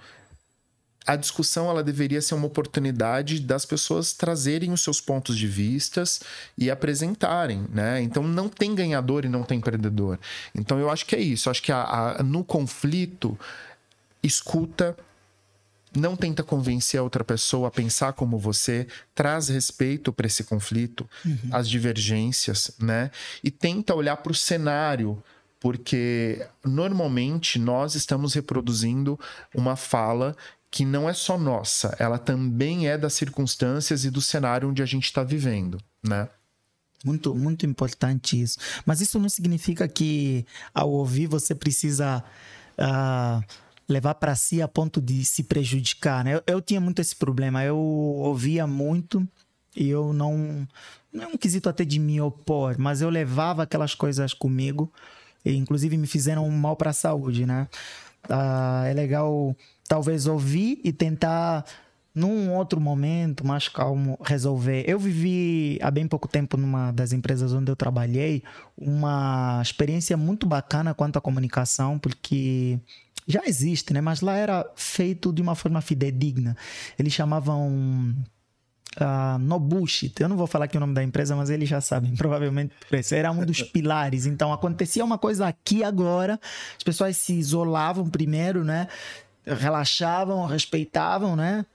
a 1.05 1.15
discussão 1.15 1.69
ela 1.69 1.83
deveria 1.83 2.21
ser 2.21 2.33
uma 2.35 2.47
oportunidade 2.47 3.39
das 3.39 3.65
pessoas 3.65 4.13
trazerem 4.13 4.71
os 4.71 4.81
seus 4.81 4.99
pontos 4.99 5.37
de 5.37 5.47
vistas 5.47 6.21
e 6.57 6.71
apresentarem, 6.71 7.65
né? 7.69 8.01
Então 8.01 8.23
não 8.23 8.49
tem 8.49 8.73
ganhador 8.73 9.25
e 9.25 9.29
não 9.29 9.43
tem 9.43 9.61
perdedor. 9.61 10.17
Então 10.53 10.79
eu 10.79 10.89
acho 10.89 11.05
que 11.05 11.15
é 11.15 11.19
isso. 11.19 11.47
Eu 11.47 11.51
acho 11.51 11.61
que 11.61 11.71
a, 11.71 11.83
a, 11.83 12.23
no 12.23 12.43
conflito 12.43 13.37
escuta, 14.23 14.97
não 15.95 16.15
tenta 16.15 16.43
convencer 16.43 16.99
a 16.99 17.03
outra 17.03 17.23
pessoa 17.23 17.67
a 17.67 17.71
pensar 17.71 18.13
como 18.13 18.37
você, 18.37 18.87
traz 19.13 19.47
respeito 19.47 20.11
para 20.11 20.27
esse 20.27 20.43
conflito, 20.43 21.07
uhum. 21.23 21.49
as 21.51 21.69
divergências, 21.69 22.71
né? 22.79 23.11
E 23.43 23.51
tenta 23.51 23.93
olhar 23.93 24.17
para 24.17 24.31
o 24.31 24.35
cenário 24.35 25.23
porque 25.59 26.45
normalmente 26.63 27.57
nós 27.57 27.95
estamos 27.95 28.33
reproduzindo 28.33 29.19
uma 29.53 29.75
fala 29.75 30.35
que 30.75 30.83
não 30.83 31.07
é 31.07 31.13
só 31.13 31.37
nossa, 31.37 31.95
ela 31.97 32.17
também 32.17 32.89
é 32.89 32.97
das 32.97 33.13
circunstâncias 33.13 34.03
e 34.03 34.09
do 34.09 34.21
cenário 34.21 34.69
onde 34.69 34.83
a 34.83 34.85
gente 34.85 35.05
está 35.05 35.23
vivendo, 35.23 35.79
né? 36.05 36.27
Muito, 37.01 37.33
muito 37.33 37.65
importante 37.65 38.41
isso. 38.41 38.59
Mas 38.85 38.99
isso 38.99 39.17
não 39.17 39.29
significa 39.29 39.87
que 39.87 40.45
ao 40.73 40.91
ouvir 40.91 41.27
você 41.27 41.55
precisa 41.55 42.21
uh, 42.77 43.41
levar 43.87 44.15
para 44.15 44.35
si 44.35 44.61
a 44.61 44.67
ponto 44.67 44.99
de 44.99 45.23
se 45.23 45.43
prejudicar, 45.43 46.25
né? 46.25 46.35
Eu, 46.35 46.43
eu, 46.45 46.61
tinha 46.61 46.81
muito 46.81 46.99
esse 46.99 47.15
problema. 47.15 47.63
Eu 47.63 47.77
ouvia 47.77 48.67
muito 48.67 49.25
e 49.73 49.87
eu 49.87 50.11
não. 50.11 50.67
Não 51.09 51.23
é 51.23 51.27
um 51.27 51.37
quesito 51.37 51.69
até 51.69 51.85
de 51.85 51.99
me 51.99 52.19
opor, 52.19 52.75
mas 52.77 52.99
eu 52.99 53.09
levava 53.09 53.63
aquelas 53.63 53.95
coisas 53.95 54.33
comigo 54.33 54.91
e 55.45 55.55
inclusive 55.55 55.95
me 55.95 56.05
fizeram 56.05 56.49
mal 56.49 56.75
para 56.75 56.89
a 56.89 56.93
saúde, 56.93 57.45
né? 57.45 57.65
Uh, 58.29 58.83
é 58.87 58.93
legal 58.93 59.55
talvez 59.87 60.27
ouvir 60.27 60.79
e 60.83 60.91
tentar 60.91 61.65
num 62.13 62.53
outro 62.53 62.79
momento 62.79 63.45
mais 63.45 63.67
calmo 63.67 64.17
resolver. 64.23 64.85
Eu 64.87 64.97
vivi 64.97 65.77
há 65.81 65.91
bem 65.91 66.07
pouco 66.07 66.29
tempo 66.29 66.55
numa 66.55 66.91
das 66.91 67.11
empresas 67.11 67.51
onde 67.51 67.69
eu 67.69 67.75
trabalhei 67.75 68.41
uma 68.77 69.59
experiência 69.61 70.15
muito 70.15 70.47
bacana 70.47 70.93
quanto 70.93 71.17
à 71.17 71.21
comunicação, 71.21 71.99
porque 71.99 72.79
já 73.27 73.41
existe, 73.45 73.93
né? 73.93 73.99
Mas 73.99 74.21
lá 74.21 74.37
era 74.37 74.65
feito 74.75 75.33
de 75.33 75.41
uma 75.41 75.55
forma 75.55 75.81
fidedigna. 75.81 76.55
Eles 76.97 77.11
chamavam 77.11 78.15
uh, 78.95 79.37
no 79.39 79.59
bullshit. 79.59 80.13
Eu 80.19 80.29
não 80.29 80.37
vou 80.37 80.47
falar 80.47 80.65
aqui 80.65 80.77
o 80.77 80.79
nome 80.79 80.93
da 80.93 81.03
empresa, 81.03 81.35
mas 81.35 81.49
eles 81.49 81.67
já 81.67 81.81
sabem, 81.81 82.15
provavelmente 82.15 82.73
esse 82.91 83.15
era 83.15 83.31
um 83.31 83.45
dos 83.45 83.61
pilares. 83.61 84.25
Então 84.25 84.53
acontecia 84.53 85.03
uma 85.03 85.17
coisa 85.17 85.47
aqui 85.47 85.83
agora, 85.83 86.39
as 86.77 86.83
pessoas 86.83 87.17
se 87.17 87.33
isolavam 87.33 88.09
primeiro, 88.09 88.63
né? 88.63 88.87
Relaxavam, 89.45 90.45
respeitavam, 90.45 91.35
né? 91.35 91.65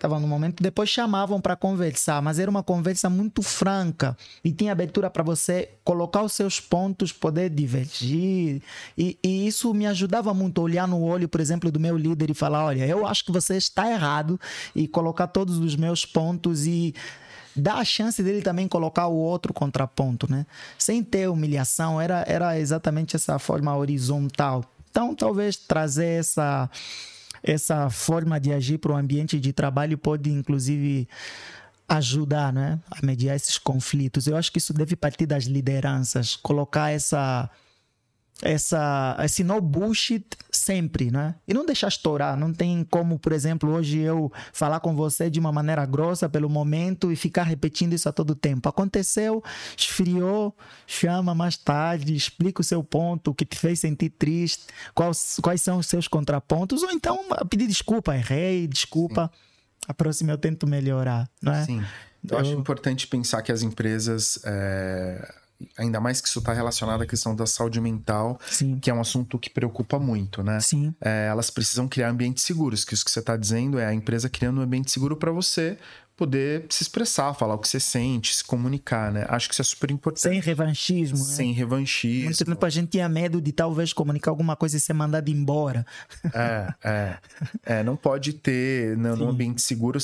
Estavam 0.00 0.18
no 0.18 0.26
momento, 0.26 0.62
depois 0.62 0.88
chamavam 0.88 1.42
para 1.42 1.54
conversar, 1.54 2.22
mas 2.22 2.38
era 2.38 2.50
uma 2.50 2.62
conversa 2.62 3.10
muito 3.10 3.42
franca 3.42 4.16
e 4.42 4.50
tinha 4.50 4.72
abertura 4.72 5.10
para 5.10 5.22
você 5.22 5.74
colocar 5.84 6.22
os 6.22 6.32
seus 6.32 6.58
pontos, 6.58 7.12
poder 7.12 7.50
divergir. 7.50 8.62
E, 8.96 9.18
e, 9.22 9.46
isso 9.46 9.74
me 9.74 9.86
ajudava 9.86 10.32
muito 10.32 10.62
olhar 10.62 10.88
no 10.88 11.02
olho, 11.02 11.28
por 11.28 11.38
exemplo, 11.38 11.70
do 11.70 11.78
meu 11.78 11.98
líder 11.98 12.30
e 12.30 12.34
falar: 12.34 12.64
olha, 12.64 12.86
eu 12.86 13.06
acho 13.06 13.26
que 13.26 13.30
você 13.30 13.58
está 13.58 13.90
errado, 13.90 14.40
e 14.74 14.88
colocar 14.88 15.26
todos 15.26 15.58
os 15.58 15.76
meus 15.76 16.06
pontos 16.06 16.66
e 16.66 16.94
dar 17.54 17.74
a 17.74 17.84
chance 17.84 18.22
dele 18.22 18.40
também 18.40 18.66
colocar 18.66 19.06
o 19.06 19.16
outro 19.16 19.52
contraponto, 19.52 20.30
né? 20.30 20.46
Sem 20.78 21.02
ter 21.02 21.28
humilhação, 21.28 22.00
era, 22.00 22.24
era 22.26 22.58
exatamente 22.58 23.16
essa 23.16 23.38
forma 23.38 23.76
horizontal. 23.76 24.64
Então, 24.90 25.14
talvez 25.14 25.56
trazer 25.56 26.18
essa, 26.20 26.68
essa 27.42 27.88
forma 27.90 28.40
de 28.40 28.52
agir 28.52 28.78
para 28.78 28.92
o 28.92 28.96
ambiente 28.96 29.38
de 29.38 29.52
trabalho 29.52 29.96
pode, 29.96 30.30
inclusive, 30.30 31.08
ajudar 31.88 32.52
né, 32.52 32.78
a 32.90 33.04
mediar 33.04 33.34
esses 33.34 33.58
conflitos. 33.58 34.26
Eu 34.26 34.36
acho 34.36 34.52
que 34.52 34.58
isso 34.58 34.72
deve 34.72 34.94
partir 34.94 35.26
das 35.26 35.44
lideranças, 35.44 36.36
colocar 36.36 36.90
essa 36.90 37.50
essa, 38.42 39.16
esse 39.22 39.44
no 39.44 39.60
bullshit 39.60 40.24
sempre, 40.50 41.10
né? 41.10 41.34
E 41.46 41.54
não 41.54 41.64
deixar 41.64 41.88
estourar. 41.88 42.36
Não 42.36 42.52
tem 42.52 42.84
como, 42.84 43.18
por 43.18 43.32
exemplo, 43.32 43.70
hoje 43.70 43.98
eu 43.98 44.32
falar 44.52 44.80
com 44.80 44.94
você 44.94 45.30
de 45.30 45.38
uma 45.38 45.52
maneira 45.52 45.84
grossa 45.84 46.28
pelo 46.28 46.48
momento 46.48 47.12
e 47.12 47.16
ficar 47.16 47.44
repetindo 47.44 47.92
isso 47.92 48.08
a 48.08 48.12
todo 48.12 48.34
tempo. 48.34 48.68
Aconteceu, 48.68 49.42
esfriou, 49.76 50.56
chama 50.86 51.34
mais 51.34 51.56
tarde, 51.56 52.14
explica 52.14 52.60
o 52.60 52.64
seu 52.64 52.82
ponto, 52.82 53.30
o 53.30 53.34
que 53.34 53.44
te 53.44 53.58
fez 53.58 53.80
sentir 53.80 54.10
triste, 54.10 54.66
quais, 54.94 55.38
quais 55.42 55.60
são 55.60 55.78
os 55.78 55.86
seus 55.86 56.08
contrapontos, 56.08 56.82
ou 56.82 56.90
então 56.90 57.24
pedir 57.48 57.66
desculpa, 57.66 58.16
errei, 58.16 58.66
desculpa. 58.66 59.30
Sim. 59.32 59.40
A 59.88 59.94
próxima 59.94 60.32
eu 60.32 60.38
tento 60.38 60.66
melhorar, 60.66 61.28
não 61.42 61.52
é? 61.52 61.64
Sim. 61.64 61.80
Eu, 62.22 62.36
eu 62.36 62.38
acho 62.38 62.52
importante 62.52 63.06
pensar 63.06 63.42
que 63.42 63.52
as 63.52 63.62
empresas. 63.62 64.38
É 64.44 65.39
ainda 65.76 66.00
mais 66.00 66.20
que 66.20 66.28
isso 66.28 66.38
está 66.38 66.52
relacionado 66.52 67.02
à 67.02 67.06
questão 67.06 67.34
da 67.34 67.46
saúde 67.46 67.80
mental, 67.80 68.38
Sim. 68.46 68.78
que 68.78 68.90
é 68.90 68.94
um 68.94 69.00
assunto 69.00 69.38
que 69.38 69.50
preocupa 69.50 69.98
muito, 69.98 70.42
né? 70.42 70.60
Sim. 70.60 70.94
É, 71.00 71.26
elas 71.28 71.50
precisam 71.50 71.88
criar 71.88 72.10
ambientes 72.10 72.44
seguros, 72.44 72.84
que 72.84 72.94
isso 72.94 73.04
que 73.04 73.10
você 73.10 73.20
está 73.20 73.36
dizendo 73.36 73.78
é 73.78 73.86
a 73.86 73.94
empresa 73.94 74.28
criando 74.28 74.58
um 74.58 74.62
ambiente 74.62 74.90
seguro 74.90 75.16
para 75.16 75.30
você 75.32 75.78
poder 76.20 76.66
se 76.68 76.82
expressar, 76.82 77.32
falar 77.32 77.54
o 77.54 77.58
que 77.58 77.66
você 77.66 77.80
sente, 77.80 78.36
se 78.36 78.44
comunicar, 78.44 79.10
né? 79.10 79.24
Acho 79.26 79.48
que 79.48 79.54
isso 79.54 79.62
é 79.62 79.64
super 79.64 79.90
importante. 79.90 80.20
Sem 80.20 80.38
revanchismo, 80.38 81.16
né? 81.16 81.24
Sem 81.24 81.52
revanchismo. 81.52 82.24
Muito 82.24 82.44
tempo 82.44 82.66
a 82.66 82.68
gente 82.68 82.90
tinha 82.90 83.08
medo 83.08 83.40
de 83.40 83.52
talvez 83.52 83.94
comunicar 83.94 84.30
alguma 84.30 84.54
coisa 84.54 84.76
e 84.76 84.80
ser 84.80 84.92
mandado 84.92 85.30
embora. 85.30 85.86
É, 86.34 86.74
é. 86.84 87.18
é 87.80 87.82
não 87.82 87.96
pode 87.96 88.34
ter, 88.34 88.98
no, 88.98 89.16
no 89.16 89.28
ambiente 89.30 89.62
seguro, 89.62 89.98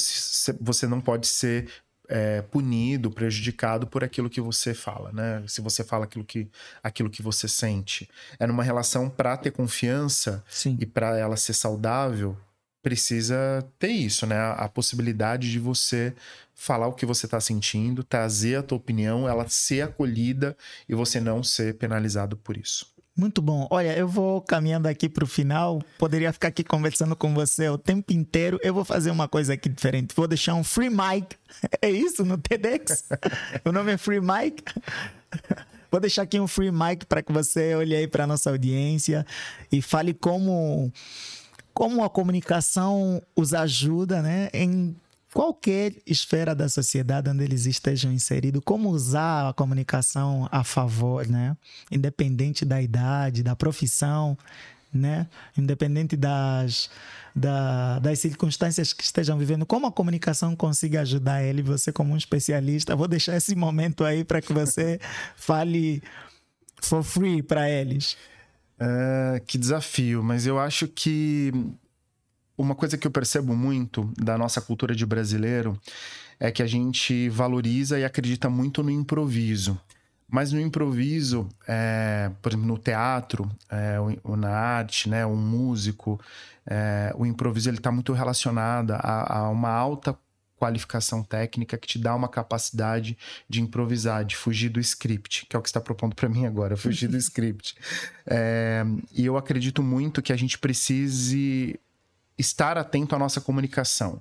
você 0.59 0.87
não 0.87 1.03
pode 1.03 1.27
ser 1.27 1.69
é, 2.09 2.43
punido, 2.43 3.11
prejudicado 3.11 3.87
por 3.87 4.05
aquilo 4.05 4.31
que 4.31 4.41
você 4.41 4.75
fala, 4.75 5.13
né? 5.13 5.43
Se 5.47 5.61
você 5.61 5.85
fala 5.85 6.05
aquilo 6.05 6.25
que, 6.25 6.49
aquilo 6.83 7.11
que 7.11 7.23
você 7.23 7.49
sente. 7.49 8.09
É 8.39 8.47
numa 8.47 8.63
relação 8.63 9.09
para 9.09 9.37
ter 9.37 9.51
confiança 9.51 10.45
Sim. 10.49 10.77
e 10.81 10.87
para 10.87 11.17
ela 11.17 11.37
ser 11.37 11.53
saudável, 11.53 12.37
precisa 12.83 13.67
ter 13.79 13.89
isso, 13.89 14.27
né? 14.27 14.37
A 14.57 14.69
possibilidade 14.69 15.51
de 15.51 15.59
você 15.59 16.15
falar 16.55 16.87
o 16.87 16.95
que 16.95 17.05
você 17.05 17.27
está 17.27 17.41
sentindo, 17.41 18.03
trazer 18.03 18.57
a 18.57 18.63
tua 18.63 18.79
opinião, 18.79 19.29
ela 19.29 19.49
ser 19.49 19.83
acolhida 19.83 20.57
e 20.89 20.95
você 20.95 21.21
não 21.21 21.43
ser 21.43 21.75
penalizado 21.75 22.37
por 22.37 22.57
isso. 22.57 22.96
Muito 23.17 23.41
bom. 23.41 23.67
Olha, 23.71 23.97
eu 23.97 24.07
vou 24.07 24.43
caminhando 24.43 24.87
aqui 24.87 25.09
para 25.09 25.25
o 25.25 25.27
final. 25.27 25.83
Poderia 25.99 26.33
ficar 26.35 26.49
aqui 26.49 26.63
conversando 26.63 27.17
com 27.17 27.33
você 27.33 27.67
o 27.69 27.79
tempo 27.79 28.13
inteiro. 28.13 28.61
Eu 28.63 28.75
vou 28.75 28.85
fazer 28.85 29.11
uma 29.11 29.27
coisa 29.27 29.55
aqui 29.55 29.71
diferente. 29.71 30.15
Vou 30.15 30.29
deixar 30.29 30.55
um 30.55 30.63
free 30.63 30.91
mic. 30.91 31.35
É 31.81 31.89
isso 31.89 32.25
no 32.25 32.37
TEDx? 32.37 33.05
o 33.65 33.73
nome 33.73 33.93
é 33.93 33.97
Free 33.97 34.21
Mic. 34.21 34.63
Vou 35.91 36.01
deixar 36.01 36.23
aqui 36.23 36.39
um 36.39 36.49
free 36.49 36.73
mic 36.73 37.07
para 37.07 37.23
que 37.23 37.33
você 37.33 37.75
olhe 37.75 37.95
aí 37.95 38.09
para 38.09 38.27
nossa 38.27 38.51
audiência 38.51 39.25
e 39.71 39.81
fale 39.81 40.13
como 40.13 40.93
como 41.73 42.03
a 42.03 42.11
comunicação 42.11 43.23
os 43.37 43.55
ajuda, 43.55 44.21
né, 44.21 44.49
em 44.53 44.97
qualquer 45.37 45.93
esfera 46.07 46.55
da 46.55 46.67
sociedade 46.67 47.29
onde 47.29 47.45
eles 47.45 47.67
estejam 47.67 48.11
inseridos, 48.11 48.63
como 48.65 48.89
usar 48.89 49.51
a 49.51 49.53
comunicação 49.53 50.49
a 50.51 50.65
favor, 50.65 51.29
né? 51.29 51.55
Independente 51.93 52.65
da 52.65 52.81
idade, 52.81 53.43
da 53.43 53.55
profissão, 53.55 54.39
né? 54.91 55.29
Independente 55.55 56.17
das, 56.17 56.89
da, 57.35 57.99
das 57.99 58.19
circunstâncias 58.19 58.95
que 58.95 59.05
estejam 59.05 59.37
vivendo, 59.37 59.67
como 59.67 59.87
a 59.87 59.93
comunicação 59.93 60.57
consiga 60.57 61.03
ajudar 61.03 61.43
ele, 61.43 61.61
você 61.61 61.93
como 61.93 62.15
um 62.15 62.17
especialista. 62.17 62.97
Vou 62.97 63.07
deixar 63.07 63.37
esse 63.37 63.55
momento 63.55 64.05
aí 64.05 64.25
para 64.25 64.41
que 64.41 64.55
você 64.55 64.99
fale 65.37 66.03
for 66.81 67.03
free 67.03 67.43
para 67.43 67.69
eles. 67.69 68.17
Uh, 68.81 69.45
que 69.47 69.59
desafio, 69.59 70.23
mas 70.23 70.47
eu 70.47 70.59
acho 70.59 70.89
que 70.89 71.53
uma 72.57 72.75
coisa 72.75 72.97
que 72.97 73.07
eu 73.07 73.11
percebo 73.11 73.55
muito 73.55 74.11
da 74.17 74.39
nossa 74.39 74.61
cultura 74.61 74.95
de 74.95 75.05
brasileiro 75.05 75.79
é 76.39 76.51
que 76.51 76.63
a 76.63 76.67
gente 76.67 77.29
valoriza 77.29 77.99
e 77.99 78.05
acredita 78.05 78.49
muito 78.49 78.83
no 78.83 78.91
improviso. 78.91 79.79
Mas 80.29 80.53
no 80.53 80.61
improviso, 80.61 81.49
é, 81.69 82.31
por 82.43 82.51
exemplo, 82.51 82.67
no 82.67 82.79
teatro, 82.79 83.49
é, 83.71 83.97
ou, 84.25 84.37
na 84.37 84.51
arte, 84.51 85.09
né, 85.09 85.25
um 85.25 85.37
músico, 85.37 86.21
é, 86.67 87.15
o 87.17 87.25
improviso 87.25 87.71
ele 87.71 87.77
está 87.77 87.93
muito 87.93 88.13
relacionado 88.13 88.93
a, 88.93 89.39
a, 89.39 89.51
uma 89.51 89.71
alta 89.71 90.19
qualificação 90.57 91.23
técnica 91.23 91.77
que 91.77 91.87
te 91.87 91.99
dá 91.99 92.15
uma 92.15 92.29
capacidade 92.29 93.17
de 93.49 93.61
improvisar, 93.61 94.25
de 94.25 94.35
fugir 94.35 94.71
do 94.71 94.81
script, 94.81 95.47
que 95.47 95.55
é 95.55 95.59
o 95.59 95.63
que 95.63 95.69
está 95.69 95.81
propondo 95.81 96.17
para 96.17 96.29
mim 96.29 96.47
agora, 96.47 96.77
fugir 96.77 97.09
do 97.09 97.17
script. 97.19 97.77
É, 98.27 98.85
e 99.13 99.25
eu 99.25 99.37
acredito 99.37 99.83
muito 99.83 100.23
que 100.23 100.33
a 100.33 100.37
gente 100.37 100.59
precise 100.59 101.79
estar 102.39 102.77
atento 102.77 103.15
à 103.15 103.19
nossa 103.19 103.41
comunicação. 103.41 104.21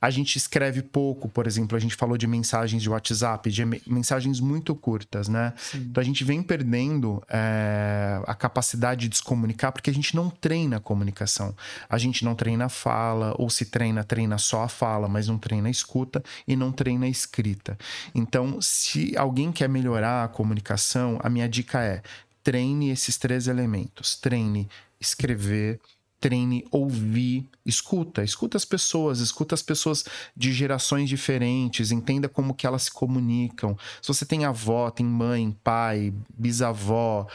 A 0.00 0.10
gente 0.10 0.36
escreve 0.36 0.82
pouco, 0.82 1.28
por 1.28 1.46
exemplo, 1.46 1.76
a 1.76 1.80
gente 1.80 1.96
falou 1.96 2.16
de 2.16 2.26
mensagens 2.26 2.82
de 2.82 2.88
WhatsApp, 2.88 3.50
de 3.50 3.64
mensagens 3.86 4.38
muito 4.38 4.74
curtas, 4.74 5.26
né? 5.26 5.52
Sim. 5.56 5.78
Então 5.78 6.00
a 6.00 6.04
gente 6.04 6.22
vem 6.22 6.42
perdendo 6.42 7.22
é, 7.28 8.20
a 8.26 8.34
capacidade 8.34 9.08
de 9.08 9.16
se 9.16 9.22
comunicar 9.22 9.72
porque 9.72 9.90
a 9.90 9.94
gente 9.94 10.14
não 10.14 10.30
treina 10.30 10.76
a 10.76 10.80
comunicação. 10.80 11.54
A 11.88 11.98
gente 11.98 12.24
não 12.24 12.34
treina 12.34 12.66
a 12.66 12.68
fala, 12.68 13.34
ou 13.36 13.50
se 13.50 13.64
treina, 13.64 14.04
treina 14.04 14.38
só 14.38 14.62
a 14.62 14.68
fala, 14.68 15.08
mas 15.08 15.26
não 15.26 15.38
treina 15.38 15.68
a 15.68 15.70
escuta 15.70 16.22
e 16.46 16.54
não 16.54 16.70
treina 16.70 17.06
a 17.06 17.08
escrita. 17.08 17.76
Então, 18.14 18.60
se 18.60 19.16
alguém 19.16 19.50
quer 19.50 19.68
melhorar 19.68 20.24
a 20.24 20.28
comunicação, 20.28 21.18
a 21.22 21.28
minha 21.28 21.48
dica 21.48 21.82
é 21.82 22.02
treine 22.44 22.90
esses 22.90 23.16
três 23.16 23.48
elementos. 23.48 24.14
Treine 24.14 24.68
escrever, 25.00 25.80
treine 26.20 26.64
ouvir, 26.70 27.48
escuta, 27.64 28.24
escuta 28.24 28.56
as 28.56 28.64
pessoas, 28.64 29.20
escuta 29.20 29.54
as 29.54 29.62
pessoas 29.62 30.04
de 30.36 30.52
gerações 30.52 31.08
diferentes, 31.08 31.90
entenda 31.90 32.28
como 32.28 32.54
que 32.54 32.66
elas 32.66 32.84
se 32.84 32.90
comunicam. 32.90 33.76
Se 34.00 34.08
você 34.08 34.24
tem 34.24 34.44
avó, 34.44 34.90
tem 34.90 35.04
mãe, 35.04 35.56
pai, 35.62 36.12
bisavó, 36.36 37.26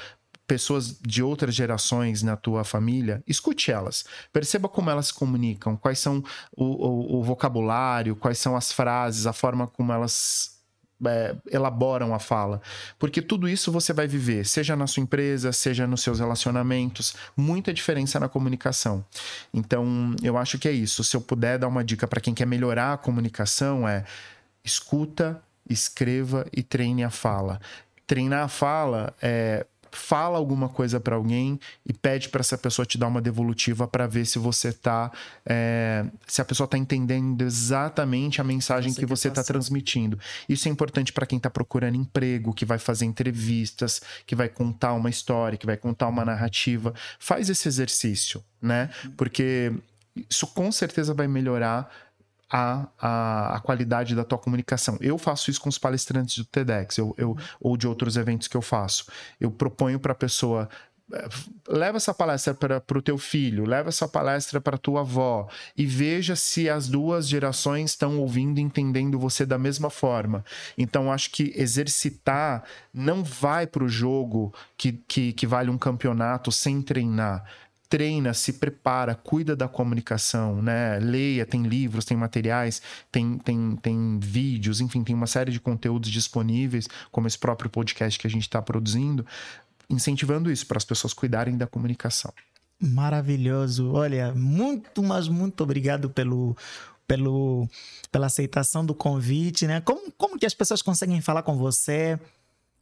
pessoas 0.47 0.99
de 0.99 1.23
outras 1.23 1.55
gerações 1.55 2.21
na 2.21 2.35
tua 2.35 2.63
família, 2.63 3.23
escute 3.25 3.71
elas. 3.71 4.03
Perceba 4.33 4.67
como 4.67 4.89
elas 4.89 5.07
se 5.07 5.13
comunicam, 5.13 5.77
quais 5.77 5.99
são 5.99 6.23
o, 6.51 6.65
o, 6.65 7.19
o 7.19 7.23
vocabulário, 7.23 8.15
quais 8.15 8.37
são 8.37 8.55
as 8.55 8.71
frases, 8.71 9.25
a 9.25 9.33
forma 9.33 9.67
como 9.67 9.93
elas 9.93 10.60
é, 11.05 11.35
elaboram 11.51 12.13
a 12.13 12.19
fala. 12.19 12.61
Porque 12.97 13.21
tudo 13.21 13.47
isso 13.47 13.71
você 13.71 13.93
vai 13.93 14.07
viver, 14.07 14.45
seja 14.45 14.75
na 14.75 14.87
sua 14.87 15.03
empresa, 15.03 15.51
seja 15.51 15.87
nos 15.87 16.01
seus 16.01 16.19
relacionamentos, 16.19 17.15
muita 17.35 17.73
diferença 17.73 18.19
na 18.19 18.29
comunicação. 18.29 19.03
Então, 19.53 20.15
eu 20.21 20.37
acho 20.37 20.57
que 20.57 20.67
é 20.67 20.71
isso. 20.71 21.03
Se 21.03 21.15
eu 21.15 21.21
puder 21.21 21.57
dar 21.57 21.67
uma 21.67 21.83
dica 21.83 22.07
para 22.07 22.21
quem 22.21 22.33
quer 22.33 22.45
melhorar 22.45 22.93
a 22.93 22.97
comunicação, 22.97 23.87
é 23.87 24.03
escuta, 24.63 25.41
escreva 25.69 26.45
e 26.55 26.63
treine 26.63 27.03
a 27.03 27.09
fala. 27.09 27.59
Treinar 28.05 28.43
a 28.43 28.47
fala 28.47 29.13
é 29.21 29.65
fala 29.91 30.37
alguma 30.37 30.69
coisa 30.69 30.99
para 30.99 31.15
alguém 31.15 31.59
e 31.85 31.93
pede 31.93 32.29
para 32.29 32.41
essa 32.41 32.57
pessoa 32.57 32.85
te 32.85 32.97
dar 32.97 33.07
uma 33.07 33.21
devolutiva 33.21 33.87
para 33.87 34.07
ver 34.07 34.25
se 34.25 34.39
você 34.39 34.71
tá 34.71 35.11
é, 35.45 36.05
se 36.25 36.41
a 36.41 36.45
pessoa 36.45 36.67
tá 36.67 36.77
entendendo 36.77 37.41
exatamente 37.41 38.39
a 38.39 38.43
mensagem 38.43 38.93
que 38.93 39.05
você 39.05 39.27
está 39.27 39.43
transmitindo. 39.43 40.17
Isso 40.47 40.67
é 40.67 40.71
importante 40.71 41.11
para 41.11 41.25
quem 41.25 41.37
está 41.37 41.49
procurando 41.49 41.95
emprego, 41.95 42.53
que 42.53 42.65
vai 42.65 42.77
fazer 42.77 43.05
entrevistas, 43.05 44.01
que 44.25 44.35
vai 44.35 44.49
contar 44.49 44.93
uma 44.93 45.09
história, 45.09 45.57
que 45.57 45.65
vai 45.65 45.77
contar 45.77 46.07
uma 46.07 46.23
narrativa. 46.23 46.93
Faz 47.19 47.49
esse 47.49 47.67
exercício, 47.67 48.43
né? 48.61 48.89
Porque 49.17 49.73
isso 50.29 50.47
com 50.47 50.71
certeza 50.71 51.13
vai 51.13 51.27
melhorar 51.27 51.89
a, 52.51 52.87
a, 52.99 53.55
a, 53.55 53.59
qualidade 53.61 54.13
da 54.13 54.25
tua 54.25 54.37
comunicação. 54.37 54.97
Eu 54.99 55.17
faço 55.17 55.49
isso 55.49 55.61
com 55.61 55.69
os 55.69 55.77
palestrantes 55.77 56.37
do 56.37 56.45
TEDx 56.45 56.97
eu, 56.97 57.15
eu, 57.17 57.37
ou 57.61 57.77
de 57.77 57.87
outros 57.87 58.17
eventos 58.17 58.49
que 58.49 58.57
eu 58.57 58.61
faço. 58.61 59.05
Eu 59.39 59.49
proponho 59.49 59.99
para 59.99 60.11
a 60.11 60.15
pessoa 60.15 60.67
eh, 61.13 61.29
leva 61.69 61.95
essa 61.95 62.13
palestra 62.13 62.53
para 62.53 62.97
o 62.97 63.01
teu 63.01 63.17
filho, 63.17 63.65
leva 63.65 63.87
essa 63.87 64.05
palestra 64.05 64.59
para 64.59 64.77
tua 64.77 64.99
avó 64.99 65.47
e 65.77 65.85
veja 65.85 66.35
se 66.35 66.69
as 66.69 66.89
duas 66.89 67.25
gerações 67.25 67.91
estão 67.91 68.19
ouvindo 68.19 68.59
e 68.59 68.61
entendendo 68.61 69.17
você 69.17 69.45
da 69.45 69.57
mesma 69.57 69.89
forma. 69.89 70.43
Então, 70.77 71.09
acho 71.09 71.31
que 71.31 71.53
exercitar 71.55 72.63
não 72.93 73.23
vai 73.23 73.65
para 73.65 73.83
o 73.85 73.89
jogo 73.89 74.53
que, 74.77 74.91
que, 75.07 75.31
que 75.31 75.47
vale 75.47 75.69
um 75.69 75.77
campeonato 75.77 76.51
sem 76.51 76.81
treinar 76.81 77.45
treina, 77.91 78.33
se 78.33 78.53
prepara, 78.53 79.13
cuida 79.13 79.53
da 79.53 79.67
comunicação, 79.67 80.61
né? 80.61 80.97
Leia, 80.97 81.45
tem 81.45 81.63
livros, 81.63 82.05
tem 82.05 82.15
materiais, 82.15 82.81
tem, 83.11 83.37
tem, 83.37 83.75
tem 83.75 84.17
vídeos, 84.17 84.79
enfim, 84.79 85.03
tem 85.03 85.13
uma 85.13 85.27
série 85.27 85.51
de 85.51 85.59
conteúdos 85.59 86.09
disponíveis, 86.09 86.87
como 87.11 87.27
esse 87.27 87.37
próprio 87.37 87.69
podcast 87.69 88.17
que 88.17 88.25
a 88.25 88.29
gente 88.29 88.43
está 88.43 88.61
produzindo, 88.61 89.25
incentivando 89.89 90.49
isso 90.49 90.65
para 90.65 90.77
as 90.77 90.85
pessoas 90.85 91.13
cuidarem 91.13 91.57
da 91.57 91.67
comunicação. 91.67 92.33
Maravilhoso. 92.79 93.91
Olha, 93.91 94.33
muito, 94.33 95.03
mas 95.03 95.27
muito 95.27 95.61
obrigado 95.61 96.09
pelo 96.09 96.55
pelo 97.05 97.67
pela 98.09 98.27
aceitação 98.27 98.85
do 98.85 98.95
convite, 98.95 99.67
né? 99.67 99.81
Como, 99.81 100.09
como 100.17 100.39
que 100.39 100.45
as 100.45 100.53
pessoas 100.53 100.81
conseguem 100.81 101.19
falar 101.19 101.43
com 101.43 101.57
você? 101.57 102.17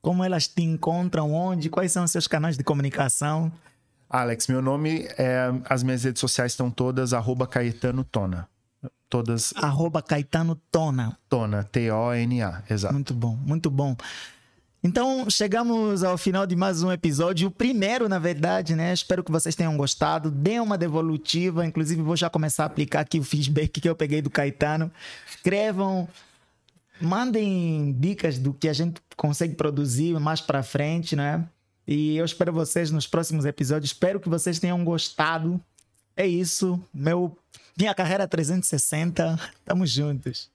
Como 0.03 0.24
elas 0.24 0.47
te 0.47 0.62
encontram? 0.62 1.34
Onde? 1.34 1.68
Quais 1.68 1.91
são 1.91 2.03
os 2.03 2.12
seus 2.12 2.28
canais 2.28 2.55
de 2.55 2.64
comunicação? 2.64 3.51
Alex, 4.10 4.47
meu 4.47 4.62
nome 4.62 5.07
é. 5.18 5.51
As 5.70 5.84
minhas 5.84 6.03
redes 6.03 6.20
sociais 6.20 6.53
estão 6.53 6.72
todas 6.72 7.14
arroba 7.14 7.45
Caetano 7.45 8.03
Tona. 8.03 8.47
Todas. 9.07 9.53
Arroba 9.55 10.01
Caetano 10.01 10.55
Tona. 10.72 11.18
Tona, 11.30 11.64
T-O-N-A, 11.64 12.64
exato. 12.70 12.93
Muito 12.93 13.14
bom, 13.14 13.36
muito 13.36 13.70
bom. 13.70 13.95
Então, 14.82 15.30
chegamos 15.30 16.03
ao 16.03 16.18
final 16.18 16.47
de 16.47 16.55
mais 16.55 16.82
um 16.82 16.91
episódio, 16.91 17.49
o 17.49 17.51
primeiro, 17.51 18.07
na 18.07 18.18
verdade, 18.18 18.76
né? 18.76 18.93
Espero 18.93 19.24
que 19.24 19.32
vocês 19.32 19.53
tenham 19.53 19.76
gostado. 19.76 20.32
Dê 20.32 20.60
uma 20.60 20.78
devolutiva, 20.78 21.66
inclusive 21.66 22.01
vou 22.01 22.16
já 22.16 22.30
começar 22.30 22.64
a 22.64 22.68
aplicar 22.68 23.01
aqui 23.01 23.20
o 23.20 23.24
feedback 23.24 23.82
que 23.82 23.89
eu 23.89 23.95
peguei 23.95 24.22
do 24.22 24.30
Caetano. 24.30 24.89
Escrevam, 25.30 26.07
mandem 27.01 27.93
dicas 27.99 28.39
do 28.39 28.53
que 28.53 28.70
a 28.70 28.74
gente 28.74 29.01
consegue 29.18 29.53
produzir 29.55 30.18
mais 30.20 30.39
para 30.39 30.64
frente, 30.64 31.16
né? 31.16 31.45
E 31.92 32.18
eu 32.18 32.24
espero 32.24 32.54
vocês 32.54 32.92
nos 32.92 33.08
próximos 33.08 33.46
episódios. 33.46 33.90
Espero 33.90 34.20
que 34.20 34.30
vocês 34.30 34.60
tenham 34.60 34.86
gostado. 34.86 35.60
É 36.16 36.28
isso. 36.28 36.80
Meu, 36.94 37.36
minha 37.76 37.96
carreira 37.96 38.28
360. 38.28 39.40
Tamo 39.66 39.88
juntos. 39.88 40.52